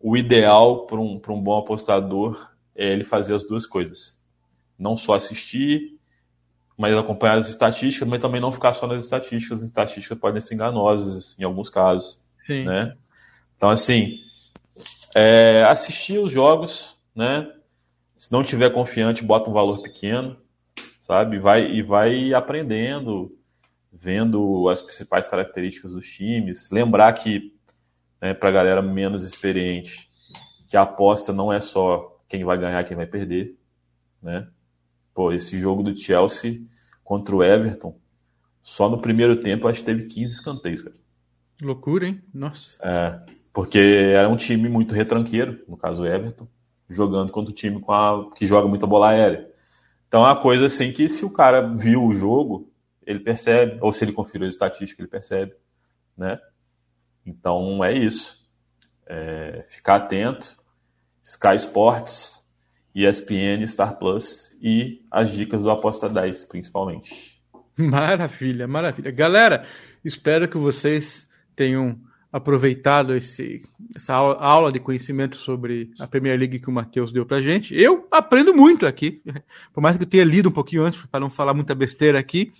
o 0.00 0.16
ideal 0.16 0.86
para 0.86 0.98
um, 0.98 1.20
um 1.28 1.40
bom 1.40 1.56
apostador 1.56 2.50
é 2.74 2.92
ele 2.92 3.04
fazer 3.04 3.36
as 3.36 3.44
duas 3.44 3.64
coisas. 3.64 4.20
Não 4.76 4.96
só 4.96 5.14
assistir, 5.14 5.96
mas 6.76 6.92
acompanhar 6.92 7.38
as 7.38 7.48
estatísticas, 7.48 8.08
mas 8.08 8.20
também 8.20 8.40
não 8.40 8.50
ficar 8.50 8.72
só 8.72 8.88
nas 8.88 9.04
estatísticas. 9.04 9.62
As 9.62 9.68
estatísticas 9.68 10.18
podem 10.18 10.40
ser 10.40 10.56
enganosas 10.56 11.36
em 11.38 11.44
alguns 11.44 11.70
casos. 11.70 12.20
Sim. 12.40 12.64
Né? 12.64 12.96
Então, 13.56 13.70
assim, 13.70 14.18
é, 15.14 15.62
assistir 15.62 16.18
os 16.18 16.32
jogos, 16.32 16.96
né? 17.14 17.52
Se 18.16 18.32
não 18.32 18.42
tiver 18.42 18.70
confiante, 18.70 19.22
bota 19.22 19.50
um 19.50 19.52
valor 19.52 19.82
pequeno, 19.82 20.38
sabe? 21.00 21.38
Vai, 21.38 21.70
e 21.70 21.82
vai 21.82 22.32
aprendendo, 22.32 23.36
vendo 23.92 24.68
as 24.70 24.80
principais 24.80 25.26
características 25.26 25.92
dos 25.92 26.08
times. 26.08 26.70
Lembrar 26.70 27.12
que, 27.12 27.54
né, 28.20 28.32
para 28.32 28.48
a 28.48 28.52
galera 28.52 28.80
menos 28.80 29.22
experiente, 29.22 30.10
que 30.66 30.76
a 30.76 30.82
aposta 30.82 31.32
não 31.32 31.52
é 31.52 31.60
só 31.60 32.18
quem 32.26 32.42
vai 32.42 32.56
ganhar, 32.56 32.82
quem 32.84 32.96
vai 32.96 33.06
perder, 33.06 33.54
né? 34.22 34.48
Pô, 35.14 35.30
esse 35.32 35.58
jogo 35.58 35.82
do 35.82 35.96
Chelsea 35.96 36.62
contra 37.04 37.36
o 37.36 37.44
Everton, 37.44 37.98
só 38.62 38.88
no 38.88 39.00
primeiro 39.00 39.36
tempo 39.36 39.68
acho 39.68 39.80
que 39.80 39.86
teve 39.86 40.06
15 40.06 40.32
escanteios, 40.32 40.82
cara. 40.82 40.96
Loucura, 41.62 42.06
hein? 42.06 42.22
Nossa. 42.34 42.82
É, 42.82 43.32
porque 43.52 43.78
era 43.78 44.28
um 44.28 44.36
time 44.36 44.68
muito 44.68 44.94
retranqueiro, 44.94 45.62
no 45.68 45.76
caso 45.76 46.02
o 46.02 46.06
Everton, 46.06 46.48
jogando 46.88 47.32
contra 47.32 47.50
o 47.50 47.54
time 47.54 47.80
com 47.80 47.92
a, 47.92 48.30
que 48.34 48.46
joga 48.46 48.68
muita 48.68 48.86
bola 48.86 49.10
aérea. 49.10 49.48
Então 50.08 50.22
é 50.22 50.28
uma 50.30 50.40
coisa 50.40 50.66
assim 50.66 50.92
que 50.92 51.08
se 51.08 51.24
o 51.24 51.32
cara 51.32 51.62
viu 51.74 52.04
o 52.04 52.12
jogo, 52.12 52.70
ele 53.04 53.20
percebe, 53.20 53.78
ou 53.80 53.92
se 53.92 54.04
ele 54.04 54.12
conferiu 54.12 54.46
a 54.46 54.50
estatística, 54.50 55.00
ele 55.00 55.08
percebe, 55.08 55.54
né? 56.16 56.38
Então 57.24 57.84
é 57.84 57.92
isso. 57.92 58.44
É, 59.06 59.64
ficar 59.68 59.96
atento. 59.96 60.56
Sky 61.22 61.56
Sports, 61.56 62.46
ESPN, 62.94 63.66
Star 63.66 63.98
Plus 63.98 64.56
e 64.62 65.04
as 65.10 65.30
dicas 65.30 65.62
do 65.62 65.70
Aposta 65.70 66.08
10, 66.08 66.44
principalmente. 66.44 67.42
Maravilha, 67.76 68.66
maravilha. 68.66 69.10
Galera, 69.10 69.66
espero 70.02 70.48
que 70.48 70.56
vocês 70.56 71.28
tenham 71.54 72.00
aproveitado 72.32 73.14
esse, 73.14 73.62
essa 73.94 74.14
aula 74.14 74.70
de 74.70 74.80
conhecimento 74.80 75.36
sobre 75.36 75.90
a 75.98 76.06
Premier 76.06 76.38
League 76.38 76.58
que 76.58 76.68
o 76.68 76.72
Matheus 76.72 77.12
deu 77.12 77.24
pra 77.24 77.40
gente. 77.40 77.74
Eu 77.74 78.06
aprendo 78.10 78.54
muito 78.54 78.86
aqui, 78.86 79.22
por 79.72 79.80
mais 79.80 79.96
que 79.96 80.02
eu 80.02 80.08
tenha 80.08 80.24
lido 80.24 80.48
um 80.48 80.52
pouquinho 80.52 80.84
antes, 80.84 81.04
para 81.06 81.20
não 81.20 81.30
falar 81.30 81.54
muita 81.54 81.74
besteira 81.74 82.18
aqui, 82.18 82.52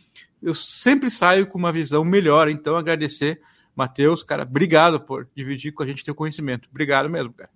eu 0.42 0.54
sempre 0.54 1.10
saio 1.10 1.46
com 1.46 1.58
uma 1.58 1.72
visão 1.72 2.04
melhor. 2.04 2.48
Então, 2.48 2.76
agradecer, 2.76 3.40
Matheus, 3.74 4.22
cara, 4.22 4.42
obrigado 4.44 5.00
por 5.00 5.28
dividir 5.34 5.72
com 5.72 5.82
a 5.82 5.86
gente 5.86 6.04
teu 6.04 6.14
conhecimento. 6.14 6.68
Obrigado 6.70 7.10
mesmo, 7.10 7.32
cara. 7.32 7.50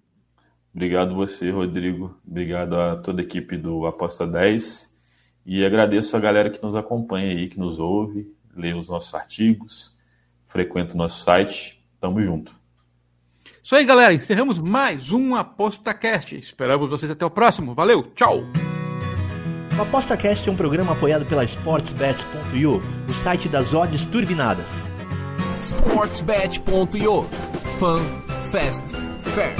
Obrigado 0.74 1.14
você, 1.14 1.50
Rodrigo. 1.50 2.16
Obrigado 2.26 2.74
a 2.74 2.96
toda 2.96 3.22
a 3.22 3.24
equipe 3.24 3.56
do 3.56 3.86
Aposta 3.86 4.26
10. 4.26 4.90
E 5.44 5.64
agradeço 5.64 6.16
a 6.16 6.20
galera 6.20 6.50
que 6.50 6.62
nos 6.62 6.76
acompanha 6.76 7.30
aí, 7.30 7.48
que 7.48 7.58
nos 7.58 7.78
ouve, 7.78 8.32
lê 8.54 8.72
os 8.72 8.88
nossos 8.88 9.14
artigos, 9.14 9.96
frequenta 10.46 10.94
o 10.94 10.98
nosso 10.98 11.24
site. 11.24 11.79
Tamo 12.00 12.22
junto. 12.22 12.52
Isso 13.62 13.76
aí, 13.76 13.84
galera. 13.84 14.14
Encerramos 14.14 14.58
mais 14.58 15.12
um 15.12 15.34
ApostaCast. 15.34 16.36
Esperamos 16.36 16.90
vocês 16.90 17.10
até 17.10 17.24
o 17.24 17.30
próximo. 17.30 17.74
Valeu, 17.74 18.02
tchau! 18.14 18.42
O 19.78 19.82
ApostaCast 19.82 20.48
é 20.48 20.52
um 20.52 20.56
programa 20.56 20.92
apoiado 20.92 21.24
pela 21.26 21.44
SportsBet.io, 21.44 22.82
o 23.08 23.14
site 23.22 23.48
das 23.48 23.72
odds 23.72 24.04
turbinadas. 24.06 24.66
SportsBet.io 25.60 27.22
Fun, 27.78 28.00
Fast, 28.50 28.96
Fair. 29.20 29.54